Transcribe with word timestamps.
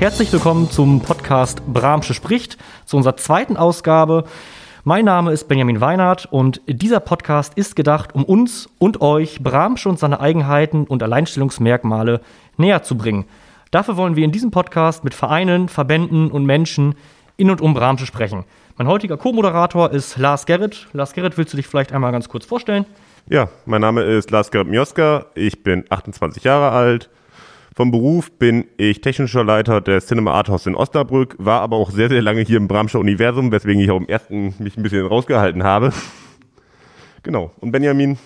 Herzlich 0.00 0.32
willkommen 0.32 0.70
zum 0.70 1.02
Podcast 1.02 1.60
Bramsche 1.66 2.14
spricht, 2.14 2.56
zu 2.86 2.96
unserer 2.96 3.18
zweiten 3.18 3.58
Ausgabe. 3.58 4.24
Mein 4.82 5.04
Name 5.04 5.30
ist 5.30 5.46
Benjamin 5.46 5.82
Weinhardt 5.82 6.24
und 6.24 6.62
dieser 6.66 7.00
Podcast 7.00 7.52
ist 7.52 7.76
gedacht, 7.76 8.14
um 8.14 8.24
uns 8.24 8.70
und 8.78 9.02
euch 9.02 9.42
Bramsche 9.42 9.90
und 9.90 9.98
seine 9.98 10.18
Eigenheiten 10.18 10.84
und 10.84 11.02
Alleinstellungsmerkmale 11.02 12.22
näher 12.56 12.82
zu 12.82 12.96
bringen. 12.96 13.26
Dafür 13.72 13.98
wollen 13.98 14.16
wir 14.16 14.24
in 14.24 14.32
diesem 14.32 14.50
Podcast 14.50 15.04
mit 15.04 15.12
Vereinen, 15.12 15.68
Verbänden 15.68 16.30
und 16.30 16.46
Menschen 16.46 16.94
in 17.36 17.50
und 17.50 17.60
um 17.60 17.74
Bramsche 17.74 18.06
sprechen. 18.06 18.46
Mein 18.78 18.88
heutiger 18.88 19.18
Co-Moderator 19.18 19.90
ist 19.90 20.16
Lars 20.16 20.46
Gerrit. 20.46 20.88
Lars 20.94 21.12
Gerrit, 21.12 21.36
willst 21.36 21.52
du 21.52 21.58
dich 21.58 21.66
vielleicht 21.66 21.92
einmal 21.92 22.12
ganz 22.12 22.30
kurz 22.30 22.46
vorstellen? 22.46 22.86
Ja, 23.28 23.50
mein 23.66 23.82
Name 23.82 24.02
ist 24.04 24.30
Lars 24.30 24.50
Gerrit 24.50 24.68
Mioska. 24.68 25.26
Ich 25.34 25.62
bin 25.62 25.84
28 25.90 26.42
Jahre 26.42 26.70
alt. 26.70 27.10
Vom 27.80 27.92
Beruf 27.92 28.30
bin 28.32 28.66
ich 28.76 29.00
technischer 29.00 29.42
Leiter 29.42 29.80
des 29.80 30.06
Cinema 30.06 30.32
Art 30.32 30.50
House 30.50 30.66
in 30.66 30.74
Osnabrück, 30.74 31.34
war 31.38 31.62
aber 31.62 31.78
auch 31.78 31.90
sehr, 31.90 32.10
sehr 32.10 32.20
lange 32.20 32.42
hier 32.42 32.58
im 32.58 32.68
Bramscher 32.68 32.98
Universum, 32.98 33.52
weswegen 33.52 33.80
ich 33.80 33.90
auch 33.90 33.96
im 33.96 34.06
ersten 34.06 34.54
mich 34.58 34.76
ein 34.76 34.82
bisschen 34.82 35.06
rausgehalten 35.06 35.62
habe. 35.62 35.90
Genau. 37.22 37.52
Und 37.58 37.72
Benjamin? 37.72 38.18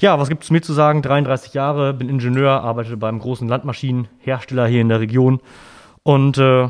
Ja, 0.00 0.18
was 0.18 0.28
gibt 0.28 0.44
es 0.44 0.50
mir 0.50 0.60
zu 0.60 0.74
sagen? 0.74 1.00
33 1.00 1.54
Jahre, 1.54 1.94
bin 1.94 2.10
Ingenieur, 2.10 2.62
arbeite 2.62 2.98
beim 2.98 3.18
großen 3.18 3.48
Landmaschinenhersteller 3.48 4.66
hier 4.66 4.82
in 4.82 4.90
der 4.90 5.00
Region. 5.00 5.40
Und 6.02 6.36
äh, 6.36 6.68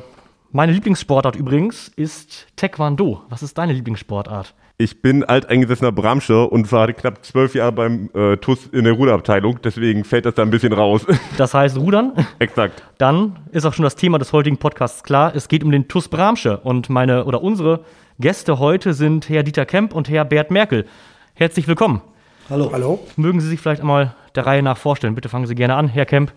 meine 0.52 0.70
Lieblingssportart 0.70 1.34
übrigens 1.34 1.88
ist 1.88 2.46
Taekwondo. 2.54 3.22
Was 3.28 3.42
ist 3.42 3.58
deine 3.58 3.72
Lieblingssportart? 3.72 4.54
Ich 4.76 5.02
bin 5.02 5.22
alteingesessener 5.22 5.92
Bramscher 5.92 6.50
und 6.50 6.72
war 6.72 6.92
knapp 6.92 7.24
zwölf 7.24 7.54
Jahre 7.54 7.70
beim 7.70 8.10
äh, 8.12 8.36
TUS 8.38 8.66
in 8.72 8.82
der 8.82 8.94
Ruderabteilung, 8.94 9.62
deswegen 9.62 10.02
fällt 10.02 10.26
das 10.26 10.34
da 10.34 10.42
ein 10.42 10.50
bisschen 10.50 10.72
raus. 10.72 11.06
Das 11.36 11.54
heißt 11.54 11.76
Rudern? 11.76 12.12
Exakt. 12.40 12.82
Dann 12.98 13.36
ist 13.52 13.66
auch 13.66 13.72
schon 13.72 13.84
das 13.84 13.94
Thema 13.94 14.18
des 14.18 14.32
heutigen 14.32 14.56
Podcasts 14.56 15.04
klar. 15.04 15.32
Es 15.36 15.46
geht 15.46 15.62
um 15.62 15.70
den 15.70 15.86
TUS 15.86 16.08
Bramsche 16.08 16.58
und 16.58 16.90
meine 16.90 17.24
oder 17.24 17.40
unsere 17.40 17.84
Gäste 18.18 18.58
heute 18.58 18.94
sind 18.94 19.28
Herr 19.28 19.44
Dieter 19.44 19.64
Kemp 19.64 19.94
und 19.94 20.08
Herr 20.08 20.24
Bert 20.24 20.50
Merkel. 20.50 20.86
Herzlich 21.34 21.68
willkommen. 21.68 22.02
Hallo. 22.50 22.70
Hallo. 22.72 22.98
Mögen 23.14 23.40
Sie 23.40 23.48
sich 23.48 23.60
vielleicht 23.60 23.80
einmal 23.80 24.16
der 24.34 24.44
Reihe 24.44 24.62
nach 24.64 24.76
vorstellen? 24.76 25.14
Bitte 25.14 25.28
fangen 25.28 25.46
Sie 25.46 25.54
gerne 25.54 25.76
an, 25.76 25.86
Herr 25.86 26.04
Kemp. 26.04 26.32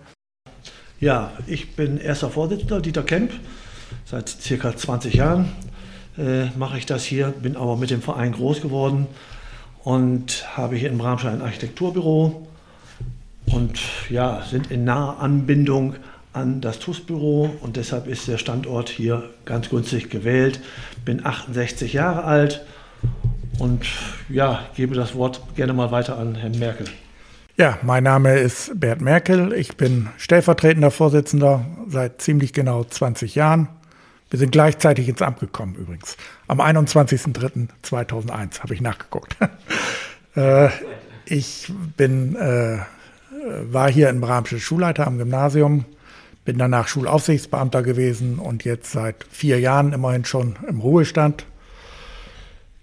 Ja, 1.00 1.32
ich 1.48 1.76
bin 1.76 1.98
erster 1.98 2.30
Vorsitzender, 2.30 2.82
Dieter 2.82 3.04
Kemp, 3.04 3.32
seit 4.06 4.30
circa 4.30 4.76
20 4.76 5.16
Jahren 5.16 5.54
äh, 6.18 6.46
mache 6.58 6.78
ich 6.78 6.86
das 6.86 7.04
hier, 7.04 7.28
bin 7.28 7.56
aber 7.56 7.78
mit 7.78 7.90
dem 7.90 8.02
Verein 8.02 8.32
groß 8.32 8.62
geworden 8.62 9.08
und 9.84 10.46
habe 10.58 10.76
hier 10.76 10.90
in 10.90 10.98
Bramstein 10.98 11.36
ein 11.36 11.42
Architekturbüro 11.42 12.48
und 13.46 13.80
ja, 14.10 14.44
sind 14.50 14.72
in 14.72 14.84
naher 14.84 15.20
Anbindung 15.20 15.96
an 16.34 16.62
das 16.62 16.80
TUS-Büro 16.80 17.50
und 17.62 17.78
deshalb 17.78 18.08
ist 18.08 18.28
der 18.28 18.38
Standort 18.38 18.90
hier 18.90 19.30
ganz 19.46 19.70
günstig 19.70 20.10
gewählt. 20.10 20.60
Bin 21.06 21.26
68 21.26 21.94
Jahre 21.94 22.24
alt 22.26 22.66
und 23.60 23.86
ja, 24.30 24.60
gebe 24.76 24.94
das 24.96 25.16
Wort 25.16 25.42
gerne 25.56 25.74
mal 25.74 25.92
weiter 25.92 26.18
an 26.18 26.36
Herrn 26.36 26.60
Merkel. 26.60 26.88
Ja, 27.58 27.80
mein 27.82 28.04
Name 28.04 28.38
ist 28.38 28.80
Bert 28.80 29.02
Merkel. 29.02 29.52
Ich 29.54 29.78
bin 29.78 30.10
stellvertretender 30.18 30.92
Vorsitzender 30.92 31.66
seit 31.88 32.22
ziemlich 32.22 32.54
genau 32.54 32.84
20 32.84 33.34
Jahren. 33.34 33.70
Wir 34.30 34.40
sind 34.40 34.52
gleichzeitig 34.52 35.08
ins 35.08 35.22
Amt 35.22 35.40
gekommen 35.40 35.76
übrigens. 35.76 36.18
Am 36.48 36.60
21.03.2001 36.60 38.62
habe 38.62 38.74
ich 38.74 38.82
nachgeguckt. 38.82 39.38
äh, 40.36 40.70
ich 41.26 41.72
bin, 41.96 42.36
äh, 42.36 42.80
war 43.72 43.90
hier 43.90 44.10
in 44.10 44.20
Bramsche 44.20 44.60
Schulleiter 44.60 45.08
am 45.08 45.18
Gymnasium, 45.18 45.86
bin 46.44 46.58
danach 46.58 46.88
Schulaufsichtsbeamter 46.88 47.84
gewesen 47.84 48.40
und 48.40 48.66
jetzt 48.66 48.92
seit 48.92 49.26
vier 49.30 49.60
Jahren 49.60 49.94
immerhin 49.94 50.26
schon 50.26 50.58
im 50.68 50.80
Ruhestand. 50.80 51.46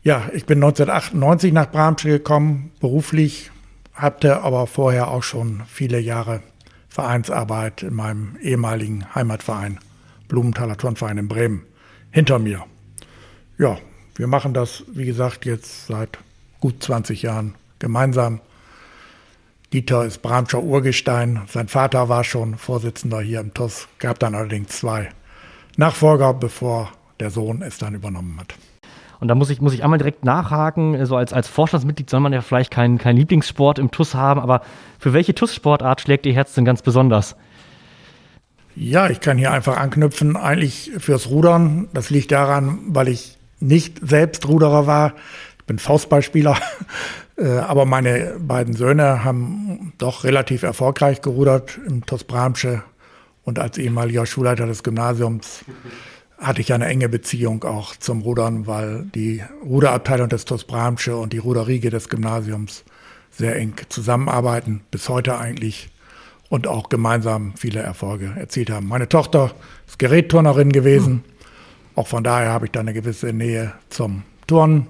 Ja, 0.02 0.28
ich 0.34 0.46
bin 0.46 0.62
1998 0.62 1.52
nach 1.52 1.70
Bramsche 1.70 2.08
gekommen, 2.08 2.72
beruflich, 2.80 3.50
hatte 3.94 4.42
aber 4.42 4.66
vorher 4.66 5.08
auch 5.08 5.22
schon 5.22 5.62
viele 5.66 5.98
Jahre 5.98 6.42
Vereinsarbeit 6.88 7.82
in 7.82 7.94
meinem 7.94 8.36
ehemaligen 8.40 9.14
Heimatverein 9.14 9.78
Blumenthaler 10.34 10.76
Turnverein 10.76 11.16
in 11.16 11.28
Bremen 11.28 11.62
hinter 12.10 12.40
mir. 12.40 12.64
Ja, 13.56 13.78
wir 14.16 14.26
machen 14.26 14.52
das, 14.52 14.82
wie 14.88 15.04
gesagt, 15.04 15.46
jetzt 15.46 15.86
seit 15.86 16.18
gut 16.58 16.82
20 16.82 17.22
Jahren 17.22 17.54
gemeinsam. 17.78 18.40
Dieter 19.72 20.04
ist 20.04 20.22
Bramscher 20.22 20.60
Urgestein. 20.60 21.42
Sein 21.46 21.68
Vater 21.68 22.08
war 22.08 22.24
schon 22.24 22.56
Vorsitzender 22.56 23.20
hier 23.20 23.38
im 23.38 23.54
TUS, 23.54 23.86
gab 24.00 24.18
dann 24.18 24.34
allerdings 24.34 24.70
zwei 24.70 25.10
Nachfolger, 25.76 26.34
bevor 26.34 26.90
der 27.20 27.30
Sohn 27.30 27.62
es 27.62 27.78
dann 27.78 27.94
übernommen 27.94 28.40
hat. 28.40 28.56
Und 29.20 29.28
da 29.28 29.36
muss 29.36 29.50
ich, 29.50 29.60
muss 29.60 29.72
ich 29.72 29.84
einmal 29.84 30.00
direkt 30.00 30.24
nachhaken, 30.24 31.06
so 31.06 31.14
als, 31.14 31.32
als 31.32 31.46
Vorstandsmitglied 31.46 32.10
soll 32.10 32.18
man 32.18 32.32
ja 32.32 32.40
vielleicht 32.40 32.72
keinen 32.72 32.98
kein 32.98 33.16
Lieblingssport 33.16 33.78
im 33.78 33.92
TUS 33.92 34.16
haben, 34.16 34.40
aber 34.40 34.62
für 34.98 35.12
welche 35.12 35.32
TUS-Sportart 35.32 36.00
schlägt 36.00 36.26
Ihr 36.26 36.34
Herz 36.34 36.54
denn 36.54 36.64
ganz 36.64 36.82
besonders? 36.82 37.36
Ja, 38.76 39.08
ich 39.08 39.20
kann 39.20 39.38
hier 39.38 39.52
einfach 39.52 39.76
anknüpfen, 39.76 40.36
eigentlich 40.36 40.90
fürs 40.98 41.30
Rudern. 41.30 41.88
Das 41.92 42.10
liegt 42.10 42.32
daran, 42.32 42.80
weil 42.88 43.08
ich 43.08 43.38
nicht 43.60 44.00
selbst 44.02 44.48
Ruderer 44.48 44.86
war. 44.86 45.14
Ich 45.58 45.64
bin 45.64 45.78
Faustballspieler, 45.78 46.58
äh, 47.36 47.48
aber 47.58 47.84
meine 47.84 48.36
beiden 48.38 48.74
Söhne 48.74 49.24
haben 49.24 49.92
doch 49.98 50.24
relativ 50.24 50.62
erfolgreich 50.62 51.22
gerudert 51.22 51.78
im 51.86 52.04
TuS 52.04 52.24
Bramsche. 52.24 52.82
Und 53.44 53.58
als 53.58 53.78
ehemaliger 53.78 54.26
Schulleiter 54.26 54.66
des 54.66 54.82
Gymnasiums 54.82 55.64
hatte 56.38 56.60
ich 56.60 56.72
eine 56.72 56.86
enge 56.86 57.08
Beziehung 57.08 57.62
auch 57.64 57.94
zum 57.96 58.22
Rudern, 58.22 58.66
weil 58.66 59.04
die 59.14 59.42
Ruderabteilung 59.64 60.28
des 60.28 60.46
TuS 60.46 60.64
Bramsche 60.64 61.16
und 61.16 61.32
die 61.32 61.38
Ruderriege 61.38 61.90
des 61.90 62.08
Gymnasiums 62.08 62.84
sehr 63.30 63.56
eng 63.56 63.74
zusammenarbeiten, 63.88 64.82
bis 64.90 65.08
heute 65.08 65.38
eigentlich 65.38 65.90
und 66.48 66.66
auch 66.66 66.88
gemeinsam 66.88 67.54
viele 67.56 67.80
Erfolge 67.80 68.32
erzielt 68.36 68.70
haben. 68.70 68.88
Meine 68.88 69.08
Tochter 69.08 69.52
ist 69.86 69.98
Gerätturnerin 69.98 70.72
gewesen. 70.72 71.24
Auch 71.94 72.06
von 72.08 72.24
daher 72.24 72.50
habe 72.50 72.66
ich 72.66 72.72
da 72.72 72.80
eine 72.80 72.92
gewisse 72.92 73.32
Nähe 73.32 73.72
zum 73.88 74.22
Turnen. 74.46 74.88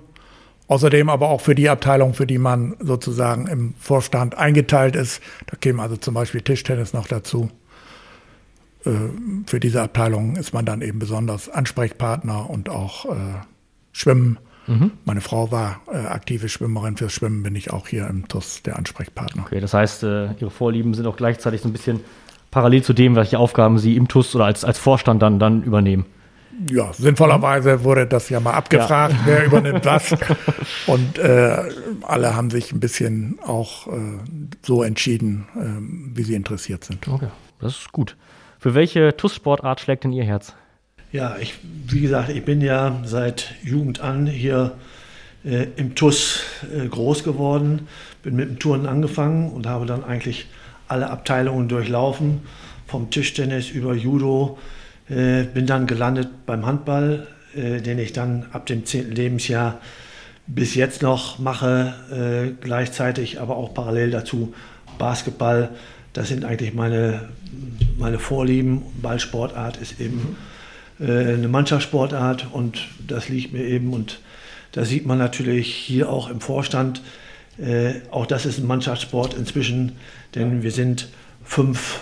Außerdem 0.67 1.11
aber 1.11 1.29
auch 1.29 1.43
für 1.43 1.55
die 1.55 1.69
Abteilung, 1.69 2.15
für 2.15 2.27
die 2.27 2.39
man 2.39 2.75
sozusagen 2.81 3.47
im 3.47 3.75
Vorstand 3.79 4.37
eingeteilt 4.37 4.97
ist. 4.97 5.21
Da 5.47 5.57
käme 5.57 5.83
also 5.83 5.97
zum 5.97 6.15
Beispiel 6.15 6.41
Tischtennis 6.41 6.95
noch 6.95 7.07
dazu. 7.07 7.51
Äh, 8.87 8.91
für 9.47 9.61
diese 9.61 9.83
Abteilung 9.83 10.37
ist 10.37 10.55
man 10.55 10.65
dann 10.65 10.81
eben 10.81 10.99
besonders 10.99 11.51
Ansprechpartner 11.51 12.49
und 12.49 12.71
auch 12.71 13.05
äh, 13.07 13.17
Schwimmen 13.93 14.39
Mhm. 14.67 14.93
Meine 15.05 15.21
Frau 15.21 15.51
war 15.51 15.81
äh, 15.93 15.97
aktive 15.97 16.49
Schwimmerin. 16.49 16.97
Fürs 16.97 17.13
Schwimmen 17.13 17.43
bin 17.43 17.55
ich 17.55 17.73
auch 17.73 17.89
hier 17.89 18.07
im 18.07 18.29
TUS 18.29 18.63
der 18.63 18.77
Ansprechpartner. 18.77 19.43
Okay, 19.47 19.61
das 19.61 19.75
heißt, 19.75 20.03
äh, 20.05 20.33
Ihre 20.35 20.51
Vorlieben 20.51 20.95
sind 20.95 21.07
auch 21.07 21.17
gleichzeitig 21.17 21.61
so 21.61 21.69
ein 21.69 21.73
bisschen 21.73 22.01
parallel 22.51 22.83
zu 22.83 22.93
dem, 22.93 23.17
welche 23.17 23.39
Aufgaben 23.39 23.79
Sie 23.79 23.97
im 23.97 24.09
TUS 24.09 24.35
oder 24.35 24.47
als, 24.47 24.65
als 24.65 24.79
Vorstand 24.79 25.23
dann, 25.23 25.39
dann 25.39 25.63
übernehmen. 25.63 26.07
Ja, 26.71 26.93
sinnvollerweise 26.93 27.83
wurde 27.83 28.07
das 28.07 28.29
ja 28.29 28.39
mal 28.39 28.53
abgefragt, 28.53 29.15
ja. 29.15 29.21
wer 29.25 29.45
übernimmt 29.47 29.85
was. 29.85 30.15
Und 30.87 31.19
äh, 31.19 31.57
alle 32.03 32.37
haben 32.37 32.51
sich 32.51 32.73
ein 32.73 32.81
bisschen 32.81 33.39
auch 33.45 33.89
äh, 33.89 33.91
so 34.63 34.83
entschieden, 34.83 35.47
äh, 35.57 36.17
wie 36.17 36.23
sie 36.23 36.35
interessiert 36.35 36.85
sind. 36.85 37.09
Okay, 37.09 37.29
das 37.61 37.79
ist 37.79 37.93
gut. 37.93 38.17
Für 38.61 38.75
welche 38.75 39.17
TUS-Sportart 39.17 39.81
schlägt 39.81 40.05
denn 40.05 40.13
Ihr 40.13 40.25
Herz? 40.25 40.55
Ja, 41.15 41.37
ich, 41.41 41.55
wie 41.87 42.01
gesagt, 42.01 42.31
ich 42.31 42.45
bin 42.45 42.61
ja 42.61 43.01
seit 43.05 43.55
Jugend 43.63 44.01
an 44.01 44.27
hier 44.27 44.73
äh, 45.45 45.69
im 45.77 45.95
TUS 45.95 46.41
äh, 46.77 46.89
groß 46.89 47.23
geworden, 47.23 47.87
bin 48.25 48.35
mit 48.35 48.49
dem 48.49 48.59
Touren 48.59 48.89
angefangen 48.89 49.53
und 49.53 49.69
habe 49.69 49.87
dann 49.87 50.03
eigentlich 50.03 50.49
alle 50.89 51.09
Abteilungen 51.11 51.69
durchlaufen, 51.69 52.41
vom 52.89 53.11
Tischtennis 53.11 53.71
über 53.71 53.95
Judo, 53.95 54.59
äh, 55.09 55.45
bin 55.45 55.67
dann 55.67 55.87
gelandet 55.87 56.31
beim 56.47 56.67
Handball, 56.67 57.29
äh, 57.55 57.81
den 57.81 58.01
ich 58.01 58.13
dann 58.13 58.47
ab 58.51 58.67
dem 58.67 58.85
10. 58.85 59.13
Lebensjahr 59.13 59.81
bis 60.49 60.75
jetzt 60.75 61.01
noch 61.01 61.39
mache, 61.39 61.95
äh, 62.11 62.61
gleichzeitig 62.61 63.41
aber 63.41 63.57
auch 63.57 63.73
parallel 63.73 64.11
dazu 64.11 64.53
Basketball. 64.99 65.69
Das 66.13 66.27
sind 66.27 66.45
eigentlich 66.45 66.75
meine, 66.75 67.29
meine 67.99 68.19
Vorlieben. 68.19 68.83
Ballsportart 69.01 69.77
ist 69.77 70.01
eben 70.01 70.19
äh, 70.19 70.54
eine 70.99 71.49
Mannschaftssportart 71.49 72.47
und 72.53 72.87
das 73.07 73.29
liegt 73.29 73.53
mir 73.53 73.65
eben 73.65 73.93
und 73.93 74.21
da 74.73 74.85
sieht 74.85 75.07
man 75.07 75.19
natürlich 75.19 75.75
hier 75.75 76.09
auch 76.09 76.29
im 76.29 76.41
Vorstand, 76.41 77.03
äh, 77.59 77.95
auch 78.11 78.27
das 78.27 78.47
ist 78.47 78.59
ein 78.59 78.67
Mannschaftssport 78.67 79.35
inzwischen, 79.35 79.93
denn 80.35 80.63
wir 80.63 80.73
sind 80.73 81.09
fünf, 81.45 82.01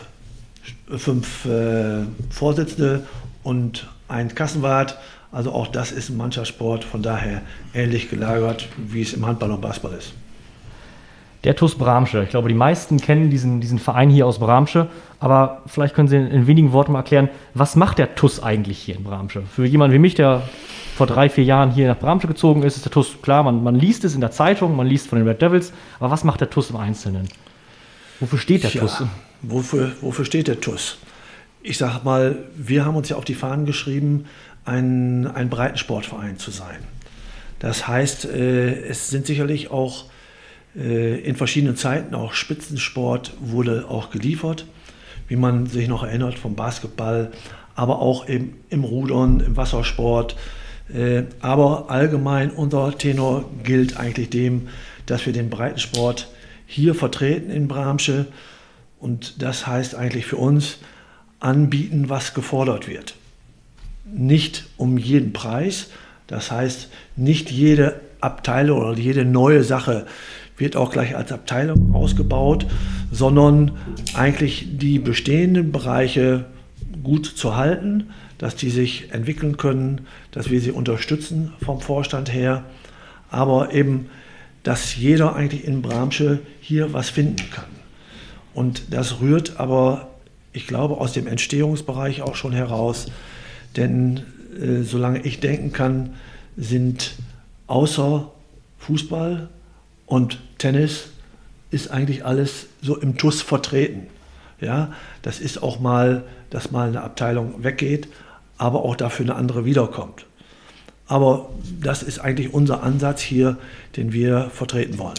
fünf 0.88 1.44
äh, 1.44 2.04
Vorsitzende 2.30 3.06
und 3.42 3.88
ein 4.08 4.34
Kassenwart. 4.34 4.98
Also 5.30 5.52
auch 5.52 5.66
das 5.66 5.92
ist 5.92 6.10
ein 6.10 6.16
Mannschaftssport, 6.16 6.84
von 6.84 7.02
daher 7.02 7.42
ähnlich 7.74 8.10
gelagert, 8.10 8.68
wie 8.76 9.02
es 9.02 9.12
im 9.12 9.26
Handball 9.26 9.50
und 9.50 9.60
Basketball 9.60 9.98
ist. 9.98 10.12
Der 11.44 11.56
TUS 11.56 11.74
Bramsche. 11.74 12.22
Ich 12.22 12.30
glaube, 12.30 12.48
die 12.48 12.54
meisten 12.54 13.00
kennen 13.00 13.28
diesen, 13.28 13.60
diesen 13.60 13.80
Verein 13.80 14.10
hier 14.10 14.26
aus 14.26 14.38
Bramsche. 14.38 14.88
Aber 15.18 15.62
vielleicht 15.66 15.94
können 15.94 16.06
Sie 16.06 16.16
in, 16.16 16.28
in 16.28 16.46
wenigen 16.46 16.72
Worten 16.72 16.92
mal 16.92 17.00
erklären, 17.00 17.28
was 17.54 17.74
macht 17.74 17.98
der 17.98 18.14
TUS 18.14 18.40
eigentlich 18.40 18.78
hier 18.78 18.96
in 18.96 19.04
Bramsche? 19.04 19.42
Für 19.42 19.64
jemanden 19.64 19.94
wie 19.94 19.98
mich, 19.98 20.14
der 20.14 20.42
vor 20.96 21.06
drei, 21.06 21.28
vier 21.28 21.44
Jahren 21.44 21.72
hier 21.72 21.88
nach 21.88 21.98
Bramsche 21.98 22.28
gezogen 22.28 22.62
ist, 22.62 22.76
ist 22.76 22.84
der 22.84 22.92
TUS 22.92 23.16
klar, 23.22 23.42
man, 23.42 23.62
man 23.64 23.74
liest 23.74 24.04
es 24.04 24.14
in 24.14 24.20
der 24.20 24.30
Zeitung, 24.30 24.76
man 24.76 24.86
liest 24.86 25.08
von 25.08 25.18
den 25.18 25.26
Red 25.26 25.42
Devils. 25.42 25.72
Aber 25.98 26.10
was 26.10 26.22
macht 26.22 26.40
der 26.40 26.50
TUS 26.50 26.70
im 26.70 26.76
Einzelnen? 26.76 27.28
Wofür 28.20 28.38
steht 28.38 28.62
der 28.62 28.70
ja, 28.70 28.82
TUS? 28.82 29.02
Wofür, 29.42 29.92
wofür 30.00 30.24
steht 30.24 30.46
der 30.46 30.60
TUS? 30.60 30.98
Ich 31.64 31.78
sage 31.78 32.00
mal, 32.04 32.38
wir 32.54 32.84
haben 32.84 32.94
uns 32.94 33.08
ja 33.08 33.16
auf 33.16 33.24
die 33.24 33.34
Fahnen 33.34 33.66
geschrieben, 33.66 34.26
ein, 34.64 35.26
ein 35.26 35.48
Breitensportverein 35.48 36.38
zu 36.38 36.52
sein. 36.52 36.78
Das 37.58 37.88
heißt, 37.88 38.26
äh, 38.26 38.84
es 38.84 39.08
sind 39.08 39.26
sicherlich 39.26 39.70
auch 39.70 40.04
in 40.74 41.36
verschiedenen 41.36 41.76
Zeiten 41.76 42.14
auch 42.14 42.32
Spitzensport 42.32 43.34
wurde 43.40 43.86
auch 43.88 44.10
geliefert, 44.10 44.66
wie 45.28 45.36
man 45.36 45.66
sich 45.66 45.88
noch 45.88 46.02
erinnert 46.02 46.38
vom 46.38 46.54
Basketball, 46.54 47.30
aber 47.74 48.00
auch 48.00 48.26
im, 48.26 48.54
im 48.70 48.84
Rudern, 48.84 49.40
im 49.40 49.56
Wassersport. 49.56 50.36
Äh, 50.92 51.24
aber 51.40 51.90
allgemein 51.90 52.50
unser 52.50 52.96
Tenor 52.96 53.48
gilt 53.62 53.96
eigentlich 53.96 54.30
dem, 54.30 54.68
dass 55.06 55.26
wir 55.26 55.32
den 55.32 55.50
Breitensport 55.50 56.28
hier 56.66 56.94
vertreten 56.94 57.50
in 57.50 57.68
Bramsche 57.68 58.26
und 58.98 59.42
das 59.42 59.66
heißt 59.66 59.94
eigentlich 59.94 60.26
für 60.26 60.36
uns 60.36 60.78
anbieten, 61.40 62.08
was 62.08 62.34
gefordert 62.34 62.88
wird. 62.88 63.14
Nicht 64.04 64.66
um 64.76 64.96
jeden 64.96 65.32
Preis, 65.32 65.90
das 66.26 66.50
heißt 66.50 66.88
nicht 67.16 67.50
jede 67.50 68.00
Abteilung 68.20 68.80
oder 68.80 68.98
jede 68.98 69.24
neue 69.24 69.64
Sache 69.64 70.06
wird 70.62 70.76
auch 70.76 70.92
gleich 70.92 71.16
als 71.16 71.32
Abteilung 71.32 71.92
ausgebaut, 71.92 72.66
sondern 73.10 73.72
eigentlich 74.14 74.78
die 74.78 75.00
bestehenden 75.00 75.72
Bereiche 75.72 76.46
gut 77.02 77.26
zu 77.26 77.56
halten, 77.56 78.10
dass 78.38 78.54
die 78.54 78.70
sich 78.70 79.12
entwickeln 79.12 79.56
können, 79.56 80.06
dass 80.30 80.50
wir 80.50 80.60
sie 80.60 80.70
unterstützen 80.70 81.52
vom 81.62 81.80
Vorstand 81.80 82.32
her, 82.32 82.62
aber 83.28 83.74
eben, 83.74 84.08
dass 84.62 84.94
jeder 84.94 85.34
eigentlich 85.34 85.64
in 85.64 85.82
Bramsche 85.82 86.38
hier 86.60 86.92
was 86.92 87.10
finden 87.10 87.50
kann. 87.50 87.64
Und 88.54 88.94
das 88.94 89.20
rührt 89.20 89.58
aber, 89.58 90.10
ich 90.52 90.68
glaube, 90.68 90.98
aus 90.98 91.12
dem 91.12 91.26
Entstehungsbereich 91.26 92.22
auch 92.22 92.36
schon 92.36 92.52
heraus, 92.52 93.06
denn 93.76 94.22
äh, 94.60 94.82
solange 94.82 95.22
ich 95.22 95.40
denken 95.40 95.72
kann, 95.72 96.10
sind 96.56 97.14
außer 97.66 98.30
Fußball, 98.78 99.48
und 100.12 100.40
Tennis 100.62 101.08
ist 101.72 101.90
eigentlich 101.90 102.24
alles 102.24 102.66
so 102.82 102.96
im 102.96 103.16
TUS 103.16 103.42
vertreten. 103.42 104.06
Ja, 104.60 104.92
das 105.22 105.40
ist 105.40 105.60
auch 105.60 105.80
mal, 105.80 106.22
dass 106.50 106.70
mal 106.70 106.86
eine 106.86 107.02
Abteilung 107.02 107.64
weggeht, 107.64 108.06
aber 108.58 108.84
auch 108.84 108.94
dafür 108.94 109.26
eine 109.26 109.34
andere 109.34 109.64
wiederkommt. 109.64 110.26
Aber 111.08 111.50
das 111.80 112.04
ist 112.04 112.20
eigentlich 112.20 112.54
unser 112.54 112.84
Ansatz 112.84 113.20
hier, 113.20 113.58
den 113.96 114.12
wir 114.12 114.50
vertreten 114.50 114.98
wollen. 114.98 115.18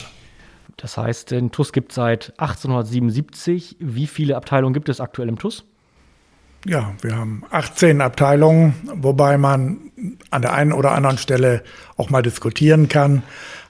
Das 0.78 0.96
heißt, 0.98 1.32
den 1.32 1.52
TUS 1.52 1.74
gibt 1.74 1.92
es 1.92 1.96
seit 1.96 2.30
1877. 2.38 3.76
Wie 3.80 4.08
viele 4.08 4.38
Abteilungen 4.38 4.74
gibt 4.74 4.88
es 4.88 5.02
aktuell 5.02 5.28
im 5.28 5.38
TUS? 5.38 5.66
Ja, 6.66 6.94
wir 7.02 7.18
haben 7.18 7.44
18 7.52 8.00
Abteilungen, 8.00 8.76
wobei 8.94 9.38
man 9.38 9.92
an 10.30 10.42
der 10.42 10.54
einen 10.54 10.72
oder 10.72 10.94
anderen 10.94 11.18
Stelle 11.18 11.64
auch 11.98 12.10
mal 12.10 12.22
diskutieren 12.22 12.88
kann. 12.88 13.24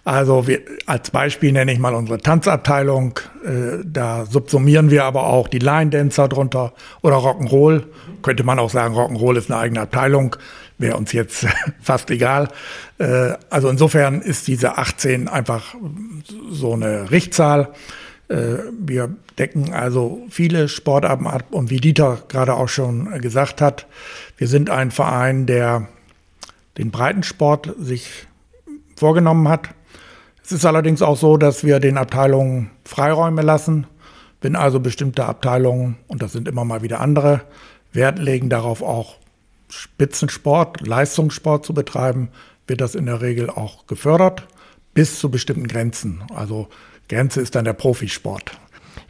Also 0.05 0.47
wir, 0.47 0.61
als 0.85 1.11
Beispiel 1.11 1.53
nenne 1.53 1.71
ich 1.71 1.79
mal 1.79 1.95
unsere 1.95 2.19
Tanzabteilung. 2.19 3.19
Äh, 3.45 3.83
da 3.85 4.25
subsumieren 4.25 4.91
wir 4.91 5.05
aber 5.05 5.27
auch 5.27 5.47
die 5.47 5.59
Line 5.59 5.91
Dancer 5.91 6.27
drunter 6.27 6.73
oder 7.01 7.17
Rock'n'Roll. 7.17 7.83
Könnte 8.21 8.43
man 8.43 8.59
auch 8.59 8.69
sagen, 8.69 8.95
Rock'n'Roll 8.95 9.37
ist 9.37 9.49
eine 9.49 9.59
eigene 9.59 9.81
Abteilung. 9.81 10.35
Wäre 10.77 10.97
uns 10.97 11.13
jetzt 11.13 11.47
fast 11.81 12.11
egal. 12.11 12.49
Äh, 12.97 13.33
also 13.49 13.69
insofern 13.69 14.21
ist 14.21 14.47
diese 14.47 14.77
18 14.77 15.29
einfach 15.29 15.73
so 16.51 16.73
eine 16.73 17.09
Richtzahl. 17.11 17.69
Äh, 18.27 18.57
wir 18.77 19.15
decken 19.39 19.73
also 19.73 20.21
viele 20.29 20.67
Sportarten 20.67 21.27
ab 21.27 21.45
und 21.51 21.69
wie 21.69 21.79
Dieter 21.79 22.23
gerade 22.27 22.55
auch 22.55 22.69
schon 22.69 23.21
gesagt 23.21 23.61
hat, 23.61 23.87
wir 24.35 24.49
sind 24.49 24.69
ein 24.69 24.91
Verein, 24.91 25.45
der 25.45 25.87
den 26.77 26.91
Breitensport 26.91 27.73
sich 27.79 28.27
vorgenommen 28.97 29.47
hat 29.47 29.69
es 30.43 30.51
ist 30.51 30.65
allerdings 30.65 31.01
auch 31.01 31.17
so, 31.17 31.37
dass 31.37 31.63
wir 31.63 31.79
den 31.79 31.97
Abteilungen 31.97 32.69
Freiräume 32.85 33.41
lassen. 33.41 33.87
Wenn 34.41 34.55
also 34.57 34.81
bestimmte 34.81 35.25
Abteilungen, 35.25 35.95
und 36.07 36.21
das 36.21 36.33
sind 36.33 36.49
immer 36.49 36.65
mal 36.65 36.81
wieder 36.81 36.99
andere, 36.99 37.41
Wert 37.93 38.19
legen 38.19 38.49
darauf 38.49 38.81
auch 38.81 39.15
Spitzensport, 39.69 40.85
Leistungssport 40.85 41.65
zu 41.65 41.73
betreiben, 41.73 42.29
wird 42.67 42.81
das 42.81 42.93
in 42.93 43.05
der 43.05 43.21
Regel 43.21 43.49
auch 43.49 43.87
gefördert, 43.87 44.47
bis 44.93 45.19
zu 45.19 45.31
bestimmten 45.31 45.67
Grenzen. 45.67 46.23
Also 46.35 46.67
Grenze 47.07 47.39
ist 47.39 47.55
dann 47.55 47.65
der 47.65 47.73
Profisport. 47.73 48.51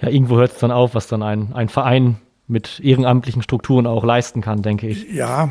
Ja, 0.02 0.10
irgendwo 0.10 0.38
hört 0.38 0.54
es 0.54 0.60
dann 0.60 0.72
auf, 0.72 0.94
was 0.94 1.08
dann 1.08 1.24
ein, 1.24 1.54
ein 1.54 1.70
Verein 1.70 2.18
mit 2.48 2.80
ehrenamtlichen 2.82 3.42
Strukturen 3.42 3.88
auch 3.88 4.04
leisten 4.04 4.42
kann, 4.42 4.62
denke 4.62 4.88
ich. 4.88 5.12
Ja, 5.12 5.50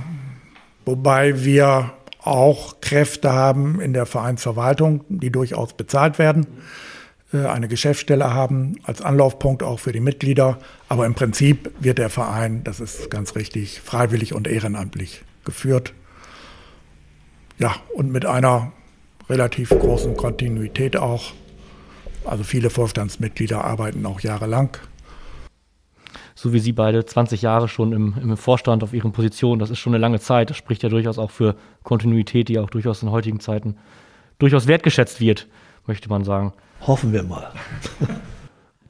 wobei 0.84 1.44
wir 1.44 1.92
auch 2.24 2.80
Kräfte 2.80 3.32
haben 3.32 3.80
in 3.80 3.92
der 3.92 4.06
Vereinsverwaltung, 4.06 5.04
die 5.08 5.30
durchaus 5.30 5.74
bezahlt 5.74 6.18
werden, 6.18 6.46
äh, 7.32 7.46
eine 7.46 7.68
Geschäftsstelle 7.68 8.32
haben 8.32 8.76
als 8.84 9.02
Anlaufpunkt 9.02 9.62
auch 9.62 9.80
für 9.80 9.92
die 9.92 10.00
Mitglieder. 10.00 10.58
Aber 10.88 11.06
im 11.06 11.14
Prinzip 11.14 11.72
wird 11.80 11.98
der 11.98 12.10
Verein, 12.10 12.62
das 12.64 12.80
ist 12.80 13.10
ganz 13.10 13.34
richtig, 13.34 13.80
freiwillig 13.80 14.34
und 14.34 14.46
ehrenamtlich 14.46 15.22
geführt. 15.44 15.94
Ja, 17.58 17.74
und 17.94 18.10
mit 18.12 18.26
einer 18.26 18.72
relativ 19.28 19.70
großen 19.70 20.16
Kontinuität 20.16 20.96
auch. 20.96 21.32
Also 22.24 22.44
viele 22.44 22.70
Vorstandsmitglieder 22.70 23.64
arbeiten 23.64 24.06
auch 24.06 24.20
jahrelang 24.20 24.76
so 26.34 26.52
wie 26.52 26.58
Sie 26.58 26.72
beide 26.72 27.04
20 27.04 27.42
Jahre 27.42 27.68
schon 27.68 27.92
im, 27.92 28.14
im 28.20 28.36
Vorstand 28.36 28.82
auf 28.82 28.92
Ihren 28.92 29.12
Positionen. 29.12 29.58
Das 29.58 29.70
ist 29.70 29.78
schon 29.78 29.94
eine 29.94 30.00
lange 30.00 30.20
Zeit. 30.20 30.50
Das 30.50 30.56
spricht 30.56 30.82
ja 30.82 30.88
durchaus 30.88 31.18
auch 31.18 31.30
für 31.30 31.56
Kontinuität, 31.82 32.48
die 32.48 32.58
auch 32.58 32.70
durchaus 32.70 33.02
in 33.02 33.10
heutigen 33.10 33.40
Zeiten 33.40 33.76
durchaus 34.38 34.66
wertgeschätzt 34.66 35.20
wird, 35.20 35.48
möchte 35.86 36.08
man 36.08 36.24
sagen. 36.24 36.52
Hoffen 36.80 37.12
wir 37.12 37.22
mal. 37.22 37.52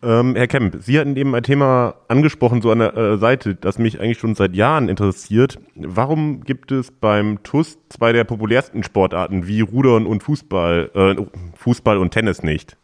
Ähm, 0.04 0.34
Herr 0.34 0.48
Kemp, 0.48 0.78
Sie 0.80 0.98
hatten 0.98 1.16
eben 1.16 1.32
ein 1.34 1.44
Thema 1.44 1.94
angesprochen, 2.08 2.60
so 2.60 2.72
an 2.72 2.80
der 2.80 2.96
äh, 2.96 3.18
Seite, 3.18 3.54
das 3.54 3.78
mich 3.78 4.00
eigentlich 4.00 4.18
schon 4.18 4.34
seit 4.34 4.56
Jahren 4.56 4.88
interessiert. 4.88 5.60
Warum 5.76 6.42
gibt 6.42 6.72
es 6.72 6.90
beim 6.90 7.44
TUS 7.44 7.78
zwei 7.88 8.12
der 8.12 8.24
populärsten 8.24 8.82
Sportarten 8.82 9.46
wie 9.46 9.60
Rudern 9.60 10.06
und 10.06 10.24
Fußball, 10.24 10.90
äh, 10.92 11.22
Fußball 11.56 11.98
und 11.98 12.10
Tennis 12.10 12.42
nicht? 12.42 12.76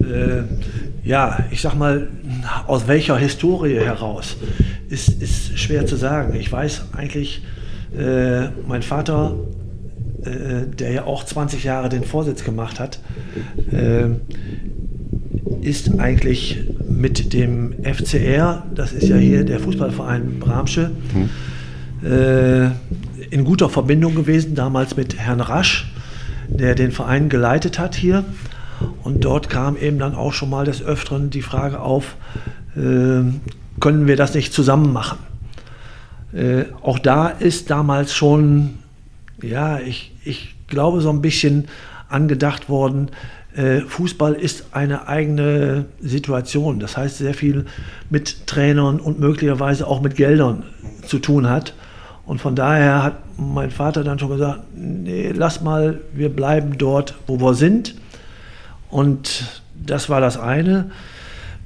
Äh, 0.00 0.42
ja, 1.04 1.44
ich 1.50 1.60
sag 1.60 1.74
mal, 1.74 2.08
aus 2.66 2.86
welcher 2.86 3.16
Historie 3.16 3.78
heraus, 3.78 4.36
ist, 4.88 5.22
ist 5.22 5.58
schwer 5.58 5.86
zu 5.86 5.96
sagen. 5.96 6.34
Ich 6.34 6.50
weiß 6.50 6.86
eigentlich, 6.96 7.42
äh, 7.96 8.48
mein 8.66 8.82
Vater, 8.82 9.34
äh, 10.24 10.66
der 10.76 10.92
ja 10.92 11.04
auch 11.04 11.24
20 11.24 11.64
Jahre 11.64 11.88
den 11.88 12.04
Vorsitz 12.04 12.44
gemacht 12.44 12.78
hat, 12.78 13.00
äh, 13.72 14.08
ist 15.62 15.98
eigentlich 15.98 16.58
mit 16.88 17.32
dem 17.32 17.74
FCR, 17.82 18.66
das 18.74 18.92
ist 18.92 19.08
ja 19.08 19.16
hier 19.16 19.44
der 19.44 19.60
Fußballverein 19.60 20.38
Bramsche, 20.38 20.90
mhm. 21.12 22.72
in 23.30 23.44
guter 23.44 23.68
Verbindung 23.68 24.14
gewesen, 24.14 24.54
damals 24.54 24.96
mit 24.96 25.18
Herrn 25.18 25.40
Rasch, 25.40 25.92
der 26.48 26.74
den 26.74 26.92
Verein 26.92 27.28
geleitet 27.28 27.78
hat 27.78 27.94
hier. 27.94 28.24
Und 29.02 29.24
dort 29.24 29.48
kam 29.50 29.76
eben 29.76 29.98
dann 29.98 30.14
auch 30.14 30.32
schon 30.32 30.50
mal 30.50 30.64
des 30.64 30.82
Öfteren 30.82 31.30
die 31.30 31.42
Frage 31.42 31.80
auf, 31.80 32.16
äh, 32.76 33.22
können 33.80 34.06
wir 34.06 34.16
das 34.16 34.34
nicht 34.34 34.52
zusammen 34.52 34.92
machen? 34.92 35.18
Äh, 36.32 36.64
auch 36.82 36.98
da 36.98 37.28
ist 37.28 37.70
damals 37.70 38.14
schon, 38.14 38.78
ja, 39.42 39.78
ich, 39.80 40.12
ich 40.24 40.54
glaube, 40.68 41.00
so 41.00 41.10
ein 41.10 41.20
bisschen 41.20 41.68
angedacht 42.08 42.68
worden, 42.68 43.10
äh, 43.54 43.80
Fußball 43.80 44.34
ist 44.34 44.66
eine 44.72 45.08
eigene 45.08 45.86
Situation. 46.00 46.78
Das 46.78 46.96
heißt, 46.96 47.18
sehr 47.18 47.34
viel 47.34 47.66
mit 48.08 48.46
Trainern 48.46 49.00
und 49.00 49.18
möglicherweise 49.18 49.86
auch 49.86 50.00
mit 50.00 50.16
Geldern 50.16 50.64
zu 51.06 51.18
tun 51.18 51.48
hat. 51.48 51.74
Und 52.26 52.40
von 52.40 52.54
daher 52.54 53.02
hat 53.02 53.14
mein 53.36 53.72
Vater 53.72 54.04
dann 54.04 54.18
schon 54.20 54.30
gesagt, 54.30 54.60
nee, 54.76 55.32
lass 55.34 55.62
mal, 55.62 56.00
wir 56.12 56.28
bleiben 56.28 56.78
dort, 56.78 57.14
wo 57.26 57.40
wir 57.40 57.54
sind. 57.54 57.96
Und 58.90 59.62
das 59.74 60.08
war 60.08 60.20
das 60.20 60.36
eine. 60.36 60.90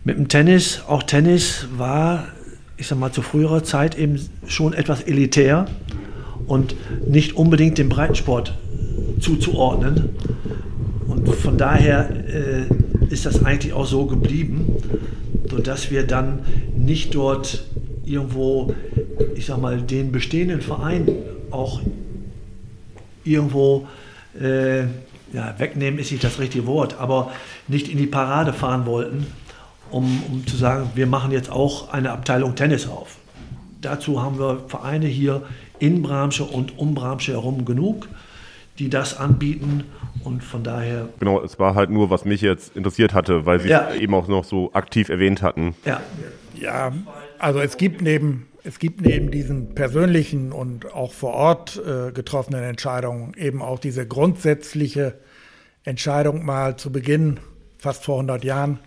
Mit 0.04 0.19
dem 0.19 0.28
Tennis, 0.28 0.83
auch 0.87 1.02
Tennis 1.02 1.66
war, 1.76 2.26
ich 2.76 2.87
sag 2.87 2.99
mal, 2.99 3.12
zu 3.12 3.23
früherer 3.23 3.64
Zeit 3.64 3.97
eben 3.97 4.21
schon 4.47 4.75
etwas 4.75 5.02
elitär 5.02 5.66
und 6.47 6.75
nicht 7.09 7.37
unbedingt 7.37 7.78
dem 7.78 7.88
Breitensport 7.88 8.54
zuzuordnen. 9.21 10.11
Und 11.09 11.28
von 11.35 11.57
daher 11.57 12.11
äh, 12.11 13.12
ist 13.12 13.25
das 13.25 13.45
eigentlich 13.45 13.73
auch 13.73 13.87
so 13.87 14.07
geblieben, 14.07 14.76
sodass 15.50 15.90
wir 15.90 16.07
dann 16.07 16.40
nicht 16.76 17.14
dort 17.14 17.64
irgendwo, 18.04 18.75
ich 19.35 19.47
sag 19.47 19.61
mal, 19.61 19.81
den 19.81 20.12
bestehenden 20.12 20.61
Verein 20.61 21.09
auch 21.50 21.81
irgendwo 23.25 23.87
äh, 24.38 24.85
ja, 25.35 25.55
wegnehmen 25.59 25.99
ist 25.99 26.12
nicht 26.12 26.23
das 26.23 26.38
richtige 26.38 26.67
Wort, 26.67 26.99
aber 26.99 27.33
nicht 27.67 27.88
in 27.88 27.99
die 27.99 28.07
Parade 28.07 28.53
fahren 28.53 28.87
wollten, 28.87 29.26
um, 29.91 30.23
um 30.31 30.47
zu 30.47 30.57
sagen, 30.57 30.91
wir 30.95 31.07
machen 31.07 31.33
jetzt 31.33 31.50
auch 31.50 31.93
eine 31.93 32.12
Abteilung 32.12 32.55
Tennis 32.55 32.88
auf. 32.88 33.17
Dazu 33.81 34.23
haben 34.23 34.38
wir 34.38 34.64
Vereine 34.69 35.07
hier 35.07 35.43
in 35.79 36.03
Bramsche 36.03 36.45
und 36.45 36.79
um 36.79 36.95
Bramsche 36.95 37.33
herum 37.33 37.64
genug, 37.64 38.09
die 38.79 38.88
das 38.88 39.19
anbieten 39.19 39.85
und 40.23 40.43
von 40.43 40.62
daher. 40.62 41.09
Genau, 41.19 41.43
es 41.43 41.59
war 41.59 41.75
halt 41.75 41.91
nur, 41.91 42.11
was 42.11 42.25
mich 42.25 42.41
jetzt 42.41 42.76
interessiert 42.76 43.12
hatte, 43.12 43.45
weil 43.45 43.61
Sie 43.61 43.69
ja. 43.69 43.91
es 43.91 44.00
eben 44.00 44.14
auch 44.14 44.29
noch 44.29 44.45
so 44.45 44.73
aktiv 44.73 45.09
erwähnt 45.09 45.43
hatten. 45.43 45.75
Ja, 45.85 46.00
ja 46.55 46.93
also 47.38 47.61
es 47.61 47.76
gibt 47.76 48.03
neben, 48.03 48.47
es 48.62 48.79
gibt 48.79 49.00
neben 49.03 49.31
diesen 49.31 49.75
persönlichen 49.75 50.53
und 50.53 50.93
auch 50.93 51.12
vor 51.12 51.35
Ort 51.35 51.81
äh, 51.85 52.12
getroffenen 52.12 52.62
Entscheidungen 52.62 53.35
eben 53.37 53.62
auch 53.62 53.79
diese 53.79 54.07
grundsätzliche 54.07 55.19
Entscheidung 55.85 56.45
mal 56.45 56.76
zu 56.76 56.91
Beginn, 56.91 57.38
fast 57.79 58.05
vor 58.05 58.17
100 58.17 58.45
Jahren, 58.45 58.79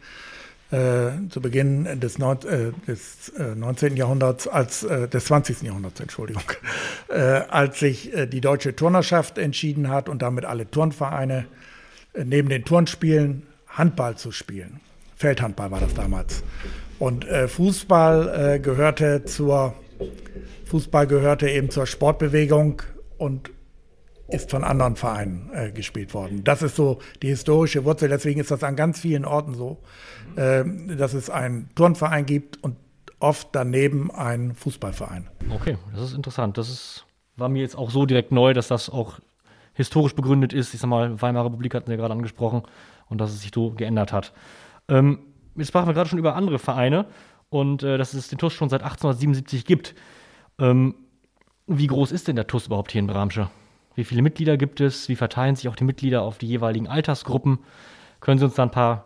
äh, 0.72 1.12
zu 1.30 1.39
Beginn 1.39 2.00
des, 2.00 2.18
Neun, 2.18 2.39
äh, 2.44 2.72
des 2.88 3.30
äh, 3.30 3.56
19. 3.56 3.96
Jahrhunderts, 3.96 4.48
als 4.48 4.84
äh, 4.84 5.08
des 5.08 5.25
20. 5.25 5.62
Jahrhunderts, 5.62 6.00
Entschuldigung, 6.00 6.44
äh, 7.08 7.16
als 7.16 7.80
sich 7.80 8.13
äh, 8.13 8.27
die 8.27 8.42
deutsche 8.42 8.75
Turnerschaft 8.75 9.38
entschieden 9.38 9.89
hat 9.89 10.10
und 10.10 10.22
damit 10.22 10.46
alle 10.46 10.70
Turnvereine 10.70 11.46
neben 12.22 12.50
den 12.50 12.66
Turnspielen 12.66 13.44
Handball 13.68 14.18
zu 14.18 14.32
spielen. 14.32 14.80
Feldhandball 15.16 15.70
war 15.70 15.80
das 15.80 15.94
damals. 15.94 16.44
Und 16.98 17.25
Fußball 17.25 18.60
gehörte 18.60 19.24
zur 19.25 19.75
Fußball 20.66 21.06
gehörte 21.06 21.48
eben 21.48 21.70
zur 21.70 21.86
Sportbewegung 21.86 22.82
und 23.18 23.51
ist 24.27 24.51
von 24.51 24.63
anderen 24.63 24.96
Vereinen 24.96 25.50
äh, 25.53 25.72
gespielt 25.72 26.13
worden. 26.13 26.43
Das 26.43 26.62
ist 26.62 26.75
so 26.75 27.00
die 27.22 27.27
historische 27.27 27.86
Wurzel. 27.86 28.10
Deswegen 28.10 28.39
ist 28.39 28.51
das 28.51 28.63
an 28.63 28.75
ganz 28.75 29.00
vielen 29.00 29.25
Orten 29.25 29.53
so, 29.53 29.77
äh, 30.36 30.63
dass 30.98 31.13
es 31.13 31.29
einen 31.29 31.69
Turnverein 31.75 32.25
gibt 32.25 32.62
und 32.63 32.75
oft 33.19 33.50
daneben 33.53 34.12
einen 34.12 34.53
Fußballverein. 34.53 35.29
Okay, 35.50 35.77
das 35.93 36.10
ist 36.10 36.15
interessant. 36.15 36.57
Das 36.57 36.69
ist, 36.69 37.05
war 37.36 37.50
mir 37.50 37.62
jetzt 37.62 37.77
auch 37.77 37.89
so 37.89 38.05
direkt 38.05 38.31
neu, 38.31 38.53
dass 38.53 38.67
das 38.67 38.89
auch 38.89 39.19
historisch 39.74 40.15
begründet 40.15 40.53
ist. 40.53 40.74
Ich 40.74 40.81
sag 40.81 40.89
mal, 40.89 41.22
Weimarer 41.22 41.46
Republik 41.46 41.74
hatten 41.74 41.89
wir 41.89 41.98
gerade 41.98 42.13
angesprochen 42.13 42.63
und 43.10 43.19
dass 43.19 43.31
es 43.31 43.41
sich 43.41 43.51
so 43.53 43.72
geändert 43.72 44.12
hat. 44.12 44.34
Ähm, 44.89 45.19
jetzt 45.55 45.69
sprachen 45.69 45.88
wir 45.88 45.93
gerade 45.93 46.10
schon 46.10 46.19
über 46.19 46.36
andere 46.36 46.60
Vereine 46.60 47.05
und 47.50 47.84
äh, 47.84 47.98
dass 47.98 48.13
es 48.13 48.27
den 48.27 48.38
TUS 48.38 48.53
schon 48.53 48.69
seit 48.69 48.84
1877 48.84 49.65
gibt. 49.65 49.96
Ähm, 50.60 50.96
wie 51.67 51.88
groß 51.88 52.12
ist 52.12 52.27
denn 52.27 52.36
der 52.36 52.48
TUS 52.48 52.67
überhaupt 52.67 52.91
hier 52.91 53.00
in 53.00 53.07
Bramsche? 53.07 53.50
Wie 53.98 54.04
viele 54.04 54.22
Mitglieder 54.22 54.58
gibt 54.58 54.80
es? 54.80 55.10
Wie 55.10 55.16
verteilen 55.16 55.56
sich 55.56 55.68
auch 55.70 55.75
die 55.75 55.84
Mitglieder 55.84 56.22
auf 56.22 56.38
die 56.38 56.46
jeweiligen 56.46 56.88
Altersgruppen? 56.88 57.58
Können 58.22 58.38
Sie 58.38 58.46
uns 58.46 58.54
da 58.54 58.62
ein 58.62 58.70
paar 58.70 59.06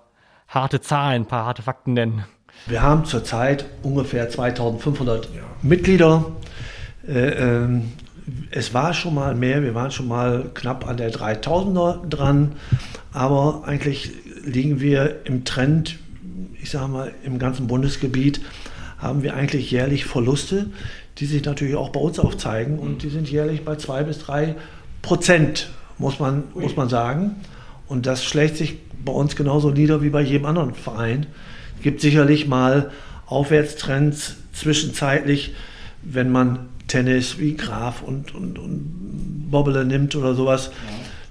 harte 0.49 0.81
Zahlen, 0.81 1.21
ein 1.21 1.27
paar 1.27 1.45
harte 1.45 1.61
Fakten 1.61 1.93
nennen? 1.93 2.25
Wir 2.67 2.81
haben 2.81 3.05
zurzeit 3.05 3.63
ungefähr 3.83 4.29
2500 4.29 5.29
Mitglieder. 5.61 6.25
Äh, 7.07 7.29
ähm, 7.29 7.93
es 8.51 8.73
war 8.73 8.93
schon 8.93 9.15
mal 9.15 9.33
mehr, 9.33 9.63
wir 9.63 9.73
waren 9.75 9.91
schon 9.91 10.09
mal 10.09 10.51
knapp 10.53 10.85
an 10.85 10.97
der 10.97 11.09
3000er 11.09 12.09
dran, 12.09 12.57
aber 13.13 13.63
eigentlich 13.65 14.11
liegen 14.43 14.81
wir 14.81 15.21
im 15.23 15.45
Trend, 15.45 15.99
ich 16.61 16.69
sage 16.69 16.89
mal, 16.89 17.13
im 17.23 17.39
ganzen 17.39 17.67
Bundesgebiet 17.67 18.41
haben 18.97 19.23
wir 19.23 19.35
eigentlich 19.35 19.71
jährlich 19.71 20.03
Verluste, 20.03 20.69
die 21.17 21.25
sich 21.27 21.45
natürlich 21.45 21.75
auch 21.75 21.89
bei 21.89 22.01
uns 22.01 22.19
aufzeigen 22.19 22.77
und 22.77 23.03
die 23.03 23.09
sind 23.09 23.31
jährlich 23.31 23.63
bei 23.63 23.77
zwei 23.77 24.03
bis 24.03 24.19
drei 24.19 24.55
Prozent, 25.01 25.69
muss 25.97 26.19
man, 26.19 26.43
muss 26.53 26.75
man 26.75 26.89
sagen. 26.89 27.35
Und 27.87 28.05
das 28.05 28.23
schlägt 28.23 28.57
sich 28.57 28.77
bei 29.03 29.11
uns 29.11 29.35
genauso 29.35 29.71
nieder 29.71 30.01
wie 30.01 30.09
bei 30.09 30.21
jedem 30.21 30.45
anderen 30.45 30.73
Verein. 30.73 31.27
Es 31.77 31.83
gibt 31.83 32.01
sicherlich 32.01 32.47
mal 32.47 32.91
Aufwärtstrends 33.25 34.35
zwischenzeitlich, 34.53 35.55
wenn 36.03 36.31
man 36.31 36.69
Tennis 36.87 37.39
wie 37.39 37.55
Graf 37.55 38.01
und, 38.01 38.35
und, 38.35 38.59
und 38.59 39.49
Bobbele 39.49 39.85
nimmt 39.85 40.15
oder 40.15 40.35
sowas. 40.35 40.67
Ja. 40.67 40.71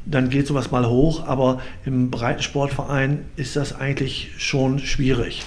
Dann 0.06 0.30
geht 0.30 0.46
sowas 0.46 0.70
mal 0.70 0.88
hoch, 0.88 1.26
aber 1.26 1.60
im 1.84 2.10
Breitensportverein 2.10 3.26
ist 3.36 3.56
das 3.56 3.78
eigentlich 3.78 4.32
schon 4.38 4.78
schwierig. 4.78 5.44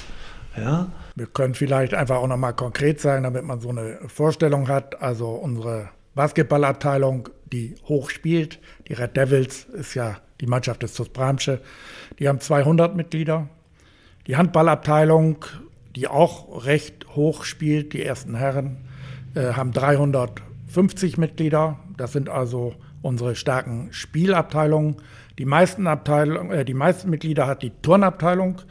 Ja? 0.55 0.87
Wir 1.15 1.25
können 1.25 1.55
vielleicht 1.55 1.93
einfach 1.93 2.17
auch 2.17 2.27
nochmal 2.27 2.53
konkret 2.53 3.01
sagen, 3.01 3.23
damit 3.23 3.43
man 3.43 3.59
so 3.59 3.69
eine 3.69 3.97
Vorstellung 4.07 4.67
hat. 4.67 5.01
Also 5.01 5.29
unsere 5.29 5.89
Basketballabteilung, 6.15 7.29
die 7.51 7.75
hoch 7.85 8.09
spielt. 8.09 8.59
Die 8.87 8.93
Red 8.93 9.17
Devils 9.17 9.65
ist 9.65 9.95
ja 9.95 10.17
die 10.41 10.47
Mannschaft 10.47 10.83
des 10.83 10.93
TuS 10.93 11.09
Bramsche. 11.09 11.61
Die 12.19 12.27
haben 12.27 12.39
200 12.39 12.95
Mitglieder. 12.95 13.49
Die 14.27 14.37
Handballabteilung, 14.37 15.45
die 15.95 16.07
auch 16.07 16.65
recht 16.65 17.15
hoch 17.15 17.43
spielt, 17.43 17.93
die 17.93 18.03
ersten 18.03 18.35
Herren, 18.35 18.77
äh, 19.35 19.53
haben 19.53 19.71
350 19.71 21.17
Mitglieder. 21.17 21.79
Das 21.97 22.13
sind 22.13 22.29
also 22.29 22.75
unsere 23.01 23.35
starken 23.35 23.89
Spielabteilungen. 23.91 24.97
Die 25.37 25.45
meisten, 25.45 25.87
Abteilung, 25.87 26.51
äh, 26.51 26.65
die 26.65 26.73
meisten 26.73 27.09
Mitglieder 27.09 27.47
hat 27.47 27.63
die 27.63 27.71
Turnabteilung. 27.81 28.61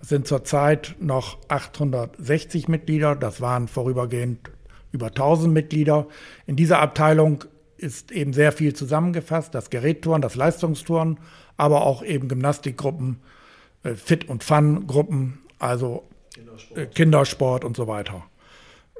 Das 0.00 0.10
sind 0.10 0.26
zurzeit 0.26 0.94
noch 1.00 1.38
860 1.48 2.68
Mitglieder. 2.68 3.16
Das 3.16 3.40
waren 3.40 3.68
vorübergehend 3.68 4.50
über 4.92 5.08
1000 5.08 5.52
Mitglieder. 5.52 6.06
In 6.46 6.56
dieser 6.56 6.80
Abteilung 6.80 7.44
ist 7.76 8.10
eben 8.10 8.32
sehr 8.32 8.52
viel 8.52 8.74
zusammengefasst, 8.74 9.54
das 9.54 9.70
Gerättouren, 9.70 10.20
das 10.20 10.34
Leistungstouren, 10.34 11.18
aber 11.56 11.86
auch 11.86 12.02
eben 12.02 12.28
Gymnastikgruppen, 12.28 13.20
äh, 13.84 13.94
Fit- 13.94 14.28
und 14.28 14.44
Fun-Gruppen, 14.44 15.38
also 15.58 16.04
Kindersport. 16.34 16.78
Äh, 16.78 16.86
Kindersport. 16.86 17.64
und 17.64 17.76
so 17.76 17.86
weiter. 17.86 18.24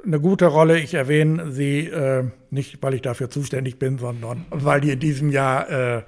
Eine 0.04 0.20
gute 0.20 0.46
Rolle, 0.46 0.78
ich 0.78 0.94
erwähne 0.94 1.50
sie 1.50 1.86
äh, 1.86 2.24
nicht, 2.50 2.80
weil 2.82 2.94
ich 2.94 3.02
dafür 3.02 3.30
zuständig 3.30 3.78
bin, 3.78 3.98
sondern 3.98 4.46
weil 4.50 4.80
die 4.80 4.90
in 4.90 5.00
diesem 5.00 5.30
Jahr 5.30 6.04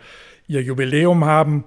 ihr 0.47 0.63
Jubiläum 0.63 1.25
haben. 1.25 1.65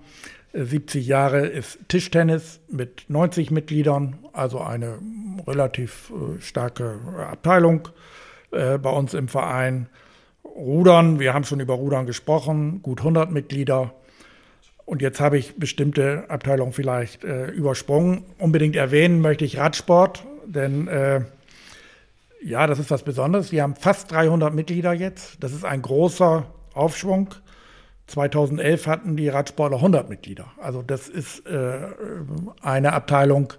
70 0.53 1.05
äh, 1.05 1.09
Jahre 1.09 1.45
ist 1.45 1.79
Tischtennis 1.87 2.61
mit 2.69 3.05
90 3.09 3.51
Mitgliedern, 3.51 4.19
also 4.33 4.59
eine 4.59 4.99
relativ 5.47 6.11
äh, 6.11 6.41
starke 6.41 6.99
Abteilung 7.29 7.89
äh, 8.51 8.77
bei 8.77 8.89
uns 8.89 9.13
im 9.13 9.27
Verein. 9.27 9.89
Rudern, 10.43 11.19
wir 11.19 11.33
haben 11.33 11.45
schon 11.45 11.59
über 11.59 11.73
Rudern 11.73 12.05
gesprochen, 12.05 12.81
gut 12.83 12.99
100 12.99 13.31
Mitglieder. 13.31 13.93
Und 14.85 15.01
jetzt 15.01 15.19
habe 15.19 15.37
ich 15.37 15.55
bestimmte 15.55 16.25
Abteilungen 16.29 16.73
vielleicht 16.73 17.23
äh, 17.23 17.47
übersprungen. 17.47 18.25
Unbedingt 18.37 18.75
erwähnen 18.75 19.21
möchte 19.21 19.45
ich 19.45 19.57
Radsport, 19.57 20.25
denn 20.45 20.87
äh, 20.87 21.21
ja, 22.43 22.67
das 22.67 22.79
ist 22.79 22.91
was 22.91 23.03
Besonderes. 23.03 23.51
Wir 23.51 23.63
haben 23.63 23.75
fast 23.75 24.11
300 24.11 24.53
Mitglieder 24.53 24.91
jetzt. 24.91 25.41
Das 25.41 25.53
ist 25.53 25.63
ein 25.63 25.81
großer 25.81 26.45
Aufschwung. 26.73 27.29
2011 28.07 28.87
hatten 28.87 29.15
die 29.15 29.29
Radsportler 29.29 29.77
100 29.77 30.09
Mitglieder. 30.09 30.47
Also 30.61 30.81
das 30.81 31.07
ist 31.07 31.45
äh, 31.47 31.79
eine 32.61 32.93
Abteilung, 32.93 33.53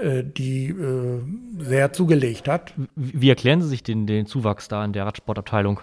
äh, 0.00 0.24
die 0.24 0.70
äh, 0.70 1.22
sehr 1.58 1.92
zugelegt 1.92 2.48
hat. 2.48 2.74
Wie 2.96 3.28
erklären 3.28 3.62
Sie 3.62 3.68
sich 3.68 3.82
den, 3.82 4.06
den 4.06 4.26
Zuwachs 4.26 4.66
da 4.68 4.84
in 4.84 4.92
der 4.92 5.06
Radsportabteilung? 5.06 5.80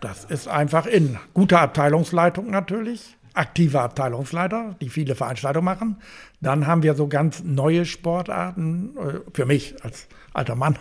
Das 0.00 0.24
ist 0.24 0.48
einfach 0.48 0.86
in 0.86 1.18
guter 1.32 1.60
Abteilungsleitung 1.60 2.50
natürlich, 2.50 3.16
aktive 3.32 3.80
Abteilungsleiter, 3.80 4.76
die 4.80 4.90
viele 4.90 5.14
Veranstaltungen 5.14 5.64
machen. 5.64 5.96
Dann 6.40 6.66
haben 6.66 6.82
wir 6.82 6.94
so 6.94 7.08
ganz 7.08 7.42
neue 7.42 7.86
Sportarten, 7.86 8.96
äh, 8.98 9.20
für 9.32 9.46
mich 9.46 9.82
als 9.82 10.08
alter 10.34 10.54
Mann, 10.54 10.78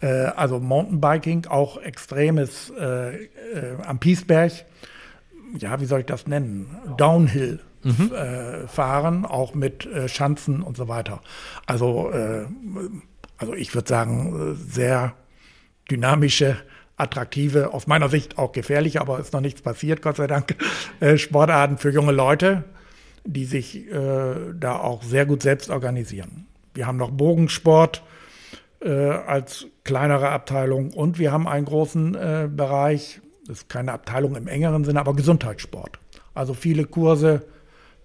also 0.00 0.58
Mountainbiking, 0.58 1.46
auch 1.46 1.80
extremes 1.80 2.72
am 3.86 4.00
Piesberg 4.00 4.64
ja, 5.58 5.80
wie 5.80 5.86
soll 5.86 6.00
ich 6.00 6.06
das 6.06 6.26
nennen? 6.26 6.76
Downhill 6.96 7.60
mhm. 7.82 8.12
äh, 8.12 8.66
fahren, 8.66 9.24
auch 9.24 9.54
mit 9.54 9.86
äh, 9.86 10.08
Schanzen 10.08 10.62
und 10.62 10.76
so 10.76 10.88
weiter. 10.88 11.20
Also, 11.66 12.10
äh, 12.10 12.46
also 13.38 13.54
ich 13.54 13.74
würde 13.74 13.88
sagen, 13.88 14.56
sehr 14.56 15.14
dynamische, 15.90 16.56
attraktive, 16.96 17.74
aus 17.74 17.86
meiner 17.86 18.08
Sicht 18.08 18.38
auch 18.38 18.52
gefährliche, 18.52 19.00
aber 19.00 19.18
ist 19.20 19.32
noch 19.32 19.40
nichts 19.40 19.60
passiert, 19.60 20.02
Gott 20.02 20.16
sei 20.16 20.26
Dank, 20.26 20.56
äh, 21.00 21.18
Sportarten 21.18 21.78
für 21.78 21.90
junge 21.90 22.12
Leute, 22.12 22.64
die 23.24 23.44
sich 23.44 23.86
äh, 23.90 24.34
da 24.54 24.78
auch 24.78 25.02
sehr 25.02 25.26
gut 25.26 25.42
selbst 25.42 25.70
organisieren. 25.70 26.46
Wir 26.74 26.86
haben 26.86 26.96
noch 26.96 27.10
Bogensport 27.10 28.02
äh, 28.80 28.90
als 28.90 29.66
kleinere 29.84 30.30
Abteilung 30.30 30.92
und 30.92 31.18
wir 31.18 31.32
haben 31.32 31.46
einen 31.46 31.66
großen 31.66 32.12
Bereich 32.56 33.20
das 33.46 33.58
ist 33.58 33.68
keine 33.68 33.92
Abteilung 33.92 34.36
im 34.36 34.48
engeren 34.48 34.84
Sinne, 34.84 35.00
aber 35.00 35.14
Gesundheitssport. 35.14 35.98
Also 36.34 36.54
viele 36.54 36.84
Kurse 36.84 37.42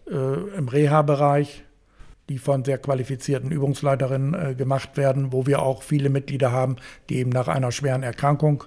äh, 0.10 0.58
im 0.58 0.68
Reha-Bereich, 0.68 1.64
die 2.30 2.38
von 2.38 2.64
sehr 2.64 2.78
qualifizierten 2.78 3.52
Übungsleiterinnen 3.52 4.34
äh, 4.34 4.56
gemacht 4.56 4.98
werden, 4.98 5.32
wo 5.32 5.48
wir 5.48 5.62
auch 5.62 5.84
viele 5.84 6.10
Mitglieder 6.10 6.52
haben, 6.52 6.78
die 7.10 7.18
eben 7.18 7.32
nach 7.32 7.48
einer 7.48 7.72
schweren 7.72 8.04
Erkrankung 8.04 8.64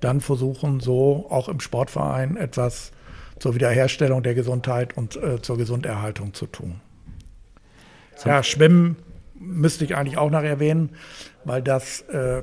dann 0.00 0.20
versuchen, 0.20 0.80
so 0.80 1.26
auch 1.30 1.48
im 1.48 1.60
Sportverein 1.60 2.36
etwas 2.36 2.92
zur 3.38 3.54
Wiederherstellung 3.54 4.22
der 4.22 4.34
Gesundheit 4.34 4.96
und 4.96 5.16
äh, 5.16 5.40
zur 5.40 5.56
Gesunderhaltung 5.56 6.34
zu 6.34 6.46
tun. 6.46 6.80
Ja, 8.24 8.42
Schwimmen 8.42 8.96
müsste 9.38 9.84
ich 9.84 9.96
eigentlich 9.96 10.18
auch 10.18 10.30
noch 10.30 10.42
erwähnen, 10.42 10.90
weil 11.44 11.62
das 11.62 12.02
äh, 12.02 12.42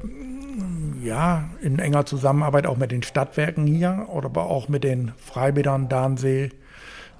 ja 1.03 1.49
in 1.61 1.79
enger 1.79 2.05
Zusammenarbeit 2.05 2.65
auch 2.65 2.77
mit 2.77 2.91
den 2.91 3.03
Stadtwerken 3.03 3.67
hier 3.67 4.07
oder 4.09 4.25
aber 4.27 4.45
auch 4.45 4.69
mit 4.69 4.83
den 4.83 5.11
Freibädern 5.17 5.89
Dahnsee, 5.89 6.49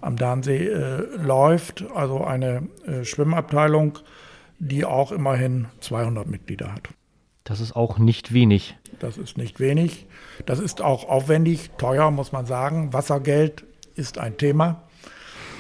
am 0.02 0.18
Dahnsee 0.18 0.68
äh, 0.68 1.06
läuft. 1.18 1.86
Also 1.94 2.24
eine 2.24 2.68
äh, 2.86 3.04
Schwimmabteilung, 3.04 4.00
die 4.60 4.86
auch 4.86 5.12
immerhin 5.12 5.68
200 5.82 6.28
Mitglieder 6.28 6.74
hat. 6.74 6.90
Das 7.44 7.60
ist 7.60 7.76
auch 7.76 8.00
nicht 8.00 8.34
wenig. 8.34 8.76
Das 9.00 9.18
ist 9.18 9.38
nicht 9.38 9.60
wenig. 9.60 10.08
Das 10.46 10.60
ist 10.60 10.82
auch 10.82 11.08
aufwendig, 11.08 11.72
teuer, 11.78 12.10
muss 12.12 12.32
man 12.32 12.46
sagen. 12.46 12.92
Wassergeld 12.94 13.66
ist 13.96 14.18
ein 14.18 14.38
Thema. 14.38 14.84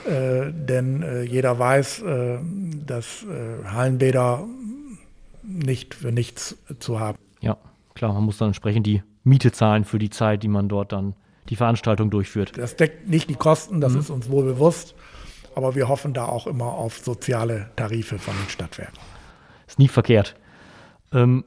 Äh, 0.06 0.52
denn 0.54 1.02
äh, 1.02 1.24
jeder 1.24 1.58
weiß, 1.58 2.02
äh, 2.02 2.38
dass 2.86 3.24
äh, 3.24 3.66
Hallenbäder 3.66 4.46
nicht 5.44 5.96
für 5.96 6.12
nichts 6.12 6.58
zu 6.80 7.00
haben. 7.00 7.18
Ja, 7.42 7.58
klar, 7.94 8.14
man 8.14 8.24
muss 8.24 8.38
dann 8.38 8.50
entsprechend 8.50 8.86
die 8.88 9.04
Miete 9.24 9.52
zahlen 9.52 9.84
für 9.84 10.00
die 10.00 10.10
Zeit, 10.10 10.44
die 10.44 10.48
man 10.48 10.70
dort 10.70 10.92
dann 10.92 11.16
die 11.50 11.56
Veranstaltung 11.56 12.10
durchführt. 12.10 12.58
Das 12.58 12.76
deckt 12.76 13.08
nicht 13.08 13.30
die 13.30 13.36
Kosten, 13.36 13.82
das 13.82 13.94
mhm. 13.94 14.00
ist 14.00 14.10
uns 14.10 14.30
wohl 14.30 14.44
bewusst. 14.44 14.96
Aber 15.56 15.74
wir 15.74 15.88
hoffen 15.88 16.14
da 16.14 16.26
auch 16.26 16.48
immer 16.48 16.74
auf 16.74 16.98
soziale 16.98 17.70
Tarife 17.76 18.20
von 18.20 18.34
den 18.36 18.50
Stadtwerken. 18.50 19.00
Ist 19.68 19.80
nie 19.80 19.88
verkehrt. 19.88 20.36
Ähm, 21.14 21.46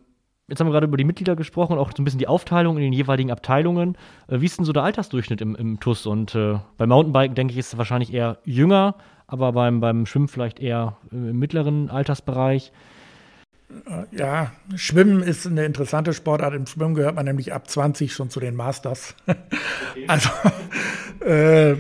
Jetzt 0.48 0.60
haben 0.60 0.66
wir 0.66 0.72
gerade 0.72 0.86
über 0.86 0.96
die 0.96 1.04
Mitglieder 1.04 1.36
gesprochen 1.36 1.74
und 1.74 1.78
auch 1.78 1.92
so 1.94 2.02
ein 2.02 2.04
bisschen 2.04 2.18
die 2.18 2.26
Aufteilung 2.26 2.76
in 2.78 2.82
den 2.82 2.92
jeweiligen 2.94 3.30
Abteilungen. 3.30 3.96
Äh, 4.28 4.40
wie 4.40 4.46
ist 4.46 4.58
denn 4.58 4.64
so 4.64 4.72
der 4.72 4.82
Altersdurchschnitt 4.82 5.42
im, 5.42 5.54
im 5.54 5.78
TUS? 5.78 6.06
Und 6.06 6.34
äh, 6.34 6.58
beim 6.78 6.88
Mountainbiken, 6.88 7.34
denke 7.34 7.52
ich, 7.52 7.58
ist 7.58 7.74
es 7.74 7.78
wahrscheinlich 7.78 8.12
eher 8.12 8.38
jünger, 8.44 8.94
aber 9.26 9.52
beim, 9.52 9.80
beim 9.80 10.06
Schwimmen 10.06 10.28
vielleicht 10.28 10.58
eher 10.58 10.96
im 11.10 11.38
mittleren 11.38 11.90
Altersbereich. 11.90 12.72
Äh, 13.86 14.16
ja, 14.16 14.52
Schwimmen 14.74 15.22
ist 15.22 15.46
eine 15.46 15.66
interessante 15.66 16.14
Sportart. 16.14 16.54
Im 16.54 16.66
Schwimmen 16.66 16.94
gehört 16.94 17.14
man 17.14 17.26
nämlich 17.26 17.52
ab 17.52 17.68
20 17.68 18.14
schon 18.14 18.30
zu 18.30 18.40
den 18.40 18.56
Masters. 18.56 19.14
Okay. 19.26 19.36
Also 20.06 20.30
äh, 21.26 21.76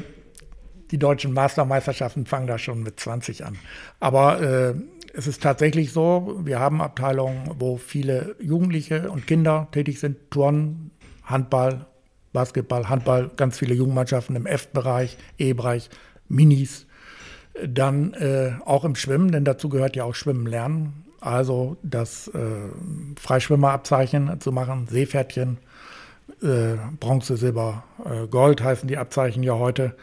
die 0.90 0.98
deutschen 0.98 1.32
Mastermeisterschaften 1.32 2.26
fangen 2.26 2.46
da 2.46 2.58
schon 2.58 2.82
mit 2.82 3.00
20 3.00 3.46
an. 3.46 3.56
Aber 4.00 4.42
äh, 4.42 4.74
es 5.14 5.26
ist 5.26 5.42
tatsächlich 5.42 5.92
so, 5.92 6.40
wir 6.44 6.60
haben 6.60 6.80
Abteilungen, 6.80 7.50
wo 7.58 7.76
viele 7.76 8.36
Jugendliche 8.40 9.10
und 9.10 9.26
Kinder 9.26 9.68
tätig 9.72 10.00
sind, 10.00 10.30
Turnen, 10.30 10.90
Handball, 11.24 11.86
Basketball, 12.32 12.88
Handball, 12.88 13.30
ganz 13.36 13.58
viele 13.58 13.74
Jugendmannschaften 13.74 14.36
im 14.36 14.46
F-Bereich, 14.46 15.16
E-Bereich, 15.38 15.90
Minis. 16.28 16.86
Dann 17.66 18.14
äh, 18.14 18.52
auch 18.64 18.84
im 18.84 18.94
Schwimmen, 18.94 19.32
denn 19.32 19.44
dazu 19.44 19.68
gehört 19.68 19.96
ja 19.96 20.04
auch 20.04 20.14
Schwimmen 20.14 20.46
lernen. 20.46 21.04
Also 21.20 21.76
das 21.82 22.28
äh, 22.28 22.40
Freischwimmerabzeichen 23.20 24.40
zu 24.40 24.52
machen, 24.52 24.86
Seepferdchen, 24.88 25.58
äh, 26.42 26.76
Bronze, 27.00 27.36
Silber, 27.36 27.82
äh, 28.04 28.28
Gold 28.28 28.62
heißen 28.62 28.86
die 28.86 28.98
Abzeichen 28.98 29.42
ja 29.42 29.54
heute. 29.54 29.96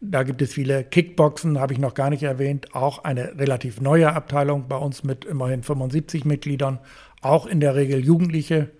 Da 0.00 0.22
gibt 0.22 0.40
es 0.42 0.52
viele 0.52 0.84
Kickboxen, 0.84 1.58
habe 1.58 1.72
ich 1.72 1.80
noch 1.80 1.94
gar 1.94 2.10
nicht 2.10 2.22
erwähnt. 2.22 2.74
Auch 2.74 3.02
eine 3.02 3.38
relativ 3.38 3.80
neue 3.80 4.12
Abteilung 4.12 4.68
bei 4.68 4.76
uns 4.76 5.02
mit 5.02 5.24
immerhin 5.24 5.62
75 5.62 6.24
Mitgliedern. 6.24 6.78
Auch 7.20 7.46
in 7.46 7.60
der 7.60 7.74
Regel 7.74 8.04
Jugendliche. 8.04 8.70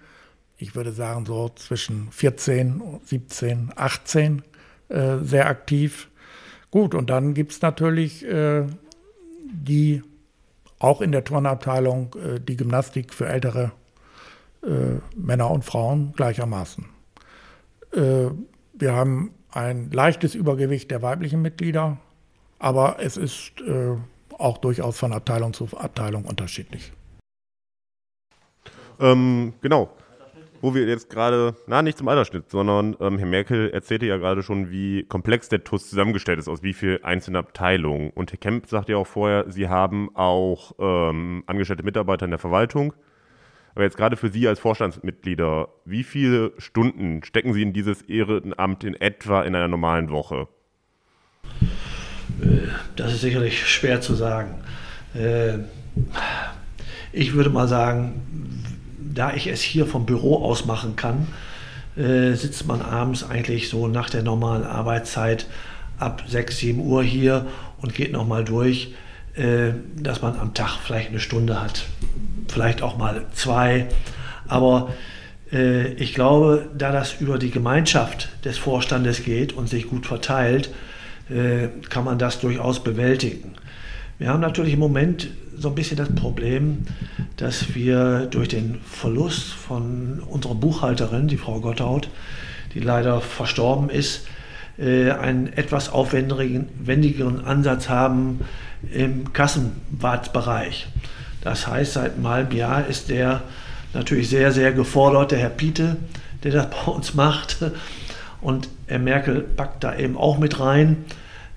Ich 0.56 0.76
würde 0.76 0.92
sagen 0.92 1.26
so 1.26 1.48
zwischen 1.50 2.10
14, 2.12 3.00
17, 3.04 3.72
18 3.74 4.42
äh, 4.88 5.18
sehr 5.22 5.48
aktiv. 5.48 6.08
Gut, 6.70 6.94
und 6.94 7.10
dann 7.10 7.34
gibt 7.34 7.52
es 7.52 7.62
natürlich 7.62 8.24
äh, 8.24 8.66
die, 9.42 10.02
auch 10.78 11.00
in 11.00 11.12
der 11.12 11.24
Turnabteilung, 11.24 12.14
äh, 12.14 12.40
die 12.40 12.56
Gymnastik 12.56 13.12
für 13.12 13.26
ältere 13.26 13.72
äh, 14.62 14.98
Männer 15.16 15.50
und 15.50 15.64
Frauen 15.64 16.12
gleichermaßen. 16.14 16.84
Äh, 17.92 18.26
wir 18.74 18.92
haben 18.92 19.32
ein 19.52 19.90
leichtes 19.90 20.34
Übergewicht 20.34 20.90
der 20.90 21.02
weiblichen 21.02 21.42
Mitglieder, 21.42 21.98
aber 22.58 22.96
es 23.00 23.16
ist 23.16 23.52
äh, 23.60 23.96
auch 24.36 24.58
durchaus 24.58 24.98
von 24.98 25.12
Abteilung 25.12 25.52
zu 25.52 25.68
Abteilung 25.76 26.24
unterschiedlich. 26.24 26.92
Ähm, 29.00 29.54
genau. 29.60 29.90
Wo 30.60 30.74
wir 30.74 30.88
jetzt 30.88 31.08
gerade, 31.08 31.54
na, 31.68 31.82
nicht 31.82 31.98
zum 31.98 32.08
Altersschnitt, 32.08 32.50
sondern 32.50 32.96
ähm, 32.98 33.16
Herr 33.18 33.28
Merkel 33.28 33.70
erzählte 33.70 34.06
ja 34.06 34.16
gerade 34.16 34.42
schon, 34.42 34.72
wie 34.72 35.04
komplex 35.04 35.48
der 35.48 35.62
TUS 35.62 35.88
zusammengestellt 35.88 36.40
ist, 36.40 36.48
aus 36.48 36.64
wie 36.64 36.72
vielen 36.72 37.04
einzelnen 37.04 37.36
Abteilungen. 37.36 38.10
Und 38.10 38.32
Herr 38.32 38.38
Kemp 38.38 38.66
sagte 38.66 38.92
ja 38.92 38.98
auch 38.98 39.06
vorher, 39.06 39.48
Sie 39.48 39.68
haben 39.68 40.10
auch 40.16 40.72
ähm, 40.80 41.44
angestellte 41.46 41.84
Mitarbeiter 41.84 42.24
in 42.24 42.32
der 42.32 42.40
Verwaltung. 42.40 42.92
Aber 43.78 43.84
jetzt 43.84 43.96
gerade 43.96 44.16
für 44.16 44.28
Sie 44.28 44.48
als 44.48 44.58
Vorstandsmitglieder, 44.58 45.68
wie 45.84 46.02
viele 46.02 46.50
Stunden 46.58 47.22
stecken 47.22 47.54
Sie 47.54 47.62
in 47.62 47.72
dieses 47.72 48.02
Ehrenamt 48.02 48.82
in 48.82 49.00
etwa 49.00 49.42
in 49.42 49.54
einer 49.54 49.68
normalen 49.68 50.10
Woche? 50.10 50.48
Äh, 52.42 52.66
das 52.96 53.12
ist 53.12 53.20
sicherlich 53.20 53.68
schwer 53.68 54.00
zu 54.00 54.16
sagen. 54.16 54.64
Äh, 55.14 55.58
ich 57.12 57.34
würde 57.34 57.50
mal 57.50 57.68
sagen, 57.68 58.64
da 58.98 59.32
ich 59.34 59.46
es 59.46 59.60
hier 59.60 59.86
vom 59.86 60.06
Büro 60.06 60.42
aus 60.42 60.66
machen 60.66 60.96
kann, 60.96 61.28
äh, 61.96 62.32
sitzt 62.32 62.66
man 62.66 62.82
abends 62.82 63.22
eigentlich 63.22 63.68
so 63.68 63.86
nach 63.86 64.10
der 64.10 64.24
normalen 64.24 64.64
Arbeitszeit 64.64 65.46
ab 66.00 66.24
6, 66.26 66.58
7 66.58 66.80
Uhr 66.80 67.04
hier 67.04 67.46
und 67.80 67.94
geht 67.94 68.10
nochmal 68.10 68.44
durch, 68.44 68.92
dass 69.36 70.20
man 70.20 70.36
am 70.36 70.52
Tag 70.52 70.78
vielleicht 70.82 71.10
eine 71.10 71.20
Stunde 71.20 71.62
hat 71.62 71.84
vielleicht 72.50 72.82
auch 72.82 72.96
mal 72.96 73.26
zwei. 73.32 73.86
Aber 74.46 74.90
äh, 75.52 75.92
ich 75.94 76.14
glaube, 76.14 76.68
da 76.76 76.92
das 76.92 77.20
über 77.20 77.38
die 77.38 77.50
Gemeinschaft 77.50 78.28
des 78.44 78.58
Vorstandes 78.58 79.24
geht 79.24 79.52
und 79.52 79.68
sich 79.68 79.88
gut 79.88 80.06
verteilt, 80.06 80.70
äh, 81.30 81.68
kann 81.88 82.04
man 82.04 82.18
das 82.18 82.40
durchaus 82.40 82.82
bewältigen. 82.82 83.54
Wir 84.18 84.28
haben 84.28 84.40
natürlich 84.40 84.72
im 84.72 84.80
Moment 84.80 85.28
so 85.56 85.68
ein 85.68 85.74
bisschen 85.74 85.96
das 85.96 86.12
Problem, 86.14 86.86
dass 87.36 87.74
wir 87.74 88.26
durch 88.26 88.48
den 88.48 88.80
Verlust 88.84 89.52
von 89.52 90.20
unserer 90.20 90.54
Buchhalterin, 90.54 91.28
die 91.28 91.36
Frau 91.36 91.60
Gotthaut, 91.60 92.08
die 92.74 92.80
leider 92.80 93.20
verstorben 93.20 93.90
ist, 93.90 94.26
äh, 94.78 95.10
einen 95.10 95.52
etwas 95.52 95.90
aufwendigeren 95.90 97.44
Ansatz 97.44 97.88
haben 97.88 98.40
im 98.92 99.32
Kassenwartbereich. 99.32 100.86
Das 101.48 101.66
heißt, 101.66 101.94
seit 101.94 102.16
einem 102.16 102.28
halben 102.28 102.54
Jahr 102.54 102.86
ist 102.86 103.08
der 103.08 103.40
natürlich 103.94 104.28
sehr, 104.28 104.52
sehr 104.52 104.70
gefordert, 104.70 105.30
der 105.30 105.38
Herr 105.38 105.48
Piete, 105.48 105.96
der 106.44 106.52
das 106.52 106.68
bei 106.86 106.92
uns 106.92 107.14
macht. 107.14 107.64
Und 108.42 108.68
Herr 108.86 108.98
Merkel 108.98 109.40
packt 109.40 109.82
da 109.82 109.96
eben 109.96 110.18
auch 110.18 110.36
mit 110.36 110.60
rein, 110.60 111.06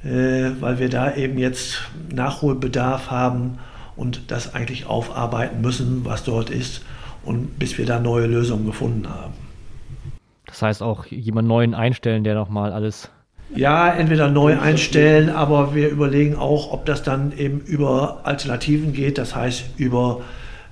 äh, 0.05 0.51
weil 0.61 0.79
wir 0.79 0.87
da 0.87 1.13
eben 1.13 1.37
jetzt 1.37 1.81
Nachholbedarf 2.09 3.11
haben 3.11 3.59
und 3.97 4.31
das 4.31 4.55
eigentlich 4.55 4.85
aufarbeiten 4.85 5.59
müssen, 5.59 6.05
was 6.05 6.23
dort 6.23 6.49
ist, 6.49 6.85
und 7.25 7.59
bis 7.59 7.77
wir 7.77 7.85
da 7.85 7.99
neue 7.99 8.27
Lösungen 8.27 8.65
gefunden 8.65 9.09
haben. 9.09 9.33
Das 10.45 10.61
heißt 10.61 10.81
auch 10.81 11.05
jemand 11.07 11.49
Neuen 11.49 11.73
einstellen, 11.73 12.23
der 12.23 12.35
nochmal 12.35 12.71
alles 12.71 13.11
ja, 13.55 13.91
entweder 13.93 14.29
neu 14.29 14.59
einstellen, 14.59 15.29
aber 15.29 15.75
wir 15.75 15.89
überlegen 15.89 16.35
auch, 16.35 16.71
ob 16.71 16.85
das 16.85 17.03
dann 17.03 17.37
eben 17.37 17.59
über 17.59 18.21
Alternativen 18.23 18.93
geht, 18.93 19.17
das 19.17 19.35
heißt 19.35 19.65
über 19.77 20.21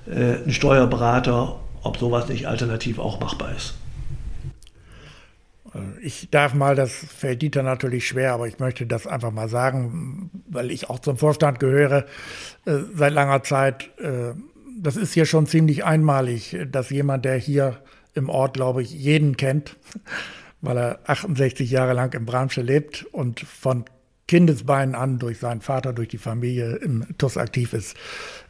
äh, 0.06 0.36
einen 0.36 0.52
Steuerberater, 0.52 1.56
ob 1.82 1.98
sowas 1.98 2.28
nicht 2.28 2.48
alternativ 2.48 2.98
auch 2.98 3.20
machbar 3.20 3.54
ist. 3.56 3.74
Äh, 5.74 5.78
ich 6.00 6.28
darf 6.30 6.54
mal, 6.54 6.74
das 6.74 6.92
fällt 6.92 7.42
Dieter 7.42 7.62
natürlich 7.62 8.06
schwer, 8.06 8.32
aber 8.32 8.48
ich 8.48 8.58
möchte 8.58 8.86
das 8.86 9.06
einfach 9.06 9.30
mal 9.30 9.48
sagen, 9.48 10.30
weil 10.48 10.70
ich 10.70 10.88
auch 10.90 10.98
zum 10.98 11.16
Vorstand 11.16 11.60
gehöre 11.60 12.06
äh, 12.64 12.78
seit 12.94 13.12
langer 13.12 13.42
Zeit. 13.42 13.90
Äh, 13.98 14.34
das 14.78 14.96
ist 14.96 15.12
hier 15.12 15.26
schon 15.26 15.46
ziemlich 15.46 15.84
einmalig, 15.84 16.56
dass 16.70 16.88
jemand, 16.90 17.24
der 17.26 17.36
hier 17.36 17.78
im 18.14 18.30
Ort, 18.30 18.54
glaube 18.54 18.82
ich, 18.82 18.92
jeden 18.92 19.36
kennt, 19.36 19.76
weil 20.60 20.76
er 20.76 20.98
68 21.04 21.70
Jahre 21.70 21.92
lang 21.92 22.12
in 22.14 22.26
Bramsche 22.26 22.62
lebt 22.62 23.04
und 23.12 23.40
von 23.40 23.84
Kindesbeinen 24.28 24.94
an 24.94 25.18
durch 25.18 25.38
seinen 25.38 25.60
Vater, 25.60 25.92
durch 25.92 26.08
die 26.08 26.18
Familie 26.18 26.76
im 26.76 27.04
TUS 27.18 27.36
aktiv 27.36 27.72
ist. 27.72 27.96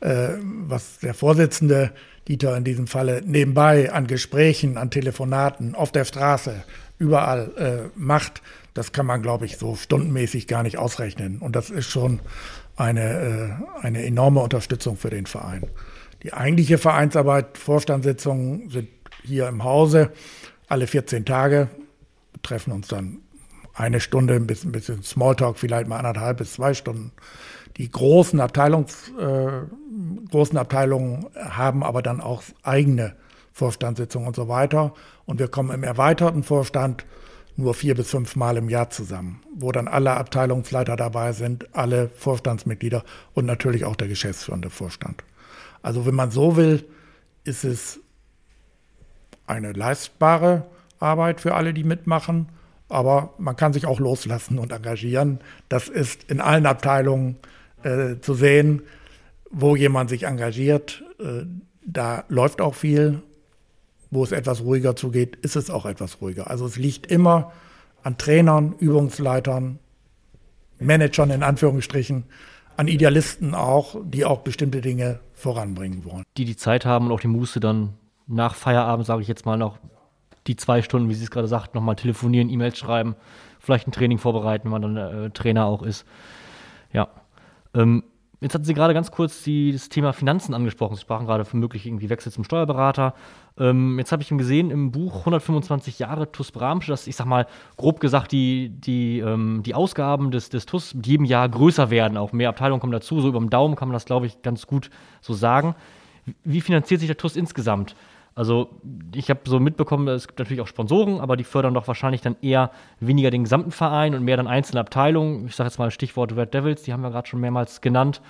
Äh, 0.01 0.35
was 0.43 0.99
der 0.99 1.15
Vorsitzende 1.15 1.93
Dieter 2.29 2.55
in 2.57 2.65
diesem 2.65 2.87
Falle 2.87 3.23
nebenbei 3.25 3.91
an 3.91 4.07
Gesprächen, 4.07 4.77
an 4.77 4.91
Telefonaten, 4.91 5.75
auf 5.75 5.91
der 5.91 6.05
Straße, 6.05 6.65
überall 6.99 7.51
äh, 7.57 7.99
macht, 7.99 8.43
das 8.75 8.93
kann 8.93 9.07
man, 9.07 9.23
glaube 9.23 9.47
ich, 9.47 9.57
so 9.57 9.75
stundenmäßig 9.75 10.47
gar 10.47 10.63
nicht 10.63 10.77
ausrechnen. 10.77 11.39
Und 11.39 11.57
das 11.57 11.71
ist 11.71 11.91
schon 11.91 12.21
eine, 12.77 13.59
äh, 13.81 13.85
eine 13.85 14.05
enorme 14.05 14.41
Unterstützung 14.41 14.97
für 14.97 15.11
den 15.11 15.27
Verein. 15.27 15.67
Die 16.23 16.35
eigentliche 16.35 16.77
Vereinsarbeit, 16.77 17.57
Vorstandssitzungen 17.57 18.69
sind 18.69 18.89
hier 19.23 19.49
im 19.49 19.65
Hause 19.65 20.13
alle 20.69 20.87
14 20.87 21.25
Tage, 21.25 21.69
treffen 22.43 22.73
uns 22.73 22.89
dann 22.89 23.19
eine 23.75 24.01
Stunde, 24.01 24.35
ein 24.35 24.47
bisschen, 24.47 24.71
ein 24.71 24.73
bisschen 24.73 25.03
Smalltalk, 25.03 25.59
vielleicht 25.59 25.89
mal 25.89 25.99
anderthalb 25.99 26.39
bis 26.39 26.55
zwei 26.55 26.75
Stunden. 26.75 27.13
Die 27.77 27.91
großen, 27.91 28.41
Abteilungs, 28.41 29.13
äh, 29.19 29.63
großen 30.31 30.59
Abteilungen 30.59 31.27
haben 31.37 31.83
aber 31.83 32.03
dann 32.03 32.21
auch 32.21 32.43
eigene 32.63 33.15
Vorstandssitzungen 33.53 34.29
und 34.29 34.37
so 34.37 34.49
weiter. 34.49 34.93
Und 35.25 35.39
wir 35.39 35.49
kommen 35.49 35.71
im 35.71 35.83
erweiterten 35.83 36.43
Vorstand 36.43 37.07
nur 37.57 37.75
vier 37.75 37.95
bis 37.95 38.11
fünf 38.11 38.37
Mal 38.37 38.57
im 38.57 38.69
Jahr 38.69 38.91
zusammen, 38.91 39.43
wo 39.55 39.73
dann 39.73 39.89
alle 39.89 40.13
Abteilungsleiter 40.13 40.97
dabei 40.97 41.33
sind, 41.33 41.75
alle 41.75 42.09
Vorstandsmitglieder 42.09 43.05
und 43.35 43.47
natürlich 43.47 43.85
auch 43.85 43.97
der 43.97 44.09
geschäftsführende 44.09 44.71
Vorstand. 44.71 45.25
Also 45.83 46.07
wenn 46.07 46.15
man 46.15 46.31
so 46.31 46.57
will, 46.57 46.85
ist 47.45 47.65
es 47.65 48.01
eine 49.47 49.73
leistbare 49.73 50.67
Arbeit 51.01 51.41
für 51.41 51.55
alle, 51.55 51.75
die 51.75 51.85
mitmachen, 51.85 52.49
aber 52.89 53.35
man 53.39 53.57
kann 53.57 53.73
sich 53.73 53.87
auch 53.87 54.01
loslassen 54.01 54.59
und 54.59 54.73
engagieren. 54.73 55.41
Das 55.69 55.89
ist 55.89 56.31
in 56.31 56.41
allen 56.41 56.67
Abteilungen 56.67 57.37
äh, 57.83 58.17
zu 58.21 58.35
sehen, 58.35 58.83
wo 59.51 59.77
jemand 59.77 60.11
sich 60.11 60.25
engagiert. 60.25 61.03
Äh, 61.19 61.47
da 61.85 62.25
läuft 62.29 62.61
auch 62.61 62.75
viel 62.75 63.23
wo 64.11 64.25
es 64.25 64.33
etwas 64.33 64.63
ruhiger 64.63 64.97
zugeht, 64.97 65.37
ist 65.37 65.57
es 65.57 65.71
auch 65.71 65.87
etwas 65.87 66.21
ruhiger. 66.21 66.51
Also 66.51 66.67
es 66.67 66.77
liegt 66.77 67.07
immer 67.07 67.53
an 68.03 68.19
Trainern, 68.19 68.75
Übungsleitern, 68.79 69.79
Managern 70.79 71.31
in 71.31 71.43
Anführungsstrichen, 71.43 72.25
an 72.77 72.89
Idealisten 72.89 73.55
auch, 73.55 73.97
die 74.05 74.25
auch 74.25 74.41
bestimmte 74.41 74.81
Dinge 74.81 75.21
voranbringen 75.35 76.05
wollen. 76.05 76.25
Die 76.37 76.45
die 76.45 76.57
Zeit 76.57 76.85
haben 76.85 77.07
und 77.07 77.13
auch 77.13 77.21
die 77.21 77.29
Muße 77.29 77.61
dann 77.61 77.95
nach 78.27 78.55
Feierabend, 78.55 79.07
sage 79.07 79.23
ich 79.23 79.29
jetzt 79.29 79.45
mal, 79.45 79.57
noch 79.57 79.79
die 80.47 80.57
zwei 80.57 80.83
Stunden, 80.83 81.09
wie 81.09 81.15
Sie 81.15 81.25
es 81.25 81.31
gerade 81.31 81.49
sagt, 81.49 81.75
nochmal 81.75 81.97
telefonieren, 81.97 82.49
E-Mails 82.49 82.79
schreiben, 82.79 83.15
vielleicht 83.59 83.87
ein 83.87 83.93
Training 83.93 84.19
vorbereiten, 84.19 84.65
wenn 84.65 84.81
man 84.81 84.95
dann 84.95 84.97
äh, 84.97 85.31
Trainer 85.31 85.67
auch 85.67 85.83
ist. 85.83 86.07
Ja. 86.93 87.09
Ähm, 87.75 88.05
Jetzt 88.43 88.55
hatten 88.55 88.65
Sie 88.65 88.73
gerade 88.73 88.95
ganz 88.95 89.11
kurz 89.11 89.43
die, 89.43 89.71
das 89.71 89.91
Thema 89.91 90.15
Finanzen 90.15 90.55
angesprochen. 90.55 90.95
Sie 90.95 91.03
sprachen 91.03 91.27
gerade 91.27 91.45
von 91.45 91.61
möglich 91.61 91.85
irgendwie 91.85 92.09
Wechsel 92.09 92.33
zum 92.33 92.43
Steuerberater. 92.43 93.13
Ähm, 93.59 93.99
jetzt 93.99 94.13
habe 94.13 94.23
ich 94.23 94.31
gesehen 94.31 94.71
im 94.71 94.93
Buch 94.93 95.19
125 95.19 95.99
Jahre 95.99 96.33
TUS 96.33 96.51
Bramsch, 96.51 96.87
dass 96.87 97.07
ich 97.07 97.17
sag 97.17 97.27
mal 97.27 97.47
grob 97.77 98.01
gesagt 98.01 98.33
die, 98.33 98.71
die, 98.71 99.19
ähm, 99.19 99.63
die 99.63 99.75
Ausgaben 99.75 100.31
des, 100.31 100.49
des 100.49 100.65
TUS 100.65 100.95
mit 100.95 101.07
jedem 101.07 101.27
Jahr 101.27 101.51
größer 101.51 101.91
werden. 101.91 102.17
Auch 102.17 102.33
mehr 102.33 102.49
Abteilungen 102.49 102.81
kommen 102.81 102.95
dazu. 102.95 103.21
So 103.21 103.29
über 103.29 103.41
den 103.41 103.51
Daumen 103.51 103.77
kann 103.77 103.89
man 103.89 103.93
das, 103.93 104.07
glaube 104.07 104.25
ich, 104.25 104.41
ganz 104.41 104.67
gut 104.67 104.89
so 105.21 105.35
sagen. 105.35 105.75
Wie 106.43 106.63
finanziert 106.63 107.01
sich 107.01 107.09
der 107.09 107.19
TUS 107.19 107.37
insgesamt? 107.37 107.95
Also 108.35 108.71
ich 109.15 109.29
habe 109.29 109.41
so 109.45 109.61
mitbekommen, 109.61 110.09
es 110.09 110.27
gibt 110.27 110.39
natürlich 110.39 110.61
auch 110.61 110.67
Sponsoren, 110.67 111.21
aber 111.21 111.37
die 111.37 111.45
fördern 111.45 111.75
doch 111.75 111.89
wahrscheinlich 111.89 112.21
dann 112.21 112.37
eher 112.41 112.71
weniger 113.01 113.31
den 113.31 113.45
gesamten 113.45 113.73
Verein 113.73 114.15
und 114.15 114.25
mehr 114.25 114.37
dann 114.37 114.47
einzelne 114.47 114.81
Abteilungen. 114.81 115.47
Ich 115.47 115.57
sage 115.57 115.69
jetzt 115.69 115.79
mal 115.79 115.91
Stichwort 115.91 116.37
Red 116.37 116.55
Devils, 116.55 116.83
die 116.83 116.93
haben 116.93 117.03
wir 117.03 117.11
gerade 117.11 117.29
schon 117.29 117.41
mehrmals 117.41 117.81
genannt. 117.81 118.23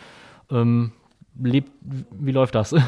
Ähm, 0.51 0.93
lebt, 1.41 1.71
wie 1.83 2.33
läuft 2.33 2.55
das? 2.55 2.75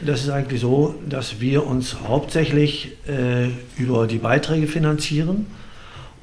Das 0.00 0.22
ist 0.22 0.28
eigentlich 0.28 0.60
so, 0.60 0.96
dass 1.08 1.40
wir 1.40 1.64
uns 1.68 2.00
hauptsächlich 2.08 2.96
äh, 3.06 3.50
über 3.80 4.08
die 4.08 4.18
Beiträge 4.18 4.66
finanzieren 4.66 5.46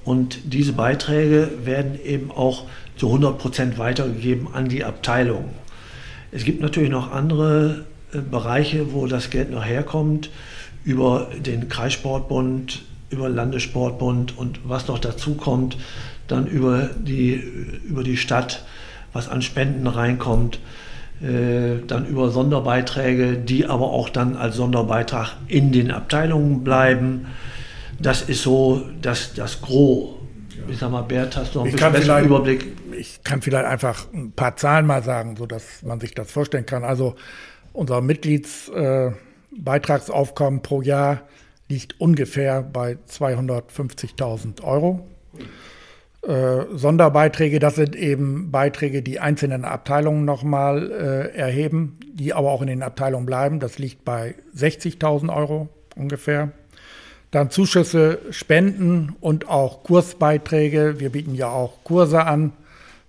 und 0.04 0.54
diese 0.54 0.74
Beiträge 0.74 1.50
werden 1.64 1.98
eben 2.04 2.32
auch 2.32 2.66
zu 2.98 3.08
100 3.08 3.38
Prozent 3.38 3.78
weitergegeben 3.78 4.50
an 4.54 4.68
die 4.68 4.84
Abteilung. 4.84 5.52
Es 6.32 6.44
gibt 6.44 6.62
natürlich 6.62 6.90
noch 6.90 7.12
andere 7.12 7.86
Bereiche, 8.20 8.94
wo 8.94 9.08
das 9.08 9.30
Geld 9.30 9.52
noch 9.52 9.66
herkommt, 9.66 10.30
über 10.84 11.28
den 11.38 11.70
Kreissportbund, 11.70 12.84
über 13.10 13.28
den 13.28 13.36
Landessportbund 13.36 14.38
und 14.38 14.60
was 14.64 14.88
noch 14.88 15.00
dazu 15.00 15.36
kommt, 15.36 15.78
dann 16.28 16.48
über 16.48 16.90
die, 16.98 17.34
über 17.34 18.04
die 18.04 18.18
Stadt, 18.18 18.64
was 19.14 19.28
an 19.28 19.42
Spenden 19.42 19.88
reinkommt, 19.88 20.60
äh, 21.22 21.86
dann 21.86 22.08
über 22.08 22.32
Sonderbeiträge, 22.32 23.38
die 23.38 23.68
aber 23.68 23.92
auch 23.92 24.10
dann 24.10 24.36
als 24.36 24.56
Sonderbeitrag 24.56 25.36
in 25.48 25.72
den 25.72 25.92
Abteilungen 25.92 26.64
bleiben. 26.64 27.28
Das 28.00 28.22
ist 28.22 28.42
so 28.42 28.86
das, 29.02 29.34
das 29.34 29.62
Gros. 29.62 30.16
Ich 30.68 30.78
sag 30.78 30.92
mal, 30.92 31.02
Bert, 31.02 31.36
hast 31.36 31.54
du 31.54 31.60
noch 31.60 31.66
ein 31.66 31.72
bisschen 31.72 31.92
besseren 31.92 32.26
Überblick? 32.26 32.78
Ich 32.98 33.24
kann 33.24 33.42
vielleicht 33.42 33.66
einfach 33.66 34.08
ein 34.14 34.32
paar 34.32 34.56
Zahlen 34.56 34.86
mal 34.86 35.04
sagen, 35.04 35.36
sodass 35.36 35.84
man 35.84 36.00
sich 36.00 36.14
das 36.14 36.32
vorstellen 36.32 36.66
kann. 36.66 36.84
Also 36.84 37.16
unser 37.74 38.02
Mitgliedsbeitragsaufkommen 38.02 40.60
äh, 40.60 40.64
pro 40.64 40.82
Jahr 40.82 41.22
liegt 41.70 42.02
ungefähr 42.02 42.62
bei 42.62 42.98
250.000 43.10 44.62
Euro. 44.64 45.08
Äh, 46.28 46.66
Sonderbeiträge, 46.76 47.60
das 47.60 47.76
sind 47.76 47.96
eben 47.96 48.52
Beiträge, 48.52 49.02
die 49.02 49.20
einzelnen 49.20 49.66
Abteilungen 49.66 50.24
nochmal 50.24 50.92
äh, 50.92 51.36
erheben, 51.36 51.98
die 52.14 52.34
aber 52.34 52.52
auch 52.52 52.62
in 52.62 52.68
den 52.68 52.84
Abteilungen 52.84 53.26
bleiben. 53.26 53.60
Das 53.60 53.80
liegt 53.80 54.06
bei 54.06 54.36
60.000 54.56 55.36
Euro 55.36 55.70
ungefähr. 55.96 56.52
Dann 57.32 57.50
Zuschüsse, 57.50 58.20
Spenden 58.30 59.16
und 59.22 59.50
auch 59.50 59.84
Kursbeiträge. 59.84 61.00
Wir 61.00 61.10
bieten 61.10 61.34
ja 61.34 61.50
auch 61.50 61.84
Kurse 61.84 62.26
an, 62.26 62.54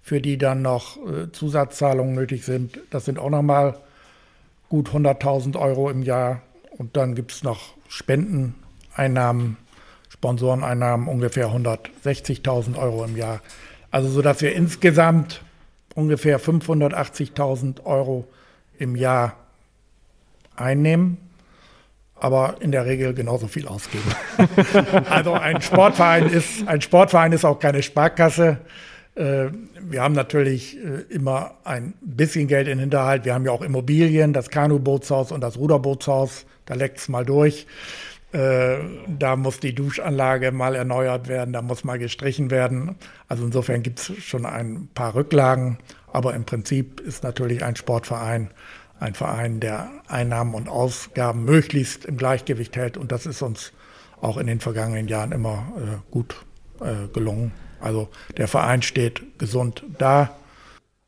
für 0.01 0.21
die 0.21 0.39
dann 0.39 0.63
noch 0.63 0.97
äh, 0.97 1.31
Zusatzzahlungen 1.33 2.15
nötig 2.15 2.45
sind. 2.45 2.81
Das 2.91 3.05
sind 3.05 3.19
auch 3.19 3.31
nochmal 3.31 3.75
gut 4.73 4.89
100.000 4.89 5.59
Euro 5.59 5.91
im 5.91 6.03
Jahr. 6.03 6.41
Und 6.79 6.97
dann 6.97 7.15
gibt 7.15 7.33
es 7.33 7.43
noch 7.43 7.75
Spendeneinnahmen, 7.89 9.59
Sponsoreneinnahmen 10.09 11.09
ungefähr 11.09 11.49
160.000 11.49 12.79
Euro 12.79 13.05
im 13.05 13.15
Jahr. 13.15 13.43
Also 13.91 14.09
so 14.09 14.23
dass 14.23 14.41
wir 14.41 14.55
insgesamt 14.55 15.43
ungefähr 15.95 16.41
580.000 16.41 17.85
Euro 17.85 18.27
im 18.79 18.97
Jahr 18.97 19.37
einnehmen, 20.57 21.19
aber 22.15 22.55
in 22.61 22.73
der 22.73 22.87
Regel 22.87 23.13
genauso 23.13 23.49
viel 23.49 23.69
ausgeben. 23.69 24.11
also 25.11 25.35
ein 25.35 25.61
Sportverein 25.61 26.31
ist 26.31 26.67
ein 26.67 26.81
Sportverein 26.81 27.33
ist 27.33 27.45
auch 27.45 27.59
keine 27.59 27.83
Sparkasse. 27.83 28.57
Äh, 29.15 29.49
wir 29.81 30.03
haben 30.03 30.15
natürlich 30.15 30.79
äh, 30.79 31.03
immer 31.11 31.53
ein 31.65 31.95
bisschen 32.01 32.49
Geld 32.49 32.69
in 32.69 32.79
Hinterhalt. 32.79 33.25
Wir 33.25 33.35
haben 33.35 33.45
ja 33.45 33.53
auch 33.53 33.63
Immobilien, 33.63 34.33
das 34.33 34.49
Kanubootshaus 34.49 35.33
und 35.33 35.43
das 35.43 35.59
Ruderbootshaus. 35.59 36.47
Da 36.65 36.75
leckt 36.75 36.99
es 36.99 37.09
mal 37.09 37.25
durch. 37.25 37.67
Äh, 38.33 38.79
da 39.19 39.37
muss 39.37 39.61
die 39.61 39.75
Duschanlage 39.75 40.53
mal 40.53 40.75
erneuert 40.75 41.29
werden, 41.29 41.53
da 41.53 41.61
muss 41.61 41.85
mal 41.85 41.99
gestrichen 41.99 42.51
werden. 42.51 42.97
Also 43.29 43.45
insofern 43.45 43.83
gibt 43.83 43.99
es 43.99 44.17
schon 44.23 44.47
ein 44.47 44.89
paar 44.95 45.15
Rücklagen. 45.15 45.79
Aber 46.11 46.35
im 46.35 46.45
Prinzip 46.45 47.01
ist 47.01 47.23
natürlich 47.23 47.63
ein 47.65 47.77
Sportverein 47.77 48.51
ein 49.01 49.15
Verein, 49.15 49.59
der 49.59 49.91
Einnahmen 50.07 50.55
und 50.55 50.69
Ausgaben 50.69 51.45
möglichst 51.45 52.05
im 52.05 52.17
Gleichgewicht 52.17 52.77
hält. 52.77 52.97
Und 52.97 53.11
das 53.11 53.27
ist 53.27 53.43
uns 53.43 53.73
auch 54.21 54.37
in 54.37 54.47
den 54.47 54.61
vergangenen 54.61 55.09
Jahren 55.09 55.33
immer 55.33 56.03
gut 56.13 56.37
gelungen. 57.13 57.51
Also 57.83 58.09
der 58.37 58.49
Verein 58.49 58.83
steht 58.83 59.39
gesund 59.39 59.85
da. 59.99 60.31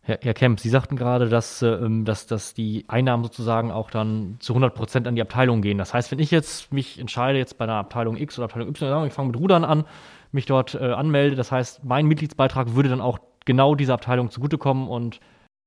Herr, 0.02 0.18
Herr 0.22 0.34
Kemp, 0.34 0.60
Sie 0.60 0.68
sagten 0.68 0.96
gerade, 0.96 1.28
dass, 1.28 1.62
äh, 1.62 1.78
dass, 2.02 2.26
dass 2.26 2.52
die 2.52 2.84
Einnahmen 2.88 3.24
sozusagen 3.24 3.70
auch 3.70 3.90
dann 3.90 4.36
zu 4.40 4.52
100 4.52 4.74
Prozent 4.74 5.06
an 5.06 5.14
die 5.14 5.22
Abteilung 5.22 5.62
gehen. 5.62 5.78
Das 5.78 5.94
heißt, 5.94 6.10
wenn 6.10 6.18
ich 6.18 6.30
jetzt 6.30 6.72
mich 6.72 6.98
entscheide, 6.98 7.38
jetzt 7.38 7.56
bei 7.56 7.64
einer 7.64 7.74
Abteilung 7.74 8.16
X 8.16 8.38
oder 8.38 8.44
Abteilung 8.44 8.68
Y, 8.68 9.06
ich 9.06 9.12
fange 9.12 9.28
mit 9.28 9.40
Rudern 9.40 9.64
an, 9.64 9.84
mich 10.32 10.46
dort 10.46 10.74
äh, 10.74 10.92
anmelde, 10.92 11.36
das 11.36 11.50
heißt, 11.50 11.84
mein 11.84 12.06
Mitgliedsbeitrag 12.06 12.74
würde 12.74 12.90
dann 12.90 13.00
auch 13.00 13.18
genau 13.46 13.74
dieser 13.74 13.94
Abteilung 13.94 14.30
zugutekommen 14.30 14.88
und 14.88 15.20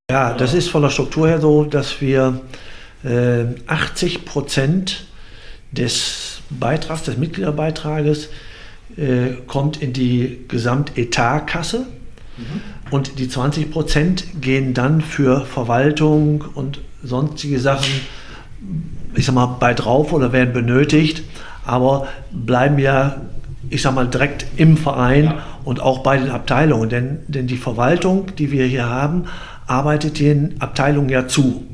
ja, 0.09 0.33
das 0.33 0.53
ist 0.53 0.69
von 0.69 0.83
der 0.83 0.89
Struktur 0.89 1.27
her 1.27 1.41
so, 1.41 1.65
dass 1.65 1.99
wir 1.99 2.39
äh, 3.03 3.43
80 3.67 4.23
Prozent 4.23 5.05
des 5.71 6.41
Beitrags, 6.49 7.03
des 7.03 7.17
Mitgliederbeitrages 7.17 8.29
äh, 8.97 9.35
kommt 9.45 9.81
in 9.81 9.93
die 9.93 10.39
Gesamtetatkasse 10.47 11.85
mhm. 12.37 12.61
und 12.91 13.19
die 13.19 13.29
20 13.29 13.71
Prozent 13.71 14.41
gehen 14.41 14.73
dann 14.73 15.01
für 15.01 15.45
Verwaltung 15.45 16.45
und 16.55 16.81
sonstige 17.03 17.59
Sachen, 17.59 17.91
ich 19.15 19.25
sag 19.25 19.35
mal, 19.35 19.57
bei 19.59 19.73
drauf 19.73 20.13
oder 20.13 20.33
werden 20.33 20.53
benötigt, 20.53 21.23
aber 21.63 22.07
bleiben 22.31 22.79
ja, 22.79 23.21
ich 23.69 23.81
sag 23.81 23.93
mal, 23.93 24.07
direkt 24.07 24.45
im 24.55 24.77
Verein 24.77 25.25
ja. 25.25 25.43
und 25.63 25.79
auch 25.81 25.99
bei 25.99 26.17
den 26.17 26.29
Abteilungen. 26.29 26.89
Denn, 26.89 27.19
denn 27.27 27.47
die 27.47 27.57
Verwaltung, 27.57 28.35
die 28.37 28.51
wir 28.51 28.65
hier 28.65 28.87
haben, 28.89 29.25
arbeitet 29.67 30.19
den 30.19 30.59
Abteilungen 30.61 31.09
ja 31.09 31.27
zu. 31.27 31.65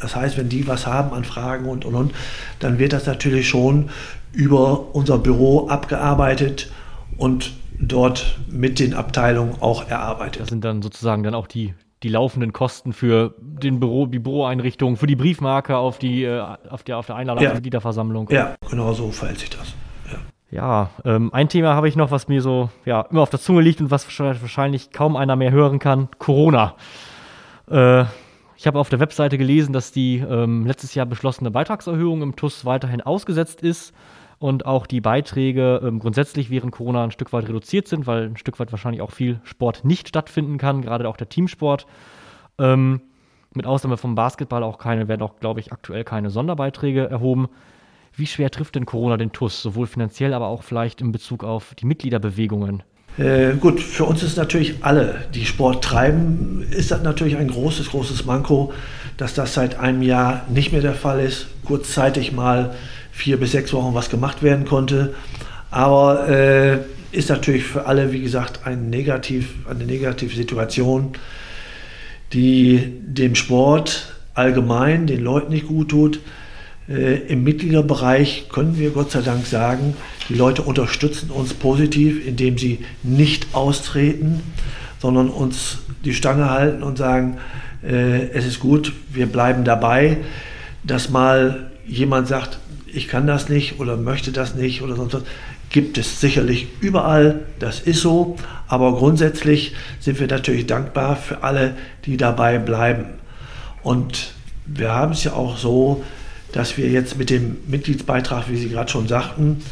Das 0.00 0.16
heißt, 0.16 0.36
wenn 0.38 0.48
die 0.48 0.66
was 0.66 0.86
haben 0.86 1.12
an 1.14 1.24
Fragen 1.24 1.68
und 1.68 1.84
und 1.84 1.94
und, 1.94 2.12
dann 2.60 2.78
wird 2.78 2.92
das 2.92 3.06
natürlich 3.06 3.48
schon 3.48 3.90
über 4.32 4.94
unser 4.94 5.18
Büro 5.18 5.68
abgearbeitet 5.68 6.70
und 7.16 7.52
dort 7.80 8.38
mit 8.48 8.78
den 8.78 8.94
Abteilungen 8.94 9.54
auch 9.60 9.88
erarbeitet. 9.88 10.42
Das 10.42 10.48
sind 10.48 10.64
dann 10.64 10.82
sozusagen 10.82 11.22
dann 11.22 11.34
auch 11.34 11.46
die, 11.46 11.74
die 12.02 12.08
laufenden 12.08 12.52
Kosten 12.52 12.92
für 12.92 13.34
den 13.38 13.80
Büro, 13.80 14.06
die 14.06 14.18
Büroeinrichtung, 14.18 14.96
für 14.96 15.06
die 15.06 15.16
Briefmarke 15.16 15.76
auf, 15.76 15.98
die, 15.98 16.24
äh, 16.24 16.42
auf, 16.68 16.82
der, 16.82 16.98
auf 16.98 17.06
der 17.06 17.16
Einladung 17.16 17.42
ja. 17.42 17.50
zur 17.50 17.56
Mitgliederversammlung. 17.56 18.28
Ja, 18.30 18.56
genau 18.70 18.92
so 18.92 19.10
verhält 19.10 19.40
sich 19.40 19.50
das. 19.50 19.74
Ja, 20.50 20.90
ähm, 21.04 21.32
ein 21.34 21.50
Thema 21.50 21.74
habe 21.74 21.88
ich 21.88 21.96
noch, 21.96 22.10
was 22.10 22.26
mir 22.28 22.40
so 22.40 22.70
ja, 22.86 23.02
immer 23.02 23.20
auf 23.20 23.28
der 23.28 23.38
Zunge 23.40 23.60
liegt 23.60 23.82
und 23.82 23.90
was 23.90 24.06
wahrscheinlich 24.18 24.92
kaum 24.92 25.14
einer 25.16 25.36
mehr 25.36 25.50
hören 25.50 25.78
kann: 25.78 26.08
Corona. 26.18 26.74
Äh, 27.70 28.04
ich 28.58 28.66
habe 28.66 28.80
auf 28.80 28.88
der 28.88 28.98
Webseite 28.98 29.38
gelesen, 29.38 29.72
dass 29.72 29.92
die 29.92 30.16
ähm, 30.16 30.66
letztes 30.66 30.92
Jahr 30.92 31.06
beschlossene 31.06 31.52
Beitragserhöhung 31.52 32.22
im 32.22 32.34
TUS 32.34 32.64
weiterhin 32.64 33.00
ausgesetzt 33.00 33.62
ist 33.62 33.94
und 34.40 34.66
auch 34.66 34.88
die 34.88 35.00
Beiträge 35.00 35.80
ähm, 35.84 36.00
grundsätzlich 36.00 36.50
während 36.50 36.72
Corona 36.72 37.04
ein 37.04 37.12
Stück 37.12 37.32
weit 37.32 37.48
reduziert 37.48 37.86
sind, 37.86 38.08
weil 38.08 38.24
ein 38.24 38.36
Stück 38.36 38.58
weit 38.58 38.72
wahrscheinlich 38.72 39.00
auch 39.00 39.12
viel 39.12 39.40
Sport 39.44 39.84
nicht 39.84 40.08
stattfinden 40.08 40.58
kann, 40.58 40.82
gerade 40.82 41.08
auch 41.08 41.16
der 41.16 41.28
Teamsport. 41.28 41.86
Ähm, 42.58 43.00
mit 43.54 43.64
Ausnahme 43.64 43.96
vom 43.96 44.16
Basketball 44.16 44.64
auch 44.64 44.78
keine, 44.78 45.06
werden 45.06 45.22
auch, 45.22 45.38
glaube 45.38 45.60
ich, 45.60 45.72
aktuell 45.72 46.02
keine 46.02 46.30
Sonderbeiträge 46.30 47.08
erhoben. 47.08 47.48
Wie 48.12 48.26
schwer 48.26 48.50
trifft 48.50 48.74
denn 48.74 48.86
Corona 48.86 49.18
den 49.18 49.30
TUS, 49.30 49.62
sowohl 49.62 49.86
finanziell, 49.86 50.34
aber 50.34 50.48
auch 50.48 50.64
vielleicht 50.64 51.00
in 51.00 51.12
Bezug 51.12 51.44
auf 51.44 51.76
die 51.76 51.86
Mitgliederbewegungen? 51.86 52.82
Äh, 53.18 53.54
gut, 53.54 53.80
für 53.80 54.04
uns 54.04 54.22
ist 54.22 54.36
natürlich 54.36 54.76
alle, 54.82 55.26
die 55.34 55.44
Sport 55.44 55.84
treiben, 55.84 56.64
ist 56.70 56.90
das 56.90 57.02
natürlich 57.02 57.36
ein 57.36 57.48
großes, 57.48 57.90
großes 57.90 58.24
Manko, 58.26 58.72
dass 59.16 59.34
das 59.34 59.54
seit 59.54 59.78
einem 59.80 60.02
Jahr 60.02 60.44
nicht 60.48 60.72
mehr 60.72 60.82
der 60.82 60.94
Fall 60.94 61.20
ist. 61.20 61.46
Kurzzeitig 61.64 62.32
mal 62.32 62.74
vier 63.10 63.38
bis 63.38 63.52
sechs 63.52 63.72
Wochen 63.72 63.94
was 63.94 64.08
gemacht 64.08 64.42
werden 64.42 64.64
konnte. 64.64 65.14
Aber 65.70 66.28
äh, 66.28 66.78
ist 67.10 67.28
natürlich 67.28 67.64
für 67.64 67.86
alle, 67.86 68.12
wie 68.12 68.22
gesagt, 68.22 68.60
ein 68.64 68.88
Negativ, 68.88 69.54
eine 69.68 69.84
negative 69.84 70.34
Situation, 70.34 71.12
die 72.32 73.00
dem 73.00 73.34
Sport 73.34 74.14
allgemein, 74.34 75.08
den 75.08 75.24
Leuten 75.24 75.52
nicht 75.52 75.66
gut 75.66 75.88
tut. 75.88 76.20
Äh, 76.88 77.18
Im 77.28 77.44
Mitgliederbereich 77.44 78.46
können 78.48 78.78
wir 78.78 78.90
Gott 78.90 79.10
sei 79.10 79.20
Dank 79.20 79.46
sagen, 79.46 79.94
die 80.28 80.34
Leute 80.34 80.62
unterstützen 80.62 81.30
uns 81.30 81.52
positiv, 81.54 82.26
indem 82.26 82.56
sie 82.56 82.84
nicht 83.02 83.54
austreten, 83.54 84.42
sondern 84.98 85.28
uns 85.28 85.78
die 86.04 86.14
Stange 86.14 86.50
halten 86.50 86.82
und 86.82 86.96
sagen, 86.96 87.38
äh, 87.86 88.28
es 88.30 88.46
ist 88.46 88.60
gut, 88.60 88.92
wir 89.12 89.26
bleiben 89.26 89.64
dabei. 89.64 90.18
Dass 90.82 91.10
mal 91.10 91.70
jemand 91.86 92.28
sagt, 92.28 92.58
ich 92.86 93.08
kann 93.08 93.26
das 93.26 93.48
nicht 93.48 93.80
oder 93.80 93.96
möchte 93.96 94.32
das 94.32 94.54
nicht 94.54 94.82
oder 94.82 94.96
sonst 94.96 95.14
was, 95.14 95.22
gibt 95.70 95.98
es 95.98 96.20
sicherlich 96.20 96.68
überall, 96.80 97.40
das 97.58 97.80
ist 97.80 98.00
so, 98.00 98.36
aber 98.68 98.94
grundsätzlich 98.94 99.74
sind 100.00 100.18
wir 100.18 100.26
natürlich 100.26 100.66
dankbar 100.66 101.16
für 101.16 101.42
alle, 101.42 101.74
die 102.06 102.16
dabei 102.16 102.58
bleiben. 102.58 103.04
Und 103.82 104.32
wir 104.64 104.94
haben 104.94 105.12
es 105.12 105.24
ja 105.24 105.34
auch 105.34 105.58
so, 105.58 106.02
dass 106.52 106.76
wir 106.76 106.88
jetzt 106.88 107.18
mit 107.18 107.30
dem 107.30 107.58
Mitgliedsbeitrag, 107.66 108.48
wie 108.48 108.56
Sie 108.56 108.68
gerade 108.68 108.90
schon 108.90 109.08
sagten, 109.08 109.62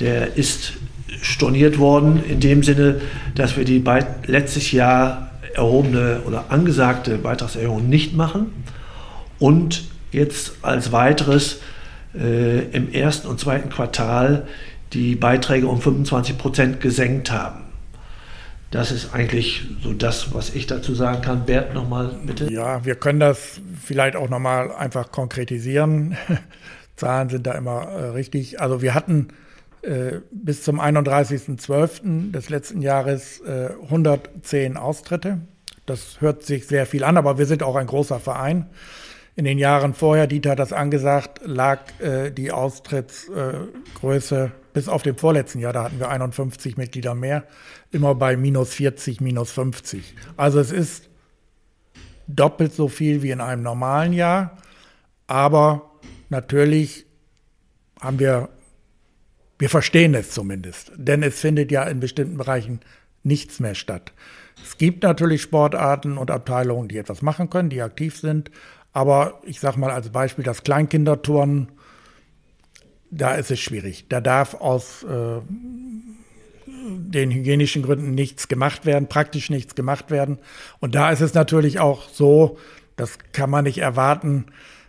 der 0.00 0.36
ist 0.36 0.74
storniert 1.22 1.78
worden 1.78 2.22
in 2.28 2.40
dem 2.40 2.62
Sinne, 2.62 3.00
dass 3.34 3.56
wir 3.56 3.64
die 3.64 3.82
letztes 4.26 4.72
Jahr 4.72 5.30
erhobene 5.54 6.20
oder 6.26 6.46
angesagte 6.50 7.16
Beitragserhöhung 7.18 7.88
nicht 7.88 8.14
machen 8.14 8.52
und 9.38 9.84
jetzt 10.12 10.52
als 10.62 10.92
weiteres 10.92 11.60
äh, 12.14 12.60
im 12.70 12.92
ersten 12.92 13.28
und 13.28 13.40
zweiten 13.40 13.70
Quartal 13.70 14.46
die 14.92 15.14
Beiträge 15.14 15.66
um 15.66 15.80
25 15.80 16.38
Prozent 16.38 16.80
gesenkt 16.80 17.30
haben. 17.30 17.65
Das 18.70 18.90
ist 18.90 19.14
eigentlich 19.14 19.64
so 19.82 19.92
das, 19.92 20.34
was 20.34 20.54
ich 20.54 20.66
dazu 20.66 20.94
sagen 20.94 21.22
kann. 21.22 21.46
Bert, 21.46 21.72
nochmal 21.72 22.18
bitte. 22.24 22.52
Ja, 22.52 22.84
wir 22.84 22.96
können 22.96 23.20
das 23.20 23.60
vielleicht 23.80 24.16
auch 24.16 24.28
nochmal 24.28 24.72
einfach 24.72 25.12
konkretisieren. 25.12 26.16
Zahlen 26.96 27.28
sind 27.28 27.46
da 27.46 27.52
immer 27.52 27.82
äh, 27.82 28.08
richtig. 28.08 28.60
Also 28.60 28.82
wir 28.82 28.94
hatten 28.94 29.28
äh, 29.82 30.18
bis 30.32 30.64
zum 30.64 30.80
31.12. 30.80 32.32
des 32.32 32.48
letzten 32.48 32.82
Jahres 32.82 33.40
äh, 33.40 33.70
110 33.84 34.76
Austritte. 34.76 35.38
Das 35.84 36.20
hört 36.20 36.42
sich 36.42 36.66
sehr 36.66 36.86
viel 36.86 37.04
an, 37.04 37.16
aber 37.16 37.38
wir 37.38 37.46
sind 37.46 37.62
auch 37.62 37.76
ein 37.76 37.86
großer 37.86 38.18
Verein. 38.18 38.66
In 39.36 39.44
den 39.44 39.58
Jahren 39.58 39.94
vorher, 39.94 40.26
Dieter 40.26 40.52
hat 40.52 40.58
das 40.58 40.72
angesagt, 40.72 41.40
lag 41.44 41.80
äh, 42.00 42.30
die 42.30 42.50
Austrittsgröße 42.50 44.50
bis 44.72 44.88
auf 44.88 45.02
dem 45.02 45.16
vorletzten 45.16 45.60
Jahr, 45.60 45.72
da 45.72 45.84
hatten 45.84 45.98
wir 45.98 46.08
51 46.08 46.76
Mitglieder 46.76 47.14
mehr, 47.14 47.44
immer 47.92 48.14
bei 48.14 48.36
minus 48.36 48.74
40, 48.74 49.20
minus 49.20 49.52
50. 49.52 50.14
Also 50.36 50.60
es 50.60 50.70
ist 50.70 51.08
doppelt 52.26 52.72
so 52.74 52.88
viel 52.88 53.22
wie 53.22 53.30
in 53.30 53.40
einem 53.40 53.62
normalen 53.62 54.12
Jahr, 54.12 54.56
aber 55.26 55.90
natürlich 56.28 57.06
haben 58.00 58.18
wir, 58.18 58.48
wir 59.58 59.70
verstehen 59.70 60.14
es 60.14 60.30
zumindest, 60.30 60.92
denn 60.96 61.22
es 61.22 61.40
findet 61.40 61.70
ja 61.70 61.84
in 61.84 62.00
bestimmten 62.00 62.36
Bereichen 62.36 62.80
nichts 63.22 63.60
mehr 63.60 63.74
statt. 63.74 64.12
Es 64.62 64.78
gibt 64.78 65.02
natürlich 65.02 65.42
Sportarten 65.42 66.18
und 66.18 66.30
Abteilungen, 66.30 66.88
die 66.88 66.98
etwas 66.98 67.22
machen 67.22 67.50
können, 67.50 67.70
die 67.70 67.82
aktiv 67.82 68.18
sind, 68.18 68.50
aber 68.92 69.40
ich 69.44 69.60
sage 69.60 69.78
mal 69.78 69.90
als 69.90 70.10
Beispiel 70.10 70.44
das 70.44 70.62
Kleinkinderturnen, 70.62 71.68
da 73.10 73.34
ist 73.34 73.50
es 73.50 73.60
schwierig. 73.60 74.06
Da 74.08 74.20
darf 74.20 74.54
aus 74.54 75.04
äh, 75.04 75.40
den 76.86 77.30
hygienischen 77.30 77.82
Gründen 77.82 78.14
nichts 78.14 78.48
gemacht 78.48 78.86
werden, 78.86 79.08
praktisch 79.08 79.50
nichts 79.50 79.74
gemacht 79.74 80.10
werden. 80.10 80.38
Und 80.80 80.94
da 80.94 81.10
ist 81.10 81.20
es 81.20 81.34
natürlich 81.34 81.80
auch 81.80 82.08
so, 82.08 82.58
das 82.96 83.18
kann 83.32 83.50
man 83.50 83.64
nicht 83.64 83.78
erwarten, 83.78 84.46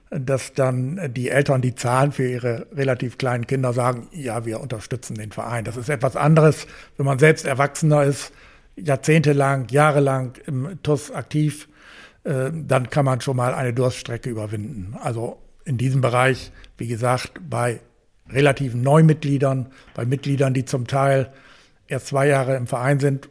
dass 0.10 0.54
dann 0.54 1.12
die 1.14 1.30
Eltern, 1.30 1.62
die 1.62 1.76
zahlen 1.76 2.14
für 2.14 2.28
ihre 2.28 2.68
relativ 2.74 3.18
kleinen 3.18 3.46
Kinder, 3.46 3.74
sagen, 3.74 4.08
ja, 4.12 4.46
wir 4.46 4.62
unterstützen 4.62 5.16
den 5.16 5.32
Verein. 5.32 5.66
Das 5.66 5.76
ist 5.76 5.90
etwas 5.90 6.16
anderes, 6.16 6.66
wenn 6.96 7.06
man 7.06 7.20
selbst 7.20 7.46
Erwachsener 7.46 8.04
ist, 8.04 8.32
jahrzehntelang, 8.78 9.68
jahrelang 9.70 10.34
im 10.46 10.80
TUS 10.84 11.12
aktiv, 11.12 11.68
äh, 12.24 12.52
dann 12.54 12.90
kann 12.90 13.06
man 13.06 13.22
schon 13.22 13.36
mal 13.36 13.54
eine 13.54 13.74
Durststrecke 13.74 14.30
überwinden. 14.30 14.96
Also 15.02 15.40
in 15.66 15.78
diesem 15.78 16.00
Bereich, 16.00 16.52
wie 16.78 16.88
gesagt, 16.88 17.42
bei 17.50 17.82
relativen 18.30 18.82
Neumitgliedern, 18.82 19.68
bei 19.94 20.06
Mitgliedern, 20.06 20.54
die 20.54 20.64
zum 20.64 20.88
Teil 20.88 21.32
erst 21.88 22.08
zwei 22.08 22.28
Jahre 22.28 22.56
im 22.56 22.68
Verein 22.68 23.00
sind, 23.00 23.30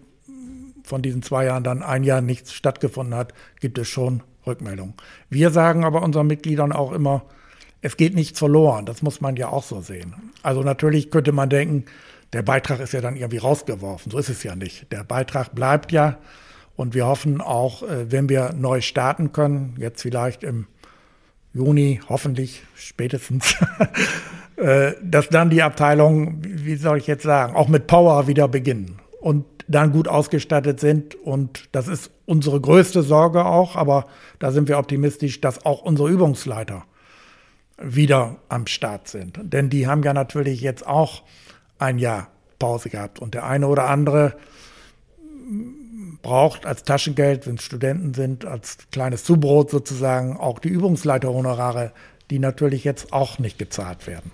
von 0.85 1.03
diesen 1.03 1.23
zwei 1.23 1.47
Jahren 1.47 1.65
dann 1.65 1.83
ein 1.83 2.05
Jahr 2.05 2.21
nichts 2.21 2.53
stattgefunden 2.53 3.15
hat, 3.15 3.35
gibt 3.61 3.79
es 3.79 3.89
schon 3.89 4.23
Rückmeldungen. 4.47 4.95
Wir 5.29 5.51
sagen 5.51 5.85
aber 5.85 6.03
unseren 6.03 6.29
Mitgliedern 6.29 6.73
auch 6.73 6.93
immer, 6.93 7.23
es 7.83 7.97
geht 7.97 8.15
nichts 8.15 8.39
verloren. 8.39 8.87
Das 8.87 9.03
muss 9.03 9.21
man 9.21 9.37
ja 9.37 9.49
auch 9.49 9.65
so 9.65 9.81
sehen. 9.81 10.15
Also 10.43 10.63
natürlich 10.63 11.11
könnte 11.11 11.33
man 11.33 11.51
denken, 11.51 11.85
der 12.33 12.43
Beitrag 12.43 12.81
ist 12.81 12.93
ja 12.93 13.01
dann 13.01 13.17
irgendwie 13.17 13.39
rausgeworfen. 13.39 14.11
So 14.11 14.19
ist 14.19 14.29
es 14.29 14.43
ja 14.43 14.57
nicht. 14.57 14.91
Der 14.93 15.05
Beitrag 15.05 15.55
bleibt 15.55 15.93
ja. 15.93 16.19
Und 16.75 16.95
wir 16.95 17.07
hoffen 17.07 17.41
auch, 17.41 17.83
äh, 17.83 18.11
wenn 18.11 18.29
wir 18.29 18.53
neu 18.53 18.81
starten 18.81 19.33
können, 19.33 19.75
jetzt 19.79 20.03
vielleicht 20.03 20.45
im 20.45 20.67
Juni, 21.57 22.01
hoffentlich 22.09 22.63
spätestens, 22.77 23.57
Äh, 24.57 24.95
dass 25.03 25.29
dann 25.29 25.51
die 25.51 25.63
Abteilungen, 25.63 26.41
wie 26.43 26.77
soll 26.77 26.97
ich 26.97 27.07
jetzt 27.07 27.25
sagen, 27.25 27.55
auch 27.55 27.69
mit 27.69 27.87
Power 27.87 28.27
wieder 28.27 28.49
beginnen 28.49 28.99
und 29.21 29.45
dann 29.69 29.93
gut 29.93 30.09
ausgestattet 30.09 30.81
sind. 30.81 31.15
Und 31.15 31.69
das 31.73 31.89
ist 31.89 32.11
unsere 32.25 32.59
größte 32.59 33.03
Sorge 33.03 33.45
auch, 33.45 33.77
aber 33.77 34.07
da 34.39 34.53
sind 34.53 34.69
wir 34.69 34.79
optimistisch, 34.79 35.43
dass 35.43 35.67
auch 35.67 35.83
unsere 35.83 36.09
Übungsleiter 36.09 36.85
wieder 37.77 38.37
am 38.49 38.67
Start 38.67 39.09
sind. 39.09 39.39
Denn 39.43 39.69
die 39.69 39.87
haben 39.87 40.03
ja 40.03 40.15
natürlich 40.15 40.63
jetzt 40.63 40.87
auch 40.87 41.23
ein 41.79 41.99
Jahr 41.99 42.29
Pause 42.59 42.89
gehabt. 42.89 43.19
Und 43.19 43.35
der 43.35 43.45
eine 43.45 43.69
oder 43.69 43.91
andere 43.91 44.37
braucht 46.23 46.67
als 46.67 46.85
Taschengeld, 46.85 47.47
wenn 47.47 47.57
es 47.57 47.63
Studenten 47.63 48.15
sind, 48.15 48.45
als 48.45 48.79
kleines 48.91 49.25
Zubrot 49.25 49.71
sozusagen 49.71 50.37
auch 50.37 50.59
die 50.59 50.69
Übungsleiterhonorare 50.69 51.93
die 52.31 52.39
natürlich 52.39 52.85
jetzt 52.85 53.13
auch 53.13 53.39
nicht 53.39 53.59
gezahlt 53.59 54.07
werden. 54.07 54.33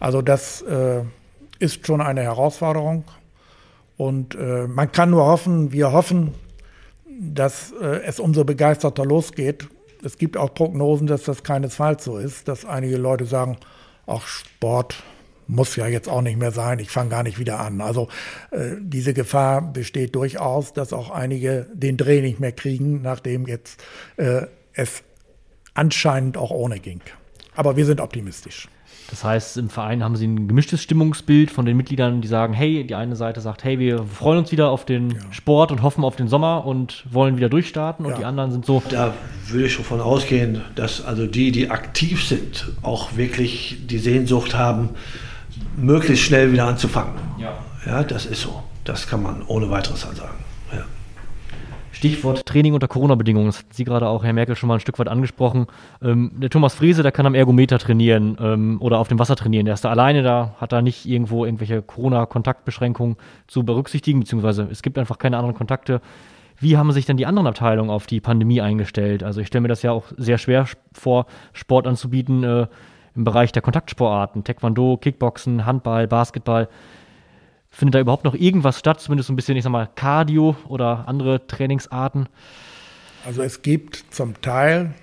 Also 0.00 0.22
das 0.22 0.62
äh, 0.62 1.02
ist 1.58 1.86
schon 1.86 2.00
eine 2.00 2.22
Herausforderung. 2.22 3.04
Und 3.96 4.34
äh, 4.34 4.66
man 4.66 4.90
kann 4.92 5.10
nur 5.10 5.24
hoffen, 5.26 5.72
wir 5.72 5.92
hoffen, 5.92 6.34
dass 7.06 7.72
äh, 7.80 8.02
es 8.04 8.18
umso 8.18 8.44
begeisterter 8.44 9.04
losgeht. 9.04 9.68
Es 10.02 10.18
gibt 10.18 10.36
auch 10.36 10.52
Prognosen, 10.52 11.06
dass 11.06 11.24
das 11.24 11.42
keinesfalls 11.42 12.04
so 12.04 12.18
ist, 12.18 12.48
dass 12.48 12.64
einige 12.64 12.96
Leute 12.96 13.24
sagen, 13.24 13.56
ach, 14.06 14.26
Sport 14.26 15.02
muss 15.46 15.76
ja 15.76 15.86
jetzt 15.86 16.08
auch 16.08 16.22
nicht 16.22 16.38
mehr 16.38 16.52
sein, 16.52 16.78
ich 16.78 16.90
fange 16.90 17.10
gar 17.10 17.22
nicht 17.22 17.38
wieder 17.38 17.60
an. 17.60 17.80
Also 17.80 18.08
äh, 18.50 18.72
diese 18.80 19.14
Gefahr 19.14 19.62
besteht 19.62 20.14
durchaus, 20.14 20.72
dass 20.72 20.92
auch 20.92 21.10
einige 21.10 21.66
den 21.72 21.96
Dreh 21.96 22.20
nicht 22.20 22.40
mehr 22.40 22.52
kriegen, 22.52 23.02
nachdem 23.02 23.46
jetzt 23.46 23.82
äh, 24.16 24.42
es 24.72 25.02
anscheinend 25.74 26.36
auch 26.36 26.50
ohne 26.50 26.80
ging. 26.80 27.00
Aber 27.56 27.76
wir 27.76 27.86
sind 27.86 28.00
optimistisch. 28.00 28.68
Das 29.10 29.22
heißt, 29.22 29.58
im 29.58 29.68
Verein 29.68 30.02
haben 30.02 30.16
sie 30.16 30.26
ein 30.26 30.48
gemischtes 30.48 30.82
Stimmungsbild 30.82 31.50
von 31.50 31.66
den 31.66 31.76
Mitgliedern, 31.76 32.20
die 32.20 32.28
sagen, 32.28 32.54
hey, 32.54 32.86
die 32.86 32.94
eine 32.94 33.16
Seite 33.16 33.40
sagt, 33.40 33.62
hey, 33.62 33.78
wir 33.78 34.02
freuen 34.04 34.38
uns 34.38 34.50
wieder 34.50 34.70
auf 34.70 34.86
den 34.86 35.10
ja. 35.10 35.16
Sport 35.30 35.72
und 35.72 35.82
hoffen 35.82 36.04
auf 36.04 36.16
den 36.16 36.28
Sommer 36.28 36.66
und 36.66 37.04
wollen 37.10 37.36
wieder 37.36 37.48
durchstarten. 37.48 38.06
Und 38.06 38.12
ja. 38.12 38.18
die 38.18 38.24
anderen 38.24 38.50
sind 38.50 38.64
so. 38.64 38.82
Da 38.88 39.14
würde 39.48 39.66
ich 39.66 39.72
schon 39.72 39.84
von 39.84 40.00
ausgehen, 40.00 40.62
dass 40.74 41.04
also 41.04 41.26
die, 41.26 41.52
die 41.52 41.70
aktiv 41.70 42.26
sind, 42.26 42.72
auch 42.82 43.16
wirklich 43.16 43.78
die 43.86 43.98
Sehnsucht 43.98 44.54
haben, 44.54 44.90
möglichst 45.76 46.24
schnell 46.24 46.52
wieder 46.52 46.66
anzufangen. 46.66 47.12
Ja. 47.38 47.52
Ja, 47.86 48.02
das 48.02 48.26
ist 48.26 48.40
so. 48.40 48.62
Das 48.84 49.06
kann 49.06 49.22
man 49.22 49.42
ohne 49.46 49.70
weiteres 49.70 50.02
sagen. 50.02 50.18
Ja. 50.72 50.84
Stichwort 51.92 52.44
Training 52.46 52.74
unter 52.74 52.88
Corona-Bedingungen. 52.88 53.46
Das 53.46 53.58
hat 53.58 53.66
Sie 53.70 53.84
gerade 53.84 54.08
auch, 54.08 54.24
Herr 54.24 54.32
Merkel, 54.32 54.56
schon 54.56 54.68
mal 54.68 54.74
ein 54.74 54.80
Stück 54.80 54.98
weit 54.98 55.08
angesprochen. 55.08 55.66
Ähm, 56.02 56.32
der 56.34 56.50
Thomas 56.50 56.74
Friese, 56.74 57.02
der 57.02 57.12
kann 57.12 57.26
am 57.26 57.34
Ergometer 57.34 57.78
trainieren 57.78 58.36
ähm, 58.40 58.76
oder 58.80 58.98
auf 58.98 59.08
dem 59.08 59.18
Wasser 59.18 59.36
trainieren. 59.36 59.64
Der 59.64 59.74
ist 59.74 59.84
da 59.84 59.90
alleine, 59.90 60.22
da 60.22 60.54
hat 60.58 60.72
er 60.72 60.82
nicht 60.82 61.06
irgendwo 61.06 61.44
irgendwelche 61.44 61.82
Corona-Kontaktbeschränkungen 61.82 63.16
zu 63.46 63.64
berücksichtigen, 63.64 64.20
beziehungsweise 64.20 64.68
es 64.70 64.82
gibt 64.82 64.98
einfach 64.98 65.18
keine 65.18 65.36
anderen 65.36 65.54
Kontakte. 65.54 66.00
Wie 66.58 66.76
haben 66.76 66.92
sich 66.92 67.04
denn 67.06 67.16
die 67.16 67.26
anderen 67.26 67.46
Abteilungen 67.46 67.90
auf 67.90 68.06
die 68.06 68.20
Pandemie 68.20 68.60
eingestellt? 68.60 69.22
Also 69.22 69.40
ich 69.40 69.48
stelle 69.48 69.62
mir 69.62 69.68
das 69.68 69.82
ja 69.82 69.92
auch 69.92 70.04
sehr 70.16 70.38
schwer 70.38 70.66
vor, 70.92 71.26
Sport 71.52 71.86
anzubieten 71.86 72.44
äh, 72.44 72.66
im 73.16 73.24
Bereich 73.24 73.52
der 73.52 73.62
Kontaktsportarten, 73.62 74.44
Taekwondo, 74.44 74.96
Kickboxen, 74.96 75.66
Handball, 75.66 76.06
Basketball. 76.06 76.68
Findet 77.70 77.96
da 77.96 78.00
überhaupt 78.00 78.24
noch 78.24 78.34
irgendwas 78.34 78.78
statt? 78.78 79.00
Zumindest 79.00 79.26
so 79.26 79.32
ein 79.32 79.36
bisschen, 79.36 79.56
ich 79.56 79.64
sag 79.64 79.70
mal, 79.70 79.88
Cardio 79.94 80.56
oder 80.68 81.08
andere 81.08 81.46
Trainingsarten? 81.46 82.28
Also 83.26 83.42
es 83.42 83.62
gibt 83.62 84.04
zum 84.10 84.40
Teil, 84.40 84.94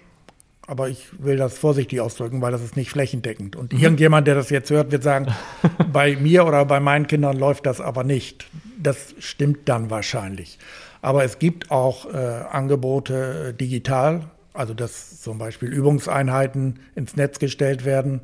aber 0.68 0.88
ich 0.90 1.08
will 1.22 1.38
das 1.38 1.58
vorsichtig 1.58 2.00
ausdrücken, 2.00 2.42
weil 2.42 2.52
das 2.52 2.64
ist 2.64 2.78
nicht 2.78 2.90
flächendeckend. 2.90 3.56
Und 3.56 3.74
mhm. 3.74 3.80
irgendjemand, 3.80 4.28
der 4.28 4.36
das 4.36 4.50
jetzt 4.50 4.70
hört, 4.70 4.92
wird 4.92 5.04
sagen, 5.04 5.28
bei 5.92 6.16
mir 6.16 6.46
oder 6.46 6.64
bei 6.66 6.80
meinen 6.80 7.08
Kindern 7.08 7.38
läuft 7.38 7.66
das 7.66 7.82
aber 7.82 8.04
nicht. 8.04 8.46
Das 8.78 9.16
stimmt 9.20 9.68
dann 9.68 9.90
wahrscheinlich. 9.90 10.60
Aber 11.02 11.24
es 11.24 11.40
gibt 11.40 11.72
auch 11.72 12.06
äh, 12.14 12.18
Angebote 12.18 13.50
äh, 13.50 13.54
digital, 13.54 14.30
also 14.54 14.74
dass 14.74 15.22
zum 15.22 15.38
Beispiel 15.38 15.70
Übungseinheiten 15.70 16.80
ins 16.96 17.16
Netz 17.16 17.40
gestellt 17.40 17.86
werden 17.86 18.22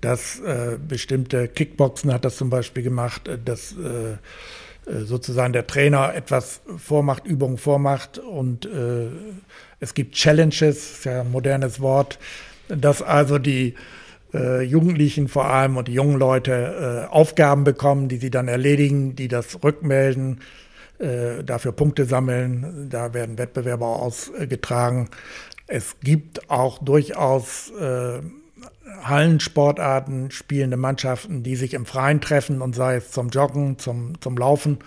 dass 0.00 0.40
äh, 0.40 0.78
bestimmte 0.86 1.48
Kickboxen 1.48 2.12
hat 2.12 2.24
das 2.24 2.36
zum 2.36 2.50
Beispiel 2.50 2.82
gemacht, 2.82 3.28
äh, 3.28 3.38
dass 3.42 3.72
äh, 3.72 4.12
äh, 4.90 5.04
sozusagen 5.04 5.52
der 5.52 5.66
Trainer 5.66 6.14
etwas 6.14 6.62
vormacht, 6.78 7.26
Übungen 7.26 7.58
vormacht 7.58 8.18
und 8.18 8.66
äh, 8.66 9.08
es 9.78 9.94
gibt 9.94 10.14
Challenges, 10.14 10.92
ist 10.92 11.04
ja 11.04 11.20
ein 11.20 11.30
modernes 11.30 11.80
Wort, 11.80 12.18
dass 12.68 13.02
also 13.02 13.38
die 13.38 13.74
äh, 14.32 14.62
Jugendlichen 14.62 15.28
vor 15.28 15.46
allem 15.46 15.76
und 15.76 15.88
die 15.88 15.94
jungen 15.94 16.18
Leute 16.18 17.06
äh, 17.08 17.12
Aufgaben 17.12 17.64
bekommen, 17.64 18.08
die 18.08 18.18
sie 18.18 18.30
dann 18.30 18.48
erledigen, 18.48 19.16
die 19.16 19.28
das 19.28 19.62
rückmelden, 19.62 20.40
äh, 20.98 21.42
dafür 21.44 21.72
Punkte 21.72 22.04
sammeln, 22.04 22.88
da 22.90 23.14
werden 23.14 23.38
Wettbewerbe 23.38 23.86
ausgetragen. 23.86 25.08
Es 25.72 26.00
gibt 26.00 26.50
auch 26.50 26.78
durchaus 26.78 27.70
äh, 27.70 28.20
Hallensportarten 29.04 30.32
spielende 30.32 30.76
Mannschaften, 30.76 31.44
die 31.44 31.54
sich 31.54 31.74
im 31.74 31.86
Freien 31.86 32.20
treffen 32.20 32.60
und 32.60 32.74
sei 32.74 32.96
es 32.96 33.12
zum 33.12 33.28
Joggen, 33.28 33.78
zum, 33.78 34.20
zum 34.20 34.36
Laufen. 34.36 34.78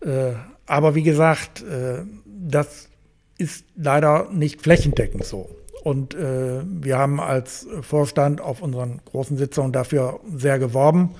Äh, 0.00 0.32
aber 0.64 0.94
wie 0.94 1.02
gesagt, 1.02 1.62
äh, 1.62 2.04
das 2.24 2.88
ist 3.36 3.66
leider 3.76 4.30
nicht 4.32 4.62
flächendeckend 4.62 5.24
so. 5.26 5.50
Und 5.82 6.14
äh, 6.14 6.62
wir 6.64 6.96
haben 6.96 7.20
als 7.20 7.66
Vorstand 7.82 8.40
auf 8.40 8.62
unseren 8.62 9.02
großen 9.04 9.36
Sitzungen 9.36 9.72
dafür 9.72 10.20
sehr 10.34 10.58
geworben. 10.58 11.10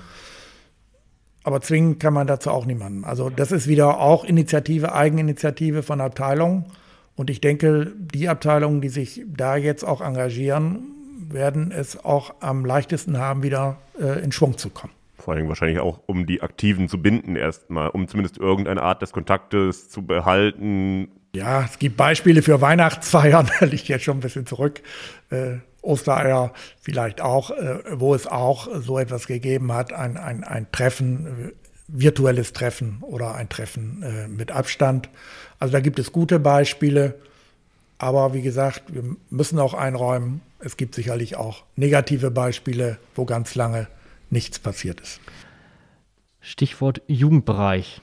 Aber 1.43 1.61
zwingen 1.61 1.99
kann 1.99 2.15
man 2.15 2.25
dazu 2.25 2.49
auch 2.49 2.65
niemanden. 2.65 3.05
Also 3.05 3.29
das 3.29 3.51
ist 3.51 3.67
wieder 3.67 3.99
auch 3.99 4.23
Initiative, 4.23 4.95
Eigeninitiative 4.95 5.83
von 5.83 6.01
Abteilungen. 6.01 6.65
Und 7.15 7.29
ich 7.29 7.41
denke, 7.41 7.93
die 7.95 8.27
Abteilungen, 8.27 8.81
die 8.81 8.89
sich 8.89 9.23
da 9.25 9.55
jetzt 9.55 9.83
auch 9.83 10.01
engagieren, 10.01 10.79
werden 11.29 11.71
es 11.71 12.03
auch 12.03 12.35
am 12.41 12.65
leichtesten 12.65 13.17
haben, 13.17 13.41
wieder 13.43 13.77
äh, 13.99 14.23
in 14.23 14.31
Schwung 14.31 14.57
zu 14.57 14.69
kommen. 14.69 14.93
Vor 15.17 15.33
allem 15.33 15.47
wahrscheinlich 15.47 15.79
auch, 15.79 16.01
um 16.05 16.27
die 16.27 16.41
Aktiven 16.41 16.87
zu 16.87 17.01
binden 17.01 17.35
erstmal, 17.35 17.89
um 17.89 18.07
zumindest 18.07 18.37
irgendeine 18.37 18.83
Art 18.83 19.01
des 19.01 19.11
Kontaktes 19.11 19.89
zu 19.89 20.05
behalten. 20.05 21.07
Ja, 21.35 21.63
es 21.63 21.79
gibt 21.79 21.97
Beispiele 21.97 22.41
für 22.41 22.61
Weihnachtsfeiern, 22.61 23.49
da 23.59 23.65
liegt 23.65 23.87
jetzt 23.87 24.03
schon 24.03 24.17
ein 24.17 24.21
bisschen 24.21 24.45
zurück. 24.45 24.81
Äh, 25.29 25.57
Ostereier 25.81 26.51
vielleicht 26.81 27.21
auch, 27.21 27.51
äh, 27.51 27.79
wo 27.93 28.13
es 28.13 28.27
auch 28.27 28.67
so 28.81 28.99
etwas 28.99 29.27
gegeben 29.27 29.71
hat, 29.71 29.93
ein, 29.93 30.17
ein, 30.17 30.43
ein 30.43 30.67
Treffen, 30.71 31.53
äh, 31.53 31.64
virtuelles 31.87 32.53
Treffen 32.53 32.97
oder 33.01 33.35
ein 33.35 33.49
Treffen 33.49 34.03
äh, 34.03 34.27
mit 34.27 34.51
Abstand. 34.51 35.09
Also 35.59 35.71
da 35.71 35.79
gibt 35.79 35.99
es 35.99 36.11
gute 36.11 36.39
Beispiele. 36.39 37.15
Aber 37.97 38.33
wie 38.33 38.41
gesagt, 38.41 38.93
wir 38.93 39.03
müssen 39.29 39.57
auch 39.59 39.73
einräumen, 39.73 40.41
es 40.59 40.77
gibt 40.77 40.95
sicherlich 40.95 41.37
auch 41.37 41.63
negative 41.75 42.31
Beispiele, 42.31 42.97
wo 43.15 43.25
ganz 43.25 43.55
lange 43.55 43.87
nichts 44.29 44.59
passiert 44.59 44.99
ist. 44.99 45.21
Stichwort 46.41 47.01
Jugendbereich. 47.07 48.01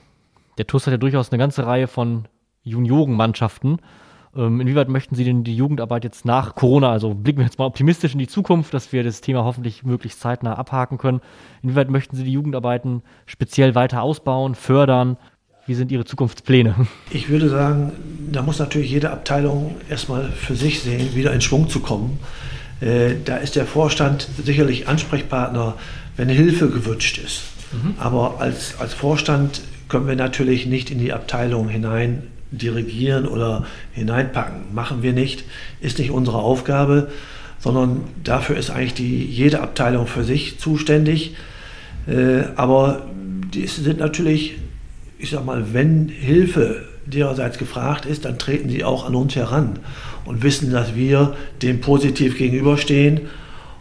Der 0.57 0.67
TUS 0.67 0.87
hat 0.87 0.91
ja 0.91 0.97
durchaus 0.97 1.31
eine 1.31 1.39
ganze 1.39 1.65
Reihe 1.65 1.87
von 1.87 2.27
Juniorenmannschaften. 2.63 3.79
Ähm, 4.35 4.61
inwieweit 4.61 4.89
möchten 4.89 5.15
Sie 5.15 5.23
denn 5.23 5.43
die 5.43 5.55
Jugendarbeit 5.55 6.03
jetzt 6.03 6.25
nach 6.25 6.55
Corona, 6.55 6.91
also 6.91 7.13
blicken 7.13 7.39
wir 7.39 7.45
jetzt 7.45 7.59
mal 7.59 7.65
optimistisch 7.65 8.13
in 8.13 8.19
die 8.19 8.27
Zukunft, 8.27 8.73
dass 8.73 8.91
wir 8.91 9.03
das 9.03 9.21
Thema 9.21 9.43
hoffentlich 9.43 9.83
möglichst 9.83 10.19
zeitnah 10.19 10.55
abhaken 10.55 10.97
können. 10.97 11.21
Inwieweit 11.61 11.89
möchten 11.89 12.15
Sie 12.15 12.23
die 12.23 12.31
Jugendarbeiten 12.31 13.03
speziell 13.25 13.75
weiter 13.75 14.01
ausbauen, 14.01 14.55
fördern? 14.55 15.17
Wie 15.65 15.75
sind 15.75 15.91
Ihre 15.91 16.05
Zukunftspläne? 16.05 16.75
Ich 17.11 17.29
würde 17.29 17.47
sagen, 17.47 17.91
da 18.31 18.41
muss 18.41 18.57
natürlich 18.57 18.89
jede 18.89 19.11
Abteilung 19.11 19.75
erstmal 19.87 20.31
für 20.31 20.55
sich 20.55 20.81
sehen, 20.81 21.13
wieder 21.15 21.31
in 21.31 21.41
Schwung 21.41 21.69
zu 21.69 21.79
kommen. 21.79 22.19
Äh, 22.81 23.15
da 23.23 23.37
ist 23.37 23.55
der 23.55 23.65
Vorstand 23.65 24.27
sicherlich 24.43 24.87
Ansprechpartner, 24.87 25.75
wenn 26.17 26.27
Hilfe 26.27 26.69
gewünscht 26.69 27.19
ist. 27.19 27.43
Mhm. 27.71 27.93
Aber 27.99 28.39
als, 28.39 28.79
als 28.79 28.95
Vorstand 28.95 29.61
können 29.89 30.07
wir 30.07 30.15
natürlich 30.15 30.65
nicht 30.65 30.89
in 30.89 30.97
die 30.97 31.13
Abteilung 31.13 31.69
hinein 31.69 32.23
dirigieren 32.57 33.27
oder 33.27 33.65
hineinpacken. 33.93 34.73
Machen 34.73 35.03
wir 35.03 35.13
nicht, 35.13 35.43
ist 35.81 35.99
nicht 35.99 36.11
unsere 36.11 36.37
Aufgabe, 36.37 37.09
sondern 37.59 38.01
dafür 38.23 38.57
ist 38.57 38.69
eigentlich 38.69 38.93
die, 38.93 39.25
jede 39.25 39.61
Abteilung 39.61 40.07
für 40.07 40.23
sich 40.23 40.59
zuständig. 40.59 41.35
Äh, 42.07 42.43
aber 42.55 43.07
die 43.53 43.67
sind 43.67 43.99
natürlich 43.99 44.55
ich 45.23 45.29
sag 45.29 45.45
mal, 45.45 45.73
wenn 45.73 46.09
Hilfe 46.09 46.83
dererseits 47.05 47.57
gefragt 47.57 48.05
ist, 48.05 48.25
dann 48.25 48.37
treten 48.37 48.69
sie 48.69 48.83
auch 48.83 49.07
an 49.07 49.15
uns 49.15 49.37
heran 49.37 49.79
und 50.25 50.43
wissen, 50.43 50.69
dass 50.69 50.95
wir 50.95 51.37
dem 51.61 51.79
positiv 51.79 52.37
gegenüberstehen 52.37 53.21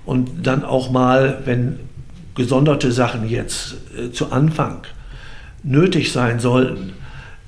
und 0.07 0.31
dann 0.47 0.65
auch 0.65 0.93
mal, 0.93 1.41
wenn 1.45 1.81
gesonderte 2.37 2.93
Sachen 2.93 3.29
jetzt 3.29 3.75
äh, 3.99 4.13
zu 4.13 4.31
Anfang 4.31 4.83
nötig 5.65 6.13
sein 6.13 6.39
sollten, 6.39 6.93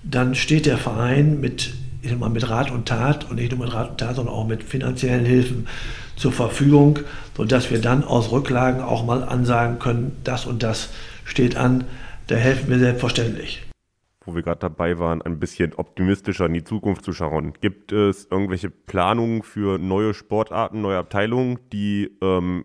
dann 0.05 0.35
steht 0.35 0.67
der 0.67 0.79
Verein 0.79 1.41
mit, 1.41 1.75
ich 2.03 2.17
mal, 2.17 2.29
mit 2.29 2.49
Rat 2.49 2.71
und 2.71 2.87
Tat 2.87 3.29
und 3.29 3.37
nicht 3.37 3.53
nur 3.53 3.65
mit 3.65 3.75
Rat 3.75 3.91
und 3.91 3.99
Tat, 3.99 4.17
sondern 4.17 4.35
auch 4.35 4.47
mit 4.47 4.63
finanziellen 4.63 5.25
Hilfen 5.25 5.67
zur 6.17 6.33
Verfügung, 6.33 7.01
sodass 7.37 7.71
wir 7.71 7.81
dann 7.81 8.05
aus 8.05 8.31
Rücklagen 8.31 8.83
auch 8.83 9.05
mal 9.05 9.25
ansagen 9.25 9.79
können, 9.79 10.17
das 10.23 10.47
und 10.47 10.63
das 10.63 10.91
steht 11.25 11.57
an, 11.57 11.85
da 12.27 12.37
helfen 12.37 12.71
wir 12.71 12.79
selbstverständlich. 12.79 13.63
Wo 14.25 14.35
wir 14.35 14.43
gerade 14.43 14.61
dabei 14.61 14.99
waren, 14.99 15.21
ein 15.21 15.39
bisschen 15.39 15.75
optimistischer 15.75 16.47
in 16.47 16.55
die 16.55 16.65
Zukunft 16.65 17.05
zu 17.05 17.13
schauen. 17.13 17.53
Gibt 17.61 17.93
es 17.93 18.27
irgendwelche 18.31 18.71
Planungen 18.71 19.43
für 19.43 19.79
neue 19.79 20.15
Sportarten, 20.15 20.81
neue 20.81 20.97
Abteilungen, 20.97 21.59
die 21.73 22.11
ähm, 22.23 22.65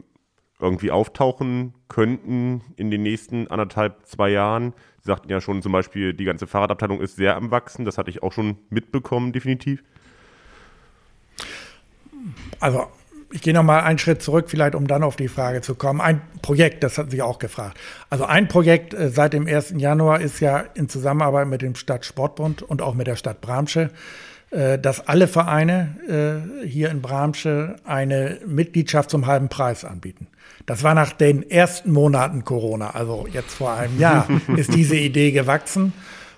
irgendwie 0.62 0.92
auftauchen 0.92 1.74
könnten 1.90 2.62
in 2.78 2.90
den 2.90 3.04
nächsten 3.04 3.48
anderthalb, 3.48 4.06
zwei 4.06 4.30
Jahren? 4.30 4.74
Sie 5.02 5.08
sagten 5.08 5.30
ja 5.30 5.42
schon 5.42 5.62
zum 5.62 5.72
Beispiel, 5.72 6.14
die 6.14 6.26
ganze 6.26 6.48
Fahrradabteilung 6.48 7.02
ist 7.02 7.18
sehr 7.18 7.36
am 7.36 7.52
Wachsen. 7.52 7.84
Das 7.84 7.98
hatte 7.98 8.10
ich 8.10 8.24
auch 8.24 8.32
schon 8.32 8.58
mitbekommen, 8.70 9.34
definitiv. 9.34 9.84
Also 12.60 12.88
ich 13.32 13.42
gehe 13.42 13.54
noch 13.54 13.64
mal 13.64 13.82
einen 13.82 14.00
Schritt 14.00 14.22
zurück, 14.22 14.50
vielleicht 14.50 14.76
um 14.76 14.88
dann 14.88 15.04
auf 15.04 15.16
die 15.16 15.28
Frage 15.28 15.62
zu 15.62 15.76
kommen. 15.76 16.02
Ein 16.02 16.22
Projekt, 16.42 16.84
das 16.84 16.98
hat 16.98 17.12
sich 17.12 17.22
auch 17.22 17.40
gefragt. 17.40 17.78
Also 18.10 18.26
ein 18.26 18.48
Projekt 18.48 18.94
äh, 18.94 19.10
seit 19.10 19.34
dem 19.34 19.48
1. 19.48 19.76
Januar 19.78 20.22
ist 20.22 20.40
ja 20.40 20.60
in 20.74 20.90
Zusammenarbeit 20.90 21.48
mit 21.48 21.62
dem 21.62 21.76
Stadtsportbund 21.76 22.62
und 22.62 22.82
auch 22.82 22.96
mit 22.96 23.08
der 23.08 23.16
Stadt 23.16 23.42
Bramsche, 23.42 23.92
dass 24.52 25.08
alle 25.08 25.28
Vereine 25.28 26.44
äh, 26.64 26.66
hier 26.68 26.90
in 26.90 27.02
Bramsche 27.02 27.76
eine 27.84 28.40
Mitgliedschaft 28.48 29.10
zum 29.12 29.28
halben 29.28 29.48
Preis 29.48 29.86
anbieten. 29.86 30.28
Das 30.66 30.84
war 30.84 30.94
nach 30.94 31.14
den 31.14 31.50
ersten 31.50 31.92
Monaten 31.92 32.46
Corona, 32.46 32.92
also 32.92 33.28
jetzt 33.32 33.54
vor 33.54 33.74
einem 33.74 34.00
Jahr, 34.00 34.28
ist 34.56 34.74
diese 34.74 34.96
Idee 34.96 35.32
gewachsen. 35.32 35.94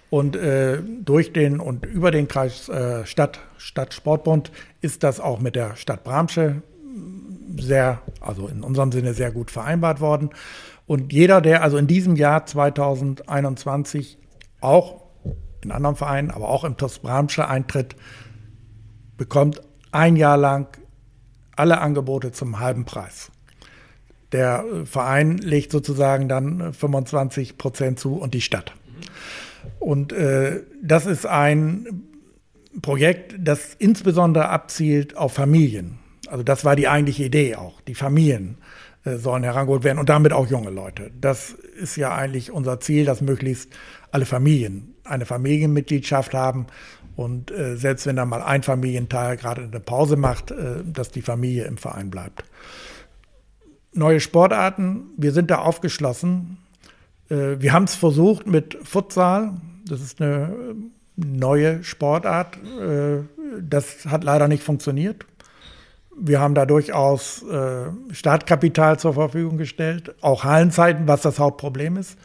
Und 0.09 0.35
äh, 0.35 0.79
durch 1.03 1.31
den 1.31 1.61
und 1.61 1.85
über 1.85 2.11
den 2.11 2.27
Kreis 2.27 2.67
äh, 2.67 3.05
Stadt, 3.05 3.39
Stadtsportbund 3.57 4.51
ist 4.81 5.03
das 5.03 5.21
auch 5.21 5.39
mit 5.39 5.55
der 5.55 5.77
Stadt 5.77 6.03
Bramsche 6.03 6.61
sehr, 7.57 8.01
also 8.19 8.47
in 8.47 8.63
unserem 8.63 8.91
Sinne 8.91 9.13
sehr 9.13 9.31
gut 9.31 9.51
vereinbart 9.51 10.01
worden. 10.01 10.31
Und 10.85 11.13
jeder, 11.13 11.39
der 11.39 11.63
also 11.63 11.77
in 11.77 11.87
diesem 11.87 12.15
Jahr 12.17 12.45
2021 12.45 14.17
auch 14.59 15.00
in 15.65 15.71
anderen 15.71 15.95
Vereinen, 15.95 16.31
aber 16.31 16.49
auch 16.49 16.63
im 16.63 16.77
TuS 16.77 16.99
Bramsche 16.99 17.47
eintritt, 17.47 17.95
bekommt 19.17 19.61
ein 19.91 20.15
Jahr 20.15 20.37
lang 20.37 20.67
alle 21.55 21.79
Angebote 21.79 22.31
zum 22.31 22.59
halben 22.59 22.85
Preis. 22.85 23.31
Der 24.31 24.63
äh, 24.63 24.85
Verein 24.85 25.37
legt 25.37 25.71
sozusagen 25.71 26.27
dann 26.27 26.73
25 26.73 27.57
Prozent 27.57 27.99
zu 27.99 28.15
und 28.15 28.33
die 28.33 28.41
Stadt. 28.41 28.73
Und 29.79 30.13
äh, 30.13 30.63
das 30.81 31.05
ist 31.05 31.25
ein 31.25 32.03
Projekt, 32.81 33.35
das 33.37 33.75
insbesondere 33.77 34.49
abzielt 34.49 35.17
auf 35.17 35.33
Familien. 35.33 35.99
Also 36.29 36.43
das 36.43 36.63
war 36.63 36.75
die 36.75 36.87
eigentliche 36.87 37.25
Idee 37.25 37.55
auch. 37.55 37.81
Die 37.81 37.95
Familien 37.95 38.57
äh, 39.03 39.17
sollen 39.17 39.43
herangeholt 39.43 39.83
werden 39.83 39.99
und 39.99 40.09
damit 40.09 40.31
auch 40.31 40.47
junge 40.47 40.69
Leute. 40.69 41.11
Das 41.19 41.51
ist 41.51 41.97
ja 41.97 42.15
eigentlich 42.15 42.51
unser 42.51 42.79
Ziel, 42.79 43.05
dass 43.05 43.21
möglichst 43.21 43.69
alle 44.11 44.25
Familien 44.25 44.90
eine 45.03 45.25
Familienmitgliedschaft 45.25 46.33
haben 46.33 46.67
und 47.15 47.51
äh, 47.51 47.75
selbst 47.75 48.05
wenn 48.05 48.15
da 48.15 48.25
mal 48.25 48.41
ein 48.41 48.63
Familienteil 48.63 49.37
gerade 49.37 49.63
eine 49.63 49.79
Pause 49.79 50.15
macht, 50.15 50.51
äh, 50.51 50.83
dass 50.85 51.11
die 51.11 51.21
Familie 51.21 51.65
im 51.65 51.77
Verein 51.77 52.09
bleibt. 52.09 52.43
Neue 53.93 54.19
Sportarten, 54.19 55.11
wir 55.17 55.31
sind 55.33 55.51
da 55.51 55.59
aufgeschlossen. 55.59 56.57
Äh, 57.29 57.59
wir 57.59 57.73
haben 57.73 57.83
es 57.83 57.95
versucht 57.95 58.47
mit 58.47 58.77
Futsal. 58.83 59.53
Das 59.87 60.01
ist 60.01 60.21
eine 60.21 60.75
neue 61.15 61.83
Sportart. 61.83 62.57
Äh, 62.57 63.23
das 63.61 64.05
hat 64.05 64.23
leider 64.23 64.47
nicht 64.47 64.63
funktioniert. 64.63 65.25
Wir 66.17 66.39
haben 66.39 66.55
da 66.55 66.65
durchaus 66.65 67.43
äh, 67.43 67.85
Startkapital 68.11 68.99
zur 68.99 69.13
Verfügung 69.13 69.57
gestellt, 69.57 70.13
auch 70.21 70.43
Hallenzeiten, 70.43 71.07
was 71.07 71.21
das 71.21 71.39
Hauptproblem 71.39 71.97
ist. 71.97 72.17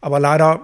Aber 0.00 0.18
leider 0.20 0.60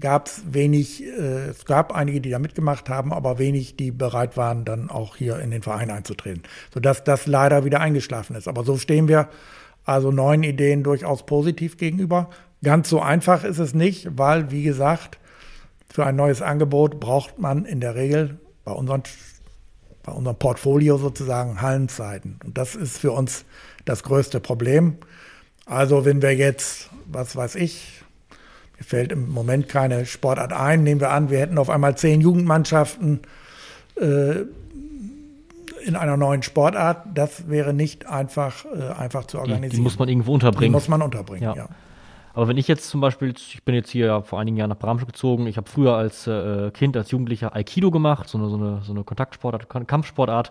gab 0.00 0.26
es 0.26 0.42
wenig, 0.52 1.02
äh, 1.04 1.48
es 1.50 1.64
gab 1.64 1.92
einige, 1.92 2.20
die 2.20 2.30
da 2.30 2.38
mitgemacht 2.38 2.88
haben, 2.88 3.12
aber 3.12 3.38
wenig, 3.38 3.76
die 3.76 3.90
bereit 3.90 4.36
waren, 4.36 4.64
dann 4.64 4.90
auch 4.90 5.16
hier 5.16 5.38
in 5.38 5.50
den 5.50 5.62
Verein 5.62 5.90
einzutreten. 5.90 6.42
Sodass 6.72 7.04
das 7.04 7.26
leider 7.26 7.64
wieder 7.64 7.80
eingeschlafen 7.80 8.36
ist. 8.36 8.48
Aber 8.48 8.64
so 8.64 8.76
stehen 8.76 9.08
wir 9.08 9.28
also 9.84 10.10
neuen 10.10 10.42
Ideen 10.42 10.82
durchaus 10.82 11.26
positiv 11.26 11.76
gegenüber. 11.76 12.30
Ganz 12.62 12.88
so 12.88 13.00
einfach 13.00 13.44
ist 13.44 13.58
es 13.58 13.74
nicht, 13.74 14.08
weil, 14.16 14.50
wie 14.50 14.62
gesagt, 14.62 15.18
für 15.88 16.06
ein 16.06 16.16
neues 16.16 16.42
Angebot 16.42 16.98
braucht 16.98 17.38
man 17.38 17.66
in 17.66 17.80
der 17.80 17.94
Regel 17.94 18.38
bei, 18.64 18.72
unseren, 18.72 19.02
bei 20.02 20.12
unserem 20.12 20.38
Portfolio 20.38 20.96
sozusagen 20.96 21.60
Hallenzeiten. 21.60 22.40
Und 22.44 22.56
das 22.56 22.74
ist 22.74 22.98
für 22.98 23.12
uns 23.12 23.44
das 23.84 24.02
größte 24.02 24.40
Problem. 24.40 24.96
Also 25.66 26.04
wenn 26.04 26.22
wir 26.22 26.34
jetzt, 26.34 26.90
was 27.06 27.36
weiß 27.36 27.54
ich, 27.56 28.03
fällt 28.84 29.12
im 29.12 29.30
Moment 29.30 29.68
keine 29.68 30.06
Sportart 30.06 30.52
ein, 30.52 30.82
nehmen 30.82 31.00
wir 31.00 31.10
an, 31.10 31.30
wir 31.30 31.38
hätten 31.40 31.58
auf 31.58 31.70
einmal 31.70 31.96
zehn 31.96 32.20
Jugendmannschaften 32.20 33.20
äh, 33.96 34.42
in 35.84 35.96
einer 35.96 36.16
neuen 36.16 36.42
Sportart, 36.42 37.06
das 37.14 37.48
wäre 37.48 37.74
nicht 37.74 38.06
einfach, 38.06 38.64
äh, 38.64 38.92
einfach 38.92 39.26
zu 39.26 39.38
organisieren. 39.38 39.70
Die, 39.70 39.76
die, 39.76 39.82
muss 39.82 39.98
man 39.98 40.08
irgendwo 40.08 40.32
unterbringen. 40.32 40.70
Die 40.70 40.70
muss 40.70 40.88
man 40.88 41.02
unterbringen, 41.02 41.42
ja. 41.42 41.54
ja. 41.54 41.68
Aber 42.34 42.48
wenn 42.48 42.56
ich 42.56 42.66
jetzt 42.66 42.88
zum 42.88 43.00
Beispiel, 43.00 43.32
ich 43.36 43.62
bin 43.62 43.76
jetzt 43.76 43.90
hier 43.90 44.22
vor 44.22 44.40
einigen 44.40 44.56
Jahren 44.56 44.70
nach 44.70 44.78
Bramsch 44.78 45.06
gezogen, 45.06 45.46
ich 45.46 45.56
habe 45.56 45.70
früher 45.70 45.94
als 45.94 46.26
äh, 46.26 46.70
Kind, 46.72 46.96
als 46.96 47.10
Jugendlicher 47.12 47.54
Aikido 47.54 47.92
gemacht, 47.92 48.28
so 48.28 48.38
eine, 48.38 48.48
so 48.48 48.56
eine, 48.56 48.80
so 48.82 48.92
eine 48.92 49.04
Kontaktsportart, 49.04 49.68
Kampfsportart. 49.86 50.50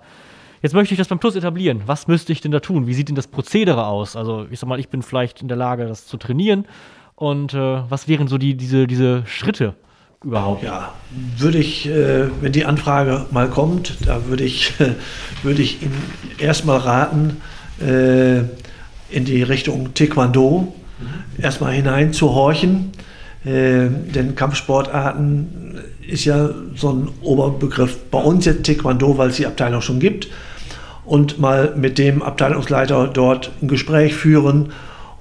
Jetzt 0.61 0.73
möchte 0.73 0.93
ich 0.93 0.97
das 0.97 1.09
beim 1.09 1.19
TUS 1.19 1.35
etablieren. 1.35 1.81
Was 1.85 2.07
müsste 2.07 2.31
ich 2.31 2.39
denn 2.39 2.51
da 2.51 2.61
tun? 2.61 2.87
Wie 2.87 2.93
sieht 2.93 3.09
denn 3.09 3.17
das 3.17 3.27
Prozedere 3.27 3.85
aus? 3.85 4.15
Also 4.15 4.47
ich 4.49 4.59
sag 4.61 4.69
mal, 4.69 4.79
ich 4.79 4.87
bin 4.87 5.01
vielleicht 5.01 5.41
in 5.41 5.49
der 5.49 5.57
Lage, 5.57 5.85
das 5.85 6.07
zu 6.07 6.15
trainieren. 6.15 6.65
Und 7.15 7.53
äh, 7.53 7.57
was 7.89 8.07
wären 8.07 8.27
so 8.27 8.37
die, 8.37 8.55
diese, 8.55 8.87
diese 8.87 9.23
Schritte 9.25 9.75
überhaupt? 10.23 10.63
Ja, 10.63 10.93
würde 11.37 11.57
ich, 11.59 11.87
äh, 11.87 12.27
wenn 12.41 12.51
die 12.51 12.65
Anfrage 12.65 13.25
mal 13.31 13.49
kommt, 13.49 13.97
da 14.05 14.25
würde 14.25 14.43
ich, 14.43 14.73
äh, 14.79 15.51
ich 15.51 15.81
Ihnen 15.81 16.01
erstmal 16.37 16.79
raten, 16.79 17.41
äh, 17.79 18.39
in 19.09 19.25
die 19.25 19.43
Richtung 19.43 19.93
Taekwondo 19.93 20.73
erstmal 21.37 21.73
hineinzuhorchen. 21.73 22.91
Äh, 23.45 23.89
denn 23.89 24.35
Kampfsportarten 24.35 25.79
ist 26.07 26.25
ja 26.25 26.49
so 26.75 26.91
ein 26.91 27.09
Oberbegriff. 27.21 27.97
Bei 28.09 28.19
uns 28.19 28.45
jetzt 28.45 28.65
Taekwondo, 28.65 29.17
weil 29.17 29.29
es 29.29 29.35
die 29.37 29.45
Abteilung 29.45 29.81
schon 29.81 29.99
gibt. 29.99 30.29
Und 31.05 31.37
mal 31.39 31.75
mit 31.75 31.97
dem 31.97 32.23
Abteilungsleiter 32.23 33.07
dort 33.07 33.51
ein 33.61 33.67
Gespräch 33.67 34.15
führen 34.15 34.71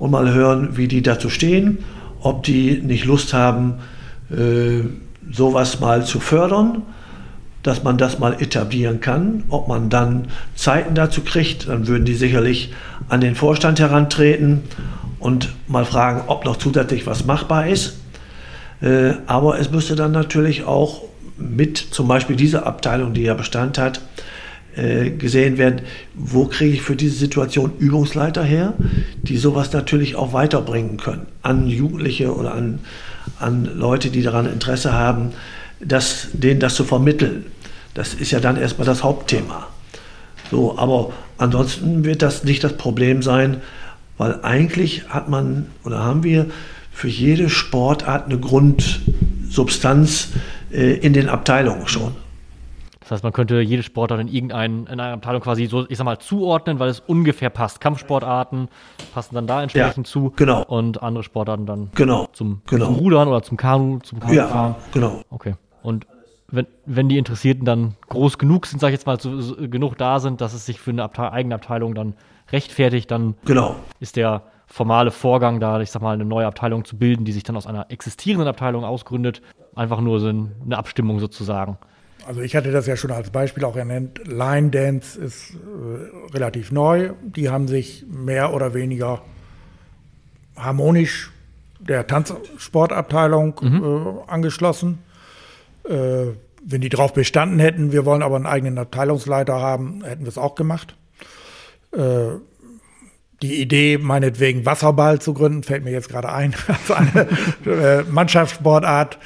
und 0.03 0.11
mal 0.11 0.35
hören, 0.35 0.77
wie 0.77 0.89
die 0.89 1.01
dazu 1.01 1.31
stehen, 1.31 1.79
ob 2.21 2.43
die 2.43 2.83
nicht 2.83 3.05
Lust 3.05 3.35
haben, 3.35 3.75
äh, 4.33 4.81
sowas 5.31 5.79
mal 5.79 6.05
zu 6.05 6.19
fördern, 6.19 6.83
dass 7.63 7.85
man 7.85 7.99
das 7.99 8.19
mal 8.19 8.43
etablieren 8.43 9.01
kann. 9.01 9.45
Ob 9.49 9.69
man 9.69 9.91
dann 9.91 10.27
Zeiten 10.57 10.97
dazu 10.97 11.21
kriegt, 11.21 11.69
dann 11.69 11.87
würden 11.87 12.05
die 12.05 12.17
sicherlich 12.17 12.73
an 13.09 13.21
den 13.21 13.37
Vorstand 13.37 13.79
herantreten 13.79 14.63
und 15.21 15.51
mal 15.69 15.85
fragen, 15.85 16.23
ob 16.27 16.45
noch 16.47 16.57
zusätzlich 16.57 17.07
was 17.07 17.25
machbar 17.25 17.69
ist. 17.69 18.01
Äh, 18.81 19.13
aber 19.29 19.61
es 19.61 19.71
müsste 19.71 19.95
dann 19.95 20.11
natürlich 20.11 20.65
auch 20.65 21.03
mit 21.37 21.79
zum 21.79 22.09
Beispiel 22.09 22.35
dieser 22.35 22.67
Abteilung, 22.67 23.15
die 23.15 23.23
ja 23.23 23.35
Bestand 23.35 23.79
hat, 23.79 24.01
äh, 24.77 25.11
gesehen 25.11 25.59
werden, 25.59 25.83
wo 26.15 26.47
kriege 26.47 26.75
ich 26.75 26.83
für 26.83 26.97
diese 26.97 27.17
Situation 27.17 27.73
Übungsleiter 27.79 28.43
her, 28.43 28.75
die 29.23 29.37
sowas 29.37 29.73
natürlich 29.73 30.17
auch 30.17 30.33
weiterbringen 30.33 30.97
können 30.97 31.27
an 31.43 31.67
Jugendliche 31.67 32.35
oder 32.35 32.55
an, 32.55 32.81
an 33.39 33.69
Leute, 33.77 34.11
die 34.11 34.23
daran 34.23 34.47
Interesse 34.47 34.93
haben, 34.93 35.33
das, 35.81 36.29
denen 36.33 36.61
das 36.61 36.75
zu 36.75 36.85
vermitteln. 36.85 37.47
Das 37.95 38.15
ist 38.15 38.31
ja 38.31 38.41
dann 38.41 38.57
erstmal 38.57 38.87
das 38.87 39.03
Hauptthema. 39.03 39.67
So, 40.51 40.79
aber 40.79 41.13
ansonsten 41.39 42.05
wird 42.05 42.23
das 42.23 42.45
nicht 42.45 42.65
das 42.65 42.77
Problem 42.77 43.23
sein, 43.23 43.59
weil 44.19 44.41
eigentlich 44.43 45.09
hat 45.09 45.29
man 45.29 45.67
oder 45.85 45.99
haben 46.01 46.23
wir 46.23 46.47
für 46.93 47.09
jede 47.09 47.49
Sportart 47.49 48.27
eine 48.27 48.39
Grundsubstanz 48.39 50.29
äh, 50.71 50.95
in 50.95 51.13
den 51.13 51.29
Abteilungen 51.29 51.89
schon. 51.89 52.15
Das 53.13 53.19
heißt, 53.19 53.25
man 53.25 53.35
könnte 53.35 53.61
jede 53.61 53.83
Sportart 53.83 54.21
in 54.21 54.29
irgendeiner 54.29 54.91
in 54.91 54.99
einer 54.99 55.13
Abteilung 55.13 55.43
quasi 55.43 55.67
so, 55.67 55.85
ich 55.87 55.99
sag 55.99 56.05
mal, 56.05 56.19
zuordnen, 56.19 56.79
weil 56.79 56.89
es 56.89 57.01
ungefähr 57.01 57.51
passt. 57.51 57.79
Kampfsportarten 57.79 58.69
passen 59.13 59.35
dann 59.35 59.47
da 59.47 59.63
entsprechend 59.63 60.07
ja, 60.07 60.11
zu. 60.11 60.33
Genau. 60.35 60.65
Und 60.65 61.03
andere 61.03 61.23
Sportarten 61.23 61.67
dann 61.67 61.91
genau, 61.95 62.31
zum, 62.33 62.63
genau. 62.67 62.87
zum 62.87 62.95
Rudern 62.95 63.29
oder 63.29 63.43
zum 63.43 63.59
Kanu, 63.59 63.99
zum 63.99 64.19
Kanufahren. 64.19 64.77
Ja, 64.77 64.77
genau. 64.95 65.21
Okay. 65.29 65.57
Und 65.83 66.07
wenn, 66.49 66.67
wenn 66.87 67.11
die 67.11 67.19
Interessierten 67.19 67.67
dann 67.67 67.97
groß 68.09 68.39
genug 68.39 68.65
sind, 68.65 68.81
sag 68.81 68.89
ich 68.89 68.95
jetzt 68.95 69.07
mal, 69.07 69.21
so, 69.21 69.39
so, 69.43 69.57
genug 69.57 69.99
da 69.99 70.19
sind, 70.19 70.41
dass 70.41 70.55
es 70.55 70.65
sich 70.65 70.81
für 70.81 70.93
eine 70.93 71.03
Abte 71.03 71.31
eigene 71.31 71.55
Abteilung 71.55 71.95
dann 71.95 72.15
rechtfertigt, 72.51 73.11
dann 73.11 73.35
genau. 73.45 73.77
ist 74.01 74.17
der 74.17 74.41
formale 74.67 75.11
Vorgang 75.11 75.61
da, 75.61 75.79
ich 75.83 75.91
sag 75.91 76.01
mal, 76.01 76.15
eine 76.15 76.25
neue 76.25 76.47
Abteilung 76.47 76.87
zu 76.87 76.97
bilden, 76.97 77.27
die 77.27 77.33
sich 77.33 77.43
dann 77.43 77.59
aus 77.59 77.67
einer 77.67 77.91
existierenden 77.91 78.49
Abteilung 78.49 78.87
ausgründet, 78.87 79.43
einfach 79.75 80.01
nur 80.01 80.19
so 80.19 80.29
eine 80.29 80.79
Abstimmung 80.79 81.21
sozusagen. 81.21 81.77
Also 82.27 82.41
ich 82.41 82.55
hatte 82.55 82.71
das 82.71 82.87
ja 82.87 82.97
schon 82.97 83.11
als 83.11 83.31
Beispiel 83.31 83.65
auch 83.65 83.77
ernannt. 83.77 84.21
Line 84.27 84.71
Dance 84.71 85.21
ist 85.21 85.55
äh, 85.55 86.35
relativ 86.35 86.71
neu. 86.71 87.11
Die 87.23 87.51
haben 87.51 87.69
sich 87.69 88.05
mehr 88.09 88.53
oder 88.55 88.75
weniger 88.75 89.23
harmonisch 90.57 91.31
der 91.79 92.07
Tanzsportabteilung 92.07 93.61
mhm. 93.61 93.85
äh, 93.85 94.31
angeschlossen. 94.31 94.99
Äh, 95.89 96.27
wenn 96.65 96.81
die 96.81 96.89
darauf 96.89 97.13
bestanden 97.13 97.59
hätten, 97.59 97.93
wir 97.93 98.05
wollen 98.05 98.23
aber 98.23 98.37
einen 98.37 98.47
eigenen 98.47 98.79
Abteilungsleiter 98.79 99.55
haben, 99.55 100.05
hätten 100.05 100.23
wir 100.23 100.29
es 100.29 100.39
auch 100.39 100.55
gemacht. 100.55 100.95
Äh, 101.93 102.37
die 103.43 103.61
Idee, 103.61 103.99
meinetwegen 103.99 104.65
Wasserball 104.65 105.21
zu 105.21 105.35
gründen, 105.35 105.65
fällt 105.65 105.83
mir 105.83 105.91
jetzt 105.91 106.09
gerade 106.09 106.33
ein, 106.33 106.55
als 106.69 106.91
eine 106.91 107.29
äh, 107.67 108.05
Mannschaftssportart, 108.05 109.19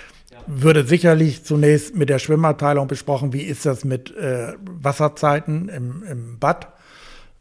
würde 0.47 0.85
sicherlich 0.85 1.45
zunächst 1.45 1.95
mit 1.95 2.09
der 2.09 2.19
Schwimmabteilung 2.19 2.89
besprochen, 2.89 3.33
wie 3.33 3.43
ist 3.43 3.67
das 3.67 3.85
mit 3.85 4.15
äh, 4.17 4.55
Wasserzeiten 4.61 5.69
im, 5.69 6.03
im 6.05 6.39
Bad, 6.39 6.69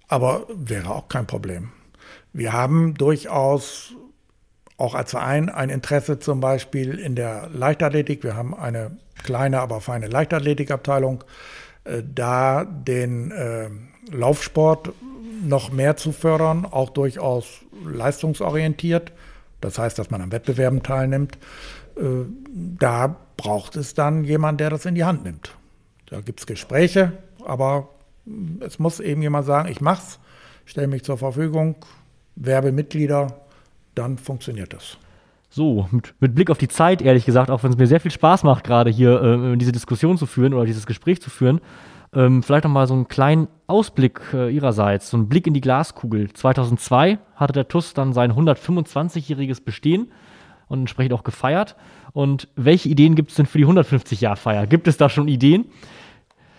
aber 0.07 0.47
wäre 0.53 0.89
auch 0.89 1.07
kein 1.07 1.27
Problem. 1.27 1.69
Wir 2.33 2.53
haben 2.53 2.95
durchaus 2.95 3.93
auch 4.77 4.93
als 4.95 5.11
Verein 5.11 5.49
ein 5.49 5.69
Interesse 5.69 6.19
zum 6.19 6.39
Beispiel 6.39 6.95
in 6.99 7.15
der 7.15 7.49
Leichtathletik. 7.53 8.23
Wir 8.23 8.35
haben 8.35 8.53
eine 8.53 8.97
kleine, 9.23 9.61
aber 9.61 9.79
feine 9.81 10.07
Leichtathletikabteilung, 10.07 11.23
äh, 11.85 12.03
da 12.03 12.65
den 12.65 13.31
äh, 13.31 13.69
Laufsport 14.11 14.91
noch 15.43 15.71
mehr 15.71 15.95
zu 15.95 16.11
fördern, 16.11 16.65
auch 16.65 16.89
durchaus 16.89 17.45
leistungsorientiert. 17.85 19.11
Das 19.61 19.77
heißt, 19.79 19.97
dass 19.97 20.11
man 20.11 20.21
an 20.21 20.31
Wettbewerben 20.31 20.83
teilnimmt. 20.83 21.37
Äh, 21.97 22.25
da 22.79 23.15
braucht 23.37 23.75
es 23.75 23.93
dann 23.93 24.23
jemand, 24.23 24.59
der 24.59 24.69
das 24.69 24.85
in 24.85 24.95
die 24.95 25.03
Hand 25.03 25.23
nimmt. 25.23 25.55
Da 26.07 26.21
gibt 26.21 26.39
es 26.39 26.45
Gespräche, 26.45 27.13
aber 27.45 27.89
es 28.59 28.79
muss 28.79 28.99
eben 28.99 29.21
jemand 29.21 29.45
sagen, 29.45 29.69
ich 29.69 29.81
mach's. 29.81 30.19
stelle 30.65 30.87
mich 30.87 31.03
zur 31.03 31.17
Verfügung, 31.17 31.75
werbe 32.35 32.71
Mitglieder, 32.71 33.41
dann 33.93 34.17
funktioniert 34.17 34.73
das. 34.73 34.97
So, 35.49 35.87
mit, 35.91 36.13
mit, 36.19 36.35
Blick 36.35 36.49
auf 36.49 36.57
die 36.57 36.67
Zeit, 36.67 37.01
ehrlich 37.01 37.25
gesagt, 37.25 37.49
auch 37.49 37.63
wenn 37.63 37.71
es 37.71 37.77
mir 37.77 37.87
sehr 37.87 38.01
viel 38.01 38.11
Spaß 38.11 38.43
macht, 38.43 38.65
gerade 38.65 38.89
hier 38.89 39.21
äh, 39.21 39.57
diese 39.57 39.71
Diskussion 39.71 40.17
zu 40.17 40.25
führen 40.25 40.53
oder 40.53 40.65
dieses 40.65 40.85
Gespräch 40.85 41.21
zu 41.21 41.29
führen, 41.29 41.61
ähm, 42.13 42.43
vielleicht 42.43 42.63
noch 42.65 42.71
mal 42.71 42.87
so 42.87 42.93
einen 42.93 43.07
kleinen 43.07 43.47
Ausblick 43.67 44.21
äh, 44.33 44.49
Ihrerseits, 44.53 45.09
so 45.09 45.17
einen 45.17 45.29
Blick 45.29 45.47
in 45.47 45.53
die 45.53 45.61
Glaskugel. 45.61 46.31
2002 46.33 47.19
hatte 47.35 47.53
der 47.53 47.67
TUS 47.67 47.93
dann 47.93 48.13
sein 48.13 48.33
125-jähriges 48.33 49.63
Bestehen 49.63 50.11
und 50.67 50.79
entsprechend 50.79 51.13
auch 51.13 51.23
gefeiert. 51.23 51.75
Und 52.13 52.47
welche 52.55 52.89
Ideen 52.89 53.15
gibt 53.15 53.31
es 53.31 53.37
denn 53.37 53.45
für 53.45 53.57
die 53.57 53.65
150-Jahr-Feier? 53.65 54.67
Gibt 54.67 54.87
es 54.87 54.97
da 54.97 55.09
schon 55.09 55.27
Ideen? 55.27 55.65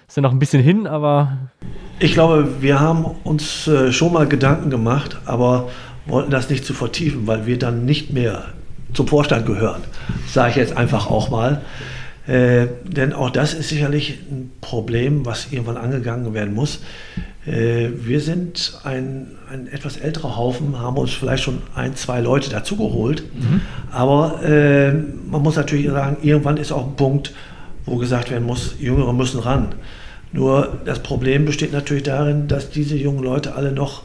Ist 0.07 0.17
ja 0.17 0.23
noch 0.23 0.33
ein 0.33 0.39
bisschen 0.39 0.63
hin, 0.63 0.87
aber. 0.87 1.51
Ich 1.99 2.13
glaube, 2.13 2.63
wir 2.63 2.79
haben 2.79 3.05
uns 3.25 3.67
äh, 3.67 3.91
schon 3.93 4.13
mal 4.13 4.29
Gedanken 4.29 4.71
gemacht, 4.71 5.19
aber 5.25 5.69
wollten 6.07 6.31
das 6.31 6.49
nicht 6.51 6.65
zu 6.65 6.75
vertiefen, 6.75 7.27
weil 7.27 7.47
wir 7.47 7.59
dann 7.59 7.85
nicht 7.85 8.13
mehr 8.13 8.45
zum 8.93 9.09
Vorstand 9.09 9.47
gehören. 9.47 9.83
Sage 10.27 10.51
ich 10.51 10.57
jetzt 10.57 10.77
einfach 10.77 11.11
auch 11.11 11.31
mal. 11.31 11.63
Äh, 12.27 12.67
denn 12.85 13.13
auch 13.13 13.31
das 13.31 13.55
ist 13.55 13.69
sicherlich 13.69 14.19
ein 14.31 14.51
Problem, 14.61 15.25
was 15.25 15.53
irgendwann 15.53 15.77
angegangen 15.77 16.35
werden 16.35 16.55
muss. 16.55 16.81
Äh, 17.47 17.91
wir 17.97 18.21
sind 18.21 18.81
ein, 18.83 19.29
ein, 19.51 19.69
etwas 19.69 19.97
älterer 19.97 20.37
Haufen, 20.37 20.79
haben 20.79 20.97
uns 20.97 21.13
vielleicht 21.13 21.45
schon 21.45 21.63
ein, 21.75 21.95
zwei 21.95 22.21
Leute 22.21 22.51
dazugeholt. 22.51 23.23
Mhm. 23.35 23.61
Aber 23.93 24.43
äh, 24.43 24.93
man 24.93 25.43
muss 25.43 25.57
natürlich 25.57 25.87
sagen, 25.87 26.17
irgendwann 26.23 26.57
ist 26.57 26.73
auch 26.73 26.87
ein 26.87 26.97
Punkt, 26.97 27.33
wo 27.85 27.97
gesagt 27.97 28.31
werden 28.31 28.45
muss, 28.45 28.75
Jüngere 28.81 29.15
müssen 29.15 29.39
ran. 29.39 29.69
Nur 30.33 30.81
das 30.85 30.99
Problem 30.99 31.45
besteht 31.45 31.73
natürlich 31.73 32.03
darin, 32.03 32.49
dass 32.49 32.71
diese 32.71 32.97
jungen 32.97 33.23
Leute 33.23 33.55
alle 33.55 33.71
noch 33.71 34.03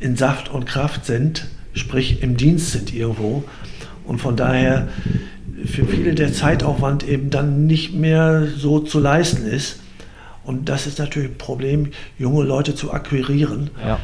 in 0.00 0.16
Saft 0.16 0.48
und 0.48 0.64
Kraft 0.64 1.04
sind, 1.04 1.46
sprich 1.74 2.22
im 2.22 2.38
Dienst 2.38 2.72
sind 2.72 2.94
irgendwo. 2.94 3.44
Und 4.06 4.18
von 4.18 4.34
daher 4.36 4.88
für 5.64 5.84
viele 5.84 6.14
der 6.14 6.32
Zeitaufwand 6.32 7.06
eben 7.06 7.30
dann 7.30 7.66
nicht 7.66 7.94
mehr 7.94 8.46
so 8.56 8.80
zu 8.80 9.00
leisten 9.00 9.46
ist. 9.46 9.80
Und 10.44 10.68
das 10.68 10.86
ist 10.86 10.98
natürlich 10.98 11.30
ein 11.30 11.38
Problem, 11.38 11.90
junge 12.18 12.44
Leute 12.44 12.74
zu 12.74 12.92
akquirieren. 12.92 13.70
Ja. 13.84 13.98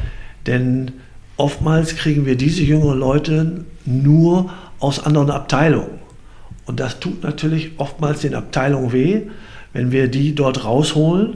Denn 0.45 0.93
oftmals 1.35 1.95
kriegen 1.95 2.25
wir 2.25 2.35
diese 2.35 2.63
jungen 2.63 2.97
Leute 2.97 3.65
nur 3.85 4.51
aus 4.79 5.03
anderen 5.03 5.31
Abteilungen. 5.31 5.99
Und 6.65 6.79
das 6.79 6.99
tut 6.99 7.23
natürlich 7.23 7.71
oftmals 7.77 8.21
den 8.21 8.35
Abteilungen 8.35 8.91
weh, 8.91 9.21
wenn 9.73 9.91
wir 9.91 10.07
die 10.09 10.35
dort 10.35 10.65
rausholen, 10.65 11.35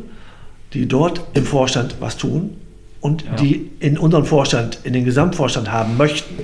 die 0.74 0.88
dort 0.88 1.22
im 1.34 1.46
Vorstand 1.46 1.96
was 2.00 2.18
tun 2.18 2.58
und 3.00 3.24
ja. 3.24 3.36
die 3.36 3.72
in 3.80 3.98
unserem 3.98 4.26
Vorstand, 4.26 4.80
in 4.84 4.94
den 4.94 5.06
Gesamtvorstand 5.06 5.72
haben 5.72 5.98
möchten 5.98 6.38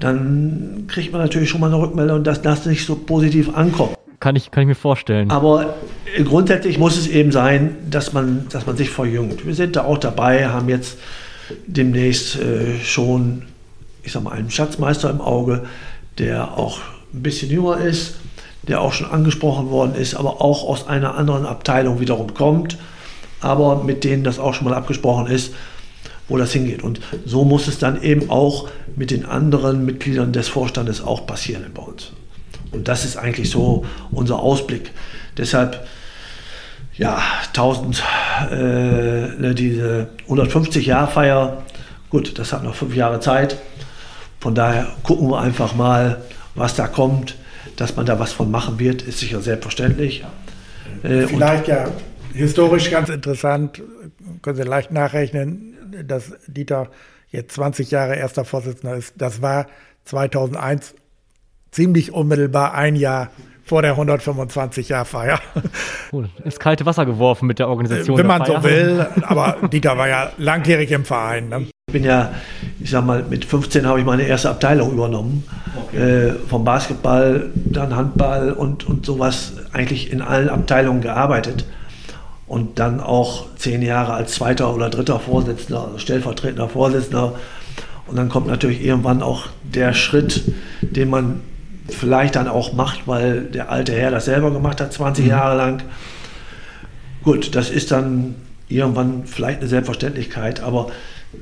dann 0.00 0.84
kriegt 0.88 1.12
man 1.12 1.20
natürlich 1.20 1.48
schon 1.48 1.60
mal 1.60 1.68
eine 1.68 1.78
Rückmeldung, 1.78 2.22
dass 2.24 2.42
das 2.42 2.66
nicht 2.66 2.84
so 2.84 2.96
positiv 2.96 3.54
ankommt. 3.54 3.96
Kann 4.20 4.36
ich, 4.36 4.50
kann 4.50 4.62
ich 4.62 4.68
mir 4.68 4.74
vorstellen. 4.74 5.30
Aber 5.30 5.74
grundsätzlich 6.24 6.78
muss 6.78 6.96
es 6.96 7.06
eben 7.06 7.32
sein, 7.32 7.76
dass 7.90 8.12
man, 8.12 8.46
dass 8.50 8.66
man 8.66 8.76
sich 8.76 8.90
verjüngt. 8.90 9.46
Wir 9.46 9.54
sind 9.54 9.76
da 9.76 9.84
auch 9.84 9.98
dabei, 9.98 10.48
haben 10.48 10.68
jetzt 10.68 10.98
demnächst 11.66 12.36
äh, 12.36 12.78
schon, 12.82 13.42
ich 14.02 14.12
sag 14.12 14.22
mal, 14.22 14.32
einen 14.32 14.50
Schatzmeister 14.50 15.10
im 15.10 15.20
Auge, 15.20 15.64
der 16.18 16.56
auch 16.56 16.78
ein 17.12 17.22
bisschen 17.22 17.50
jünger 17.50 17.78
ist, 17.78 18.16
der 18.62 18.80
auch 18.80 18.92
schon 18.92 19.10
angesprochen 19.10 19.70
worden 19.70 19.94
ist, 19.94 20.14
aber 20.14 20.40
auch 20.40 20.64
aus 20.64 20.88
einer 20.88 21.14
anderen 21.14 21.46
Abteilung 21.46 22.00
wiederum 22.00 22.34
kommt, 22.34 22.78
aber 23.40 23.84
mit 23.84 24.02
denen 24.02 24.24
das 24.24 24.38
auch 24.38 24.54
schon 24.54 24.64
mal 24.66 24.74
abgesprochen 24.74 25.26
ist 25.26 25.52
wo 26.28 26.36
das 26.36 26.52
hingeht. 26.52 26.82
Und 26.82 27.00
so 27.24 27.44
muss 27.44 27.68
es 27.68 27.78
dann 27.78 28.02
eben 28.02 28.30
auch 28.30 28.68
mit 28.96 29.10
den 29.10 29.24
anderen 29.24 29.84
Mitgliedern 29.84 30.32
des 30.32 30.48
Vorstandes 30.48 31.00
auch 31.00 31.26
passieren 31.26 31.64
bei 31.74 31.82
uns. 31.82 32.12
Und 32.72 32.88
das 32.88 33.04
ist 33.04 33.16
eigentlich 33.16 33.50
so 33.50 33.84
unser 34.10 34.40
Ausblick. 34.40 34.90
Deshalb, 35.36 35.86
ja, 36.96 37.22
1000, 37.48 38.02
äh, 38.50 38.54
ne, 38.54 39.54
diese 39.54 40.08
150-Jahr-Feier, 40.28 41.62
gut, 42.10 42.38
das 42.38 42.52
hat 42.52 42.64
noch 42.64 42.74
fünf 42.74 42.94
Jahre 42.94 43.20
Zeit. 43.20 43.58
Von 44.40 44.54
daher 44.54 44.88
gucken 45.02 45.30
wir 45.30 45.40
einfach 45.40 45.74
mal, 45.74 46.22
was 46.54 46.74
da 46.74 46.86
kommt. 46.86 47.36
Dass 47.76 47.94
man 47.94 48.06
da 48.06 48.18
was 48.18 48.32
von 48.32 48.50
machen 48.50 48.78
wird, 48.78 49.02
ist 49.02 49.18
sicher 49.18 49.42
selbstverständlich. 49.42 50.24
Äh, 51.02 51.26
Vielleicht 51.26 51.68
ja 51.68 51.88
historisch 52.32 52.90
ganz 52.90 53.08
interessant, 53.08 53.82
können 54.42 54.56
Sie 54.56 54.62
leicht 54.62 54.92
nachrechnen, 54.92 55.75
dass 56.04 56.32
Dieter 56.46 56.90
jetzt 57.30 57.54
20 57.54 57.90
Jahre 57.90 58.16
erster 58.16 58.44
Vorsitzender 58.44 58.96
ist. 58.96 59.14
Das 59.16 59.42
war 59.42 59.66
2001 60.04 60.94
ziemlich 61.70 62.12
unmittelbar 62.12 62.74
ein 62.74 62.96
Jahr 62.96 63.30
vor 63.64 63.82
der 63.82 63.96
125-Jahr-Feier. 63.96 65.40
Cool. 66.12 66.28
Ins 66.44 66.60
kalte 66.60 66.86
Wasser 66.86 67.04
geworfen 67.04 67.46
mit 67.46 67.58
der 67.58 67.68
Organisation. 67.68 68.16
Wenn 68.16 68.28
man 68.28 68.44
so 68.44 68.62
will, 68.62 69.06
aber 69.22 69.68
Dieter 69.72 69.98
war 69.98 70.08
ja 70.08 70.30
langjährig 70.38 70.92
im 70.92 71.04
Verein. 71.04 71.48
Ne? 71.48 71.66
Ich 71.88 71.92
bin 71.92 72.04
ja, 72.04 72.32
ich 72.80 72.90
sag 72.90 73.04
mal, 73.04 73.24
mit 73.24 73.44
15 73.44 73.84
habe 73.84 73.98
ich 73.98 74.06
meine 74.06 74.22
erste 74.22 74.50
Abteilung 74.50 74.92
übernommen. 74.92 75.44
Okay. 75.88 76.28
Äh, 76.28 76.32
vom 76.48 76.64
Basketball, 76.64 77.50
dann 77.54 77.96
Handball 77.96 78.52
und, 78.52 78.86
und 78.86 79.04
sowas, 79.04 79.54
eigentlich 79.72 80.12
in 80.12 80.22
allen 80.22 80.48
Abteilungen 80.48 81.00
gearbeitet 81.00 81.66
und 82.46 82.78
dann 82.78 83.00
auch 83.00 83.46
zehn 83.56 83.82
Jahre 83.82 84.14
als 84.14 84.32
zweiter 84.32 84.74
oder 84.74 84.88
dritter 84.88 85.18
Vorsitzender, 85.18 85.84
also 85.84 85.98
stellvertretender 85.98 86.68
Vorsitzender. 86.68 87.34
Und 88.06 88.16
dann 88.16 88.28
kommt 88.28 88.46
natürlich 88.46 88.84
irgendwann 88.84 89.22
auch 89.22 89.48
der 89.62 89.92
Schritt, 89.92 90.44
den 90.80 91.10
man 91.10 91.40
vielleicht 91.88 92.36
dann 92.36 92.48
auch 92.48 92.72
macht, 92.72 93.06
weil 93.06 93.42
der 93.42 93.70
alte 93.70 93.92
Herr 93.92 94.10
das 94.10 94.26
selber 94.26 94.52
gemacht 94.52 94.80
hat, 94.80 94.92
20 94.92 95.24
mhm. 95.24 95.30
Jahre 95.30 95.56
lang. 95.56 95.82
Gut, 97.24 97.54
das 97.56 97.70
ist 97.70 97.90
dann 97.90 98.36
irgendwann 98.68 99.24
vielleicht 99.26 99.60
eine 99.60 99.68
Selbstverständlichkeit, 99.68 100.60
aber 100.60 100.88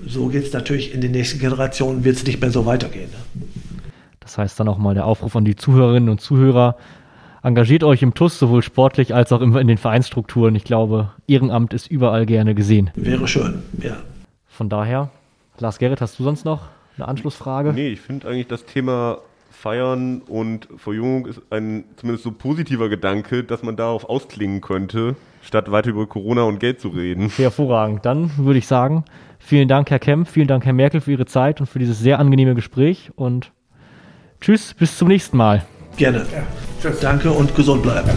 so 0.06 0.28
geht 0.28 0.44
es 0.44 0.52
natürlich 0.52 0.94
in 0.94 1.00
den 1.00 1.12
nächsten 1.12 1.38
Generationen, 1.38 2.04
wird 2.04 2.16
es 2.16 2.24
nicht 2.24 2.40
mehr 2.40 2.50
so 2.50 2.66
weitergehen. 2.66 3.10
Ne? 3.10 3.46
Das 4.20 4.38
heißt 4.38 4.58
dann 4.58 4.68
auch 4.68 4.78
mal 4.78 4.94
der 4.94 5.04
Aufruf 5.04 5.36
an 5.36 5.44
die 5.44 5.56
Zuhörerinnen 5.56 6.08
und 6.08 6.20
Zuhörer, 6.20 6.76
engagiert 7.44 7.84
euch 7.84 8.02
im 8.02 8.14
TUS 8.14 8.38
sowohl 8.38 8.62
sportlich 8.62 9.14
als 9.14 9.30
auch 9.30 9.40
in 9.40 9.68
den 9.68 9.78
Vereinsstrukturen. 9.78 10.54
Ich 10.54 10.64
glaube, 10.64 11.12
Ehrenamt 11.28 11.74
ist 11.74 11.86
überall 11.88 12.26
gerne 12.26 12.54
gesehen. 12.54 12.90
Wäre 12.96 13.28
schön, 13.28 13.62
ja. 13.80 13.96
Von 14.48 14.68
daher, 14.68 15.10
Lars 15.58 15.78
Gerrit, 15.78 16.00
hast 16.00 16.18
du 16.18 16.24
sonst 16.24 16.44
noch 16.44 16.62
eine 16.96 17.06
Anschlussfrage? 17.06 17.72
Nee, 17.72 17.88
ich 17.88 18.00
finde 18.00 18.28
eigentlich 18.28 18.48
das 18.48 18.64
Thema 18.64 19.18
Feiern 19.50 20.22
und 20.22 20.68
Verjüngung 20.76 21.26
ist 21.26 21.40
ein 21.50 21.84
zumindest 21.96 22.24
so 22.24 22.32
positiver 22.32 22.88
Gedanke, 22.88 23.44
dass 23.44 23.62
man 23.62 23.76
darauf 23.76 24.08
ausklingen 24.08 24.60
könnte, 24.60 25.16
statt 25.42 25.70
weiter 25.70 25.90
über 25.90 26.06
Corona 26.06 26.42
und 26.42 26.60
Geld 26.60 26.80
zu 26.80 26.88
reden. 26.88 27.28
Hervorragend. 27.28 28.04
Dann 28.04 28.30
würde 28.36 28.58
ich 28.58 28.66
sagen, 28.66 29.04
vielen 29.38 29.68
Dank, 29.68 29.90
Herr 29.90 29.98
Kemp, 29.98 30.28
vielen 30.28 30.48
Dank, 30.48 30.64
Herr 30.64 30.72
Merkel, 30.72 31.00
für 31.00 31.12
Ihre 31.12 31.26
Zeit 31.26 31.60
und 31.60 31.66
für 31.66 31.78
dieses 31.78 31.98
sehr 31.98 32.18
angenehme 32.18 32.54
Gespräch 32.54 33.10
und 33.16 33.52
tschüss, 34.40 34.74
bis 34.74 34.98
zum 34.98 35.08
nächsten 35.08 35.36
Mal. 35.36 35.64
Gerne. 35.96 36.26
Ja. 36.32 36.90
Danke 37.00 37.30
und 37.30 37.54
gesund 37.54 37.82
bleiben. 37.82 38.10